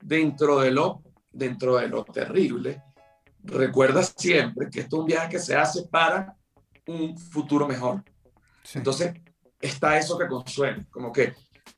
dentro 0.00 0.60
de 0.60 0.70
lo 0.70 1.02
dentro 1.32 1.76
de 1.76 1.88
lo 1.88 2.04
terrible, 2.04 2.82
recuerda 3.44 4.02
siempre 4.02 4.68
que 4.68 4.80
esto 4.80 4.96
es 4.96 5.00
un 5.00 5.06
viaje 5.06 5.28
que 5.28 5.38
se 5.38 5.56
hace 5.56 5.86
para 5.86 6.36
un 6.86 7.16
futuro 7.16 7.68
mejor. 7.68 8.02
Sí. 8.64 8.78
Entonces, 8.78 9.14
está 9.60 9.96
eso 9.96 10.18
que 10.18 10.26
consuela, 10.26 10.84
como 10.90 11.12
que 11.12 11.34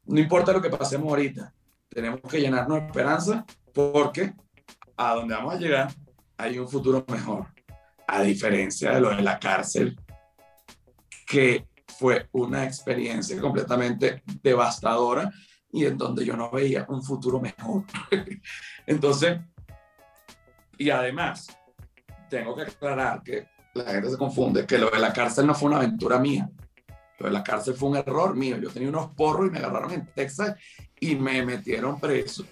no 0.07 0.19
importa 0.19 0.53
lo 0.53 0.63
que 0.63 0.71
pasemos 0.71 1.09
ahorita, 1.09 1.53
tenemos 1.89 2.21
que 2.23 2.41
llenarnos 2.41 2.81
de 2.81 2.87
esperanza 2.87 3.45
porque 3.73 4.35
a 4.97 5.15
donde 5.15 5.35
vamos 5.35 5.55
a 5.55 5.59
llegar 5.59 5.95
hay 6.37 6.59
un 6.59 6.69
futuro 6.69 7.05
mejor, 7.09 7.47
a 8.07 8.23
diferencia 8.23 8.93
de 8.93 9.01
lo 9.01 9.15
de 9.15 9.23
la 9.23 9.39
cárcel, 9.39 9.97
que 11.27 11.67
fue 11.99 12.29
una 12.33 12.65
experiencia 12.65 13.41
completamente 13.41 14.23
devastadora 14.43 15.31
y 15.71 15.87
en 15.87 15.97
donde 15.97 16.25
yo 16.25 16.37
no 16.37 16.51
veía 16.51 16.85
un 16.89 17.03
futuro 17.03 17.41
mejor. 17.41 17.85
Entonces, 18.87 19.41
y 20.79 20.91
además, 20.91 21.47
tengo 22.29 22.57
que 22.57 22.63
aclarar 22.63 23.23
que 23.23 23.47
la 23.75 23.85
gente 23.85 24.11
se 24.11 24.19
confunde, 24.19 24.67
que 24.67 24.79
lo 24.79 24.91
de 24.91 24.99
la 24.99 25.13
cárcel 25.13 25.47
no 25.47 25.55
fue 25.55 25.69
una 25.69 25.79
aventura 25.79 26.19
mía. 26.19 26.51
Lo 27.19 27.27
de 27.27 27.33
la 27.33 27.45
cárcel 27.45 27.75
fue 27.75 27.91
un 27.91 27.97
error 27.97 28.35
mío. 28.35 28.59
Yo 28.59 28.71
tenía 28.71 28.89
unos 28.89 29.11
porros 29.15 29.47
y 29.47 29.51
me 29.51 29.59
agarraron 29.59 29.93
en 29.93 30.07
Texas 30.13 30.57
y 30.99 31.15
me 31.15 31.45
metieron 31.45 32.01
preso. 32.01 32.45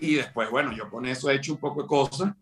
Y 0.00 0.14
después, 0.16 0.50
bueno, 0.50 0.72
yo 0.72 0.88
con 0.90 1.06
eso 1.06 1.30
he 1.30 1.34
hecho 1.36 1.52
un 1.52 1.58
poco 1.58 1.82
de 1.82 1.88
cosas 1.88 2.32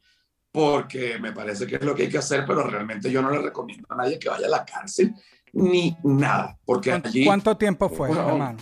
porque 0.51 1.18
me 1.18 1.32
parece 1.32 1.66
que 1.66 1.76
es 1.76 1.82
lo 1.82 1.95
que 1.95 2.03
hay 2.05 2.09
que 2.11 2.18
hacer, 2.18 2.45
pero 2.47 2.64
realmente 2.64 3.11
yo 3.11 3.22
no 3.22 3.30
le 3.30 3.40
recomiendo 3.40 3.86
a 3.90 3.97
nadie 3.97 4.18
que 4.18 4.28
vaya 4.28 4.47
a 4.47 4.51
la 4.51 4.64
cárcel 4.64 5.14
ni 5.55 5.97
nada, 6.03 6.59
porque 6.64 6.90
¿Cuánto, 6.90 7.09
allí, 7.09 7.24
cuánto 7.24 7.57
tiempo 7.57 7.88
fue, 7.88 8.09
Bueno, 8.09 8.28
hermano? 8.28 8.59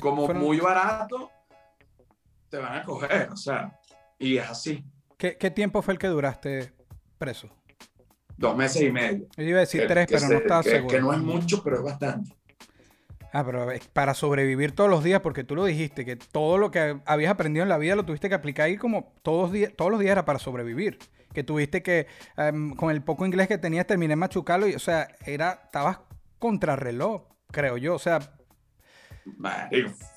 Como 0.00 0.26
fueron- 0.26 0.42
muy 0.42 0.58
barato, 0.58 1.30
te 2.48 2.58
van 2.58 2.78
a 2.78 2.82
coger, 2.84 3.30
o 3.30 3.36
sea, 3.36 3.78
y 4.18 4.36
es 4.38 4.48
así, 4.48 4.84
¿qué, 5.16 5.36
qué 5.36 5.50
tiempo 5.50 5.80
fue 5.82 5.94
el 5.94 5.98
que 5.98 6.06
duraste 6.08 6.72
preso? 7.18 7.48
dos 8.36 8.56
meses 8.56 8.82
y 8.82 8.90
medio. 8.90 9.28
Yo 9.36 9.44
iba 9.44 9.58
a 9.58 9.60
decir 9.60 9.82
Que- 9.82 9.86
tres, 9.86 10.06
que 10.08 10.14
pero 10.16 10.26
se- 10.26 10.32
no 10.34 10.40
estaba 10.40 10.62
que- 10.64 10.70
seguro. 10.70 10.94
Que 10.94 11.00
no 11.00 11.12
es 11.12 11.18
mucho, 11.20 11.62
pero 11.62 11.76
es 11.76 11.82
bastante. 11.84 12.36
Ah, 13.36 13.44
pero 13.44 13.66
para 13.92 14.14
sobrevivir 14.14 14.72
todos 14.72 14.88
los 14.88 15.02
días, 15.02 15.20
porque 15.20 15.42
tú 15.42 15.56
lo 15.56 15.64
dijiste, 15.64 16.04
que 16.04 16.14
todo 16.14 16.56
lo 16.56 16.70
que 16.70 17.00
habías 17.04 17.32
aprendido 17.32 17.64
en 17.64 17.68
la 17.68 17.78
vida 17.78 17.96
lo 17.96 18.04
tuviste 18.04 18.28
que 18.28 18.34
aplicar 18.36 18.66
ahí 18.66 18.76
como 18.76 19.12
todos, 19.22 19.50
todos 19.76 19.90
los 19.90 19.98
días 19.98 20.12
era 20.12 20.24
para 20.24 20.38
sobrevivir. 20.38 20.98
Que 21.32 21.42
tuviste 21.42 21.82
que, 21.82 22.06
em, 22.36 22.74
con 22.76 22.90
el 22.92 23.02
poco 23.02 23.26
inglés 23.26 23.48
que 23.48 23.58
tenías, 23.58 23.86
terminé 23.88 24.14
machucarlo 24.14 24.68
y, 24.68 24.74
o 24.76 24.78
sea, 24.78 25.08
era, 25.26 25.62
estabas 25.64 25.98
contrarreloj, 26.38 27.22
creo 27.50 27.76
yo. 27.76 27.96
O 27.96 27.98
sea, 27.98 28.20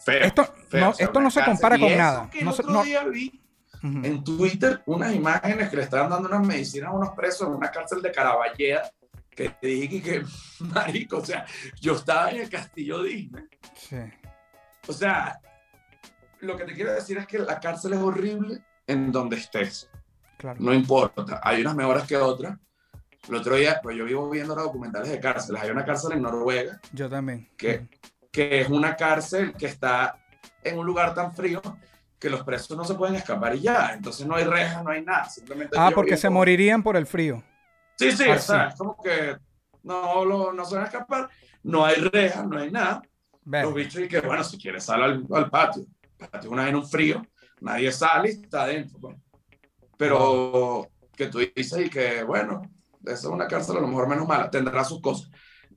feo, 0.04 0.22
Esto 0.22 0.46
feo, 0.70 0.80
no- 0.82 0.92
esto 0.98 1.32
se 1.32 1.44
compara 1.44 1.78
Y 1.78 1.82
con 1.82 1.98
nada. 1.98 2.30
que 2.30 2.40
el 2.40 2.46
No 2.46 2.52
otro 2.52 2.70
no- 2.70 2.84
día 2.84 3.04
vi 3.06 3.42
en 3.84 4.24
Twitter 4.24 4.82
unas 4.86 5.14
imágenes 5.14 5.70
que 5.70 5.78
le 5.78 5.84
estaban 5.84 6.10
dando 6.10 6.28
unas 6.30 6.46
medicinas 6.46 6.90
a 6.90 6.94
unos 6.94 7.10
presos 7.16 7.48
en 7.48 7.54
una 7.56 7.72
cárcel 7.72 8.02
de 8.02 8.12
Caraballeda 8.12 8.92
que 9.38 9.50
te 9.50 9.68
dije 9.68 10.02
que, 10.02 10.24
marico, 10.60 11.18
o 11.18 11.26
sea, 11.26 11.46
yo 11.80 11.94
estaba 11.94 12.32
en 12.32 12.42
el 12.42 12.50
castillo 12.50 13.04
Disney. 13.04 13.46
Sí. 13.76 13.98
O 14.88 14.94
sea, 14.94 15.40
lo 16.40 16.58
que 16.58 16.66
te 16.66 16.74
quiero 16.74 16.92
decir 16.92 17.18
es 17.20 17.28
que 17.28 17.40
la 17.40 17.60
cárcel 17.60 17.94
es 17.94 18.00
horrible 18.00 18.64
en 18.88 19.12
donde 19.12 19.38
estés. 19.38 19.90
Claro. 20.38 20.60
No 20.60 20.74
importa. 20.74 21.40
Hay 21.44 21.62
unas 21.62 21.76
mejores 21.76 22.04
que 22.04 22.18
otras. 22.18 22.58
El 23.30 23.36
otro 23.36 23.56
día, 23.56 23.80
pues 23.84 23.96
yo 23.98 24.06
vivo 24.06 24.30
viendo 24.30 24.56
los 24.56 24.66
documentales 24.66 25.10
de 25.10 25.20
cárceles. 25.20 25.62
Hay 25.62 25.70
una 25.70 25.84
cárcel 25.84 26.14
en 26.14 26.22
Noruega 26.22 26.80
Yo 26.94 27.10
también. 27.10 27.50
¿Qué? 27.58 27.88
que 28.32 28.62
es 28.62 28.70
una 28.70 28.96
cárcel 28.96 29.54
que 29.54 29.66
está 29.66 30.20
en 30.64 30.78
un 30.78 30.86
lugar 30.86 31.14
tan 31.14 31.34
frío 31.34 31.62
que 32.20 32.30
los 32.30 32.44
presos 32.44 32.78
no 32.78 32.84
se 32.84 32.94
pueden 32.94 33.16
escapar 33.16 33.56
y 33.56 33.62
ya. 33.62 33.94
Entonces 33.94 34.26
no 34.26 34.36
hay 34.36 34.44
rejas, 34.44 34.84
no 34.84 34.92
hay 34.92 35.04
nada. 35.04 35.28
Simplemente 35.30 35.76
Ah, 35.78 35.92
porque 35.94 36.18
se 36.18 36.30
morirían 36.30 36.82
por 36.84 36.96
el 36.98 37.06
frío. 37.06 37.44
Sí, 37.98 38.12
sí, 38.12 38.24
Ah, 38.30 38.36
o 38.36 38.40
sea, 38.40 38.68
sí. 38.68 38.74
es 38.74 38.76
como 38.80 39.02
que 39.02 39.38
no, 39.84 40.24
lo- 40.26 40.54
no 40.54 40.66
se 40.66 40.76
van 40.76 40.84
a 40.84 40.88
escapar. 40.88 41.30
No 41.64 41.86
hay 41.86 41.96
rejas, 41.96 42.48
no 42.48 42.58
hay 42.60 42.72
nada. 42.72 43.02
Los 43.66 43.74
bichos 43.74 44.02
y 44.02 44.08
que, 44.08 44.20
bueno, 44.22 44.44
si 44.44 44.58
quieres 44.58 44.84
sal 44.86 45.02
al, 45.04 45.26
al 45.34 45.50
patio. 45.50 45.86
El 46.20 46.28
patio 46.30 46.52
una 46.52 46.64
vez 46.64 46.70
en 46.72 46.76
un 46.78 46.88
frío, 46.88 47.22
nadie 47.62 47.92
sale 47.92 48.30
y 48.32 48.42
está 48.44 48.64
adentro. 48.64 48.98
pues. 49.00 49.18
Pero 49.98 50.88
que 51.16 51.28
tú 51.28 51.40
dices 51.40 51.86
y 51.86 51.90
que, 51.90 52.24
bueno, 52.24 52.62
esa 53.04 53.14
es 53.14 53.26
una 53.26 53.48
cárcel 53.48 53.78
a 53.78 53.82
lo 53.82 53.88
mejor 53.88 54.08
menos 54.08 54.28
mala, 54.28 54.50
tendrá 54.50 54.84
sus 54.84 55.02
cosas. 55.02 55.30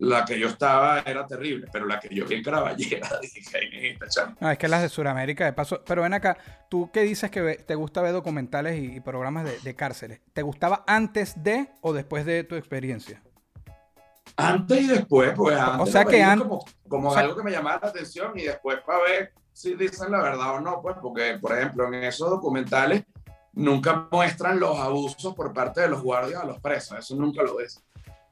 La 0.03 0.25
que 0.25 0.39
yo 0.41 0.49
estaba 0.49 1.01
era 1.01 1.27
terrible, 1.27 1.67
pero 1.71 1.85
la 1.87 2.01
que 2.01 2.09
yo 2.15 2.25
vi 2.27 2.37
en 2.37 2.43
Caraballera, 2.43 3.09
dije, 3.23 3.51
"Ay, 3.55 3.99
chamo". 4.09 4.35
No, 4.41 4.51
es 4.51 4.57
que 4.59 4.67
las 4.67 4.81
de 4.83 4.89
Sudamérica, 4.89 5.45
de 5.45 5.53
paso. 5.53 5.83
Pero 5.87 6.03
ven 6.03 6.15
acá, 6.15 6.39
tú 6.71 6.91
qué 6.93 7.03
dices 7.03 7.31
que 7.31 7.57
te 7.67 7.75
gusta 7.75 8.01
ver 8.01 8.13
documentales 8.13 8.79
y, 8.79 8.97
y 8.97 9.01
programas 9.01 9.45
de, 9.45 9.59
de 9.61 9.75
cárceles. 9.77 10.21
¿Te 10.33 10.41
gustaba 10.43 10.85
antes 10.87 11.43
de 11.43 11.69
o 11.83 11.93
después 11.93 12.25
de 12.25 12.45
tu 12.45 12.55
experiencia? 12.57 13.23
Antes 14.37 14.81
y 14.83 14.87
después, 14.87 15.33
pues 15.37 15.59
antes. 15.59 15.93
sea 15.93 16.03
lo 16.05 16.09
que 16.09 16.17
veía 16.17 16.33
an- 16.33 16.39
Como, 16.41 16.65
como 16.89 17.09
o 17.11 17.13
sea- 17.13 17.23
algo 17.23 17.37
que 17.37 17.43
me 17.43 17.51
llamaba 17.51 17.81
la 17.83 17.89
atención 17.89 18.33
y 18.39 18.43
después 18.45 18.79
para 18.87 19.01
ver 19.03 19.33
si 19.53 19.75
dicen 19.75 20.11
la 20.13 20.23
verdad 20.23 20.55
o 20.55 20.61
no, 20.61 20.81
pues 20.81 20.97
porque, 21.03 21.37
por 21.41 21.53
ejemplo, 21.59 21.87
en 21.89 21.95
esos 22.05 22.31
documentales 22.31 23.03
nunca 23.53 24.09
muestran 24.11 24.59
los 24.59 24.79
abusos 24.79 25.35
por 25.35 25.53
parte 25.53 25.83
de 25.83 25.89
los 25.89 26.03
guardias 26.03 26.43
a 26.43 26.47
los 26.47 26.59
presos, 26.61 26.99
eso 26.99 27.15
nunca 27.17 27.43
lo 27.43 27.57
ves. 27.57 27.83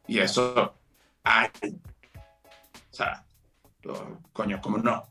Y 0.07 0.21
eso, 0.21 0.73
ay, 1.25 1.49
o 1.73 2.95
sea, 2.95 3.25
coño, 4.33 4.61
como 4.61 4.79
no. 4.79 5.03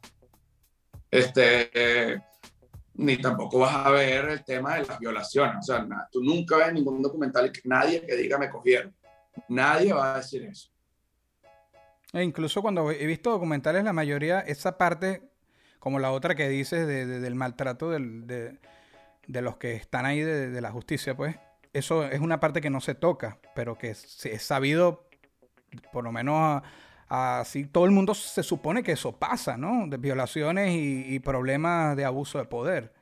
Este, 1.10 2.22
ni 2.96 3.18
tampoco 3.18 3.60
vas 3.60 3.76
a 3.86 3.90
ver 3.92 4.26
el 4.30 4.44
tema 4.44 4.76
de 4.76 4.86
las 4.86 5.00
violaciones, 5.00 5.58
o 5.60 5.62
sea, 5.62 5.88
tú 6.12 6.22
nunca 6.24 6.58
ves 6.58 6.74
ningún 6.74 7.02
documental 7.02 7.52
que 7.52 7.62
nadie 7.66 8.06
que 8.06 8.16
diga 8.16 8.38
me 8.38 8.50
cogieron. 8.50 8.94
Nadie 9.50 9.94
va 9.94 10.16
a 10.16 10.18
decir 10.18 10.44
eso. 10.44 10.70
E 12.14 12.24
incluso 12.24 12.62
cuando 12.62 12.90
he 12.92 13.06
visto 13.06 13.30
documentales, 13.32 13.84
la 13.84 13.94
mayoría, 13.94 14.40
esa 14.40 14.78
parte, 14.78 15.30
como 15.80 16.00
la 16.00 16.12
otra 16.12 16.36
que 16.36 16.50
dices 16.50 16.88
de- 16.88 17.06
de- 17.06 17.20
del 17.20 17.36
maltrato 17.36 17.92
de, 17.92 18.58
de 19.28 19.42
los 19.42 19.58
que 19.58 19.76
están 19.76 20.06
ahí 20.06 20.22
de, 20.22 20.62
la 20.62 20.72
justicia, 20.72 21.16
pues, 21.16 21.36
eso 21.74 22.06
es 22.06 22.20
una 22.20 22.40
parte 22.40 22.62
que 22.62 22.70
no 22.70 22.82
se 22.82 22.96
toca, 22.96 23.40
pero 23.54 23.78
que 23.78 23.90
es 23.92 24.42
sabido, 24.42 25.07
por 25.92 26.04
lo 26.04 26.12
menos 26.12 26.62
así, 27.10 27.66
todo 27.66 27.86
el 27.86 27.92
mundo 27.92 28.14
se 28.14 28.44
supone 28.44 28.84
que 28.84 28.92
eso 28.94 29.12
pasa, 29.14 29.58
¿no? 29.58 29.88
De 29.88 29.98
violaciones 29.98 30.72
y, 30.72 31.06
y 31.16 31.20
problemas 31.20 31.96
de 31.96 32.06
abuso 32.06 32.38
de 32.38 32.46
poder. 32.46 32.94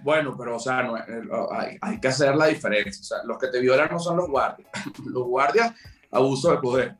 Bueno, 0.00 0.36
pero 0.38 0.56
o 0.56 0.60
sea, 0.60 0.82
no, 0.84 0.96
eh, 0.96 1.02
hay, 1.50 1.76
hay 1.80 1.98
que 2.00 2.08
hacer 2.08 2.36
la 2.36 2.46
diferencia. 2.46 3.00
O 3.00 3.04
sea, 3.04 3.18
los 3.24 3.36
que 3.38 3.48
te 3.48 3.60
violan 3.60 3.88
no 3.90 3.98
son 3.98 4.16
los 4.16 4.28
guardias. 4.28 4.68
Los 5.06 5.24
guardias, 5.24 5.74
abuso 6.12 6.52
de 6.52 6.58
poder. 6.58 6.96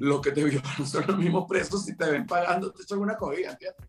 Los 0.00 0.20
que 0.20 0.32
te 0.32 0.44
violan 0.44 0.86
son 0.86 1.04
los 1.06 1.16
mismos 1.16 1.46
presos 1.48 1.84
si 1.86 1.96
te 1.96 2.10
ven 2.10 2.26
pagando, 2.26 2.70
te 2.72 2.82
echan 2.82 2.98
una 2.98 3.16
cogida, 3.16 3.52
¿entiendes? 3.52 3.88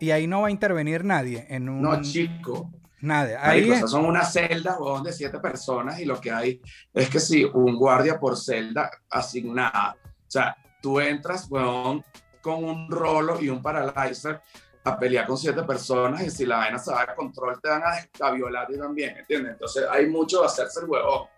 Y 0.00 0.12
ahí 0.12 0.28
no 0.28 0.42
va 0.42 0.46
a 0.46 0.50
intervenir 0.52 1.04
nadie 1.04 1.44
en 1.50 1.68
un... 1.68 1.82
No, 1.82 2.00
chico. 2.02 2.70
Nada. 3.00 3.38
Ahí 3.42 3.66
Marico, 3.68 3.84
es- 3.86 3.90
son 3.90 4.04
unas 4.04 4.32
celdas, 4.32 4.76
huevón, 4.78 5.02
de 5.02 5.12
siete 5.12 5.40
personas 5.40 5.98
y 5.98 6.04
lo 6.04 6.20
que 6.20 6.30
hay 6.30 6.60
es 6.94 7.10
que 7.10 7.18
si 7.18 7.42
un 7.44 7.76
guardia 7.76 8.20
por 8.20 8.36
celda 8.36 8.90
asignada. 9.10 9.96
O 10.28 10.30
sea, 10.30 10.56
tú 10.82 11.00
entras, 11.00 11.50
huevón, 11.50 12.04
con 12.42 12.62
un 12.62 12.90
rolo 12.90 13.40
y 13.40 13.48
un 13.48 13.62
paralyzer 13.62 14.42
a 14.84 14.98
pelear 14.98 15.26
con 15.26 15.38
siete 15.38 15.62
personas 15.62 16.22
y 16.22 16.30
si 16.30 16.44
la 16.44 16.58
vaina 16.58 16.78
se 16.78 16.92
va 16.92 17.06
de 17.06 17.14
control 17.14 17.60
te 17.60 17.68
van 17.70 17.82
a, 17.82 17.92
a 17.92 18.68
y 18.70 18.78
también, 18.78 19.16
¿entiendes? 19.16 19.52
Entonces 19.52 19.84
hay 19.90 20.06
mucho 20.06 20.40
de 20.40 20.46
hacerse 20.46 20.80
el 20.80 20.86
huevón. 20.86 21.28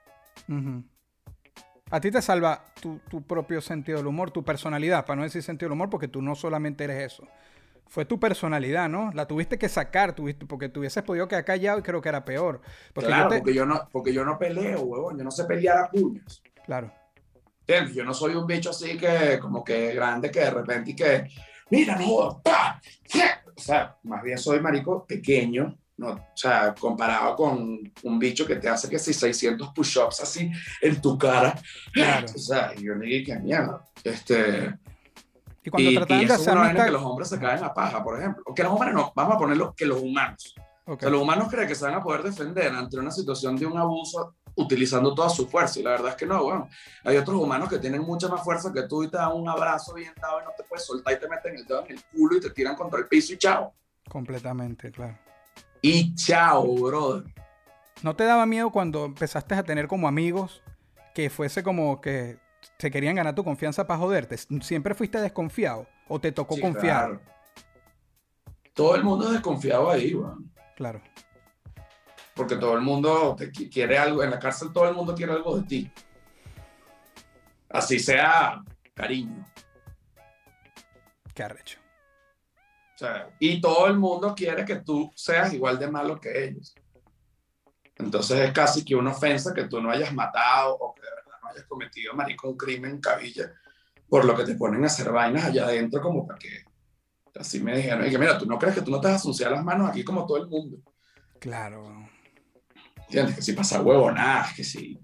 A 1.90 2.00
ti 2.00 2.10
te 2.10 2.20
salva 2.20 2.64
tu, 2.80 2.98
tu 3.08 3.22
propio 3.22 3.60
sentido 3.60 3.98
del 3.98 4.08
humor, 4.08 4.32
tu 4.32 4.44
personalidad, 4.44 5.04
para 5.06 5.16
no 5.16 5.22
decir 5.22 5.42
sentido 5.42 5.68
del 5.68 5.74
humor, 5.74 5.88
porque 5.90 6.08
tú 6.08 6.20
no 6.20 6.34
solamente 6.34 6.84
eres 6.84 7.12
eso. 7.12 7.26
Fue 7.86 8.04
tu 8.04 8.20
personalidad, 8.20 8.88
¿no? 8.88 9.10
La 9.14 9.26
tuviste 9.26 9.58
que 9.58 9.68
sacar, 9.68 10.14
tuviste, 10.14 10.46
porque 10.46 10.68
tú 10.68 10.80
hubieses 10.80 11.02
podido 11.02 11.26
quedar 11.26 11.44
callado 11.44 11.80
y 11.80 11.82
creo 11.82 12.00
que 12.00 12.08
era 12.08 12.24
peor. 12.24 12.60
Porque 12.92 13.08
claro, 13.08 13.24
yo 13.24 13.28
te- 13.30 13.38
porque, 13.38 13.54
yo 13.54 13.66
no, 13.66 13.88
porque 13.90 14.12
yo 14.12 14.24
no 14.24 14.38
peleo, 14.38 14.82
huevón, 14.82 15.18
yo 15.18 15.24
no 15.24 15.30
sé 15.32 15.44
pelear 15.44 15.78
a 15.78 15.90
puños. 15.90 16.40
Claro. 16.64 16.92
¿Entiendes? 17.70 17.94
Yo 17.94 18.04
no 18.04 18.12
soy 18.12 18.34
un 18.34 18.46
bicho 18.46 18.70
así 18.70 18.98
que, 18.98 19.38
como 19.40 19.62
que 19.62 19.94
grande, 19.94 20.30
que 20.30 20.40
de 20.40 20.50
repente 20.50 20.90
y 20.90 20.96
que, 20.96 21.28
mira, 21.70 21.96
no. 21.96 22.14
O 22.16 22.42
sea, 23.56 23.96
más 24.02 24.22
bien 24.24 24.38
soy 24.38 24.60
marico 24.60 25.06
pequeño, 25.06 25.78
¿no? 25.98 26.08
O 26.08 26.32
sea, 26.34 26.74
comparado 26.74 27.36
con 27.36 27.78
un 28.02 28.18
bicho 28.18 28.44
que 28.44 28.56
te 28.56 28.68
hace 28.68 28.88
que 28.88 28.98
si 28.98 29.12
600 29.12 29.72
push-ups 29.72 30.20
así 30.20 30.50
en 30.80 31.00
tu 31.00 31.16
cara. 31.16 31.60
Claro. 31.92 32.26
O 32.34 32.38
sea, 32.38 32.74
yo 32.74 32.94
le 32.94 33.06
dije, 33.06 33.24
qué 33.24 33.38
mierda. 33.38 33.84
Este, 34.02 34.74
Y 35.62 35.70
cuando 35.70 35.90
y, 35.90 35.94
trataban 35.94 36.24
y 36.24 36.26
de 36.26 36.32
hacer 36.32 36.52
una 36.54 36.70
amistad... 36.70 36.86
que 36.86 36.90
los 36.90 37.02
hombres 37.02 37.28
se 37.28 37.38
caen 37.38 37.62
a 37.62 37.72
paja, 37.72 38.02
por 38.02 38.18
ejemplo. 38.18 38.42
O 38.46 38.54
que 38.54 38.64
los 38.64 38.72
hombres 38.72 38.92
no, 38.92 39.12
vamos 39.14 39.36
a 39.36 39.38
ponerlo 39.38 39.74
que 39.76 39.86
los 39.86 40.00
humanos. 40.00 40.54
Ok. 40.86 40.96
O 40.96 41.00
sea, 41.00 41.10
los 41.10 41.22
humanos 41.22 41.48
creen 41.48 41.68
que 41.68 41.76
se 41.76 41.84
van 41.84 41.94
a 41.94 42.02
poder 42.02 42.24
defender 42.24 42.72
ante 42.72 42.98
una 42.98 43.12
situación 43.12 43.56
de 43.56 43.66
un 43.66 43.78
abuso 43.78 44.34
utilizando 44.56 45.14
toda 45.14 45.28
su 45.28 45.48
fuerza. 45.48 45.80
Y 45.80 45.82
la 45.82 45.90
verdad 45.90 46.08
es 46.10 46.16
que 46.16 46.26
no, 46.26 46.42
bueno. 46.42 46.68
Hay 47.04 47.16
otros 47.16 47.36
humanos 47.40 47.68
que 47.68 47.78
tienen 47.78 48.02
mucha 48.02 48.28
más 48.28 48.42
fuerza 48.44 48.72
que 48.72 48.82
tú 48.82 49.02
y 49.02 49.08
te 49.08 49.16
dan 49.16 49.32
un 49.32 49.48
abrazo 49.48 49.94
bien 49.94 50.12
dado 50.20 50.40
y 50.40 50.44
no 50.44 50.50
te 50.56 50.64
puedes 50.64 50.84
soltar 50.84 51.14
y 51.14 51.18
te 51.18 51.28
meten 51.28 51.54
el 51.56 51.64
dedo 51.66 51.84
en 51.86 51.92
el 51.92 52.04
culo 52.04 52.36
y 52.36 52.40
te 52.40 52.50
tiran 52.50 52.76
contra 52.76 52.98
el 53.00 53.06
piso 53.06 53.32
y 53.32 53.38
chao. 53.38 53.72
Completamente, 54.08 54.90
claro. 54.90 55.16
Y 55.82 56.14
chao, 56.14 56.74
brother. 56.74 57.24
¿No 58.02 58.16
te 58.16 58.24
daba 58.24 58.46
miedo 58.46 58.70
cuando 58.70 59.04
empezaste 59.04 59.54
a 59.54 59.62
tener 59.62 59.86
como 59.88 60.08
amigos 60.08 60.62
que 61.14 61.28
fuese 61.30 61.62
como 61.62 62.00
que 62.00 62.38
se 62.78 62.90
querían 62.90 63.16
ganar 63.16 63.34
tu 63.34 63.44
confianza 63.44 63.86
para 63.86 63.98
joderte? 64.00 64.36
¿Siempre 64.62 64.94
fuiste 64.94 65.20
desconfiado 65.20 65.86
o 66.08 66.20
te 66.20 66.32
tocó 66.32 66.54
Sí, 66.54 66.60
confiar? 66.60 67.06
claro. 67.08 67.20
Todo 68.74 68.94
el 68.96 69.04
mundo 69.04 69.26
es 69.26 69.32
desconfiado 69.32 69.90
ahí, 69.90 70.14
weón. 70.14 70.50
Claro. 70.76 71.00
Porque 72.34 72.56
todo 72.56 72.74
el 72.74 72.80
mundo 72.82 73.34
te 73.36 73.50
qui- 73.50 73.70
quiere 73.70 73.98
algo. 73.98 74.22
En 74.22 74.30
la 74.30 74.38
cárcel 74.38 74.72
todo 74.72 74.88
el 74.88 74.94
mundo 74.94 75.14
quiere 75.14 75.32
algo 75.32 75.58
de 75.58 75.66
ti. 75.66 75.92
Así 77.68 77.98
sea 77.98 78.62
cariño. 78.94 79.44
Qué 81.34 81.42
arrecho. 81.42 81.78
O 82.94 82.98
sea, 82.98 83.30
y 83.38 83.60
todo 83.60 83.86
el 83.86 83.96
mundo 83.96 84.34
quiere 84.34 84.64
que 84.64 84.76
tú 84.76 85.10
seas 85.14 85.54
igual 85.54 85.78
de 85.78 85.90
malo 85.90 86.20
que 86.20 86.44
ellos. 86.44 86.74
Entonces 87.96 88.40
es 88.40 88.52
casi 88.52 88.84
que 88.84 88.94
una 88.94 89.10
ofensa 89.10 89.54
que 89.54 89.64
tú 89.64 89.80
no 89.80 89.90
hayas 89.90 90.12
matado 90.12 90.74
o 90.74 90.94
que 90.94 91.02
de 91.02 91.08
verdad 91.10 91.32
no 91.42 91.48
hayas 91.48 91.64
cometido, 91.64 92.14
marico, 92.14 92.48
un 92.48 92.56
crimen 92.56 93.00
cabilla, 93.00 93.52
por 94.08 94.24
lo 94.24 94.34
que 94.36 94.44
te 94.44 94.54
ponen 94.54 94.82
a 94.84 94.86
hacer 94.86 95.10
vainas 95.12 95.44
allá 95.44 95.64
adentro 95.64 96.00
como 96.00 96.26
para 96.26 96.38
que... 96.38 96.64
Así 97.38 97.60
me 97.60 97.76
dijeron, 97.76 98.06
y 98.06 98.10
que 98.10 98.18
mira, 98.18 98.36
tú 98.36 98.44
no 98.46 98.58
crees 98.58 98.74
que 98.74 98.82
tú 98.82 98.90
no 98.90 99.00
te 99.00 99.08
vas 99.08 99.24
a 99.24 99.50
las 99.50 99.64
manos 99.64 99.88
aquí 99.88 100.02
como 100.02 100.26
todo 100.26 100.38
el 100.38 100.48
mundo. 100.48 100.78
Claro. 101.38 102.08
¿Entiendes? 103.10 103.34
Que 103.34 103.42
si 103.42 103.52
pasa 103.54 103.82
huevonadas, 103.82 104.54
que 104.54 104.62
si... 104.62 105.00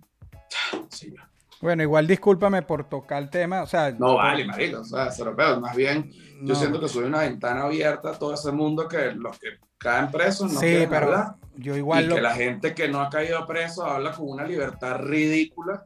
Sí, 0.90 1.12
Bueno, 1.60 1.82
igual 1.82 2.06
discúlpame 2.06 2.62
por 2.62 2.88
tocar 2.88 3.20
el 3.20 3.30
tema. 3.30 3.62
O 3.62 3.66
sea, 3.66 3.90
no 3.90 4.14
vale, 4.14 4.44
marico, 4.44 4.80
o 4.80 4.84
sea, 4.84 5.10
se 5.10 5.24
lo 5.24 5.34
veo. 5.34 5.60
Más 5.60 5.74
bien, 5.74 6.08
yo 6.42 6.54
no. 6.54 6.54
siento 6.54 6.80
que 6.80 6.88
soy 6.88 7.04
una 7.04 7.22
ventana 7.22 7.64
abierta 7.64 8.10
a 8.10 8.18
todo 8.18 8.34
ese 8.34 8.52
mundo 8.52 8.86
que 8.86 9.10
los 9.10 9.36
que 9.40 9.48
caen 9.76 10.12
presos 10.12 10.52
no 10.52 10.60
sí, 10.60 10.66
quieren 10.66 10.88
pero 10.88 11.06
hablar. 11.06 11.34
yo 11.56 11.76
igual 11.76 12.04
y 12.04 12.06
lo... 12.06 12.14
que 12.14 12.20
la 12.20 12.34
gente 12.34 12.74
que 12.74 12.88
no 12.88 13.00
ha 13.00 13.10
caído 13.10 13.44
preso 13.44 13.84
habla 13.84 14.12
con 14.12 14.28
una 14.28 14.44
libertad 14.44 14.98
ridícula 15.00 15.84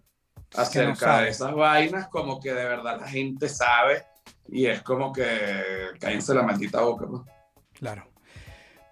no 0.55 0.63
acerca 0.63 1.23
de 1.23 1.31
esas 1.31 1.55
vainas, 1.55 2.09
como 2.09 2.39
que 2.39 2.53
de 2.53 2.65
verdad 2.65 3.01
la 3.01 3.09
gente 3.09 3.49
sabe 3.49 4.05
y 4.47 4.67
es 4.67 4.83
como 4.83 5.11
que 5.11 5.25
cállense 5.99 6.35
la 6.35 6.43
maldita 6.43 6.83
boca. 6.83 7.07
pues. 7.09 7.23
Claro. 7.73 8.10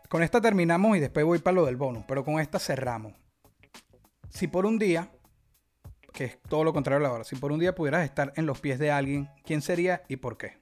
Con 0.08 0.22
esta 0.22 0.40
terminamos 0.40 0.96
y 0.96 1.00
después 1.00 1.26
voy 1.26 1.38
para 1.38 1.56
lo 1.56 1.66
del 1.66 1.76
bonus, 1.76 2.04
pero 2.08 2.24
con 2.24 2.40
esta 2.40 2.58
cerramos. 2.58 3.12
Si 4.30 4.46
por 4.48 4.64
un 4.64 4.78
día, 4.78 5.10
que 6.14 6.24
es 6.24 6.42
todo 6.42 6.64
lo 6.64 6.72
contrario 6.72 7.04
a 7.04 7.08
la 7.08 7.14
hora, 7.14 7.24
si 7.24 7.36
por 7.36 7.52
un 7.52 7.58
día 7.58 7.74
pudieras 7.74 8.04
estar 8.04 8.32
en 8.36 8.46
los 8.46 8.58
pies 8.60 8.78
de 8.78 8.90
alguien, 8.90 9.28
¿quién 9.44 9.60
sería 9.60 10.02
y 10.08 10.16
por 10.16 10.38
qué? 10.38 10.58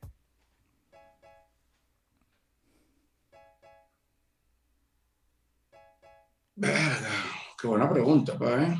Verga, 6.56 7.10
qué 7.60 7.68
buena 7.68 7.88
pregunta, 7.88 8.36
pa, 8.38 8.62
¿eh? 8.62 8.76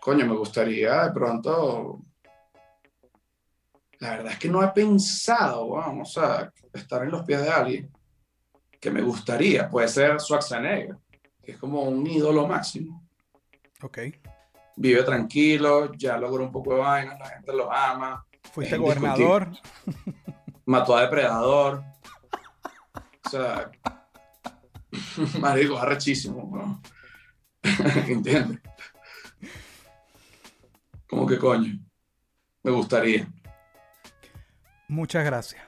Coño, 0.00 0.26
me 0.26 0.36
gustaría 0.36 1.04
de 1.04 1.12
pronto. 1.12 2.07
La 4.00 4.10
verdad 4.10 4.32
es 4.32 4.38
que 4.38 4.48
no 4.48 4.62
he 4.62 4.68
pensado, 4.68 5.70
vamos, 5.70 6.16
o 6.16 6.20
sea, 6.20 6.52
estar 6.72 7.02
en 7.02 7.10
los 7.10 7.24
pies 7.24 7.42
de 7.42 7.50
alguien 7.50 7.90
que 8.80 8.90
me 8.90 9.02
gustaría. 9.02 9.68
Puede 9.68 9.88
ser 9.88 10.20
Schwarzenegger, 10.20 10.96
que 11.42 11.52
es 11.52 11.58
como 11.58 11.82
un 11.82 12.06
ídolo 12.06 12.46
máximo. 12.46 13.04
Ok. 13.82 13.98
Vive 14.76 15.02
tranquilo, 15.02 15.92
ya 15.94 16.16
logró 16.16 16.44
un 16.44 16.52
poco 16.52 16.74
de 16.74 16.80
vainas, 16.80 17.18
la 17.18 17.28
gente 17.30 17.52
lo 17.52 17.72
ama. 17.72 18.24
Fuiste 18.52 18.76
gobernador. 18.76 19.50
mató 20.64 20.96
a 20.96 21.02
Depredador. 21.02 21.82
O 23.24 23.30
sea, 23.30 23.70
marico, 25.40 25.76
arrechísimo, 25.76 26.48
¿no? 26.52 26.82
¿Entiendes? 28.06 28.60
Como 31.08 31.26
que 31.26 31.38
coño, 31.38 31.78
me 32.62 32.70
gustaría. 32.70 33.28
Muchas 34.88 35.24
gracias. 35.24 35.67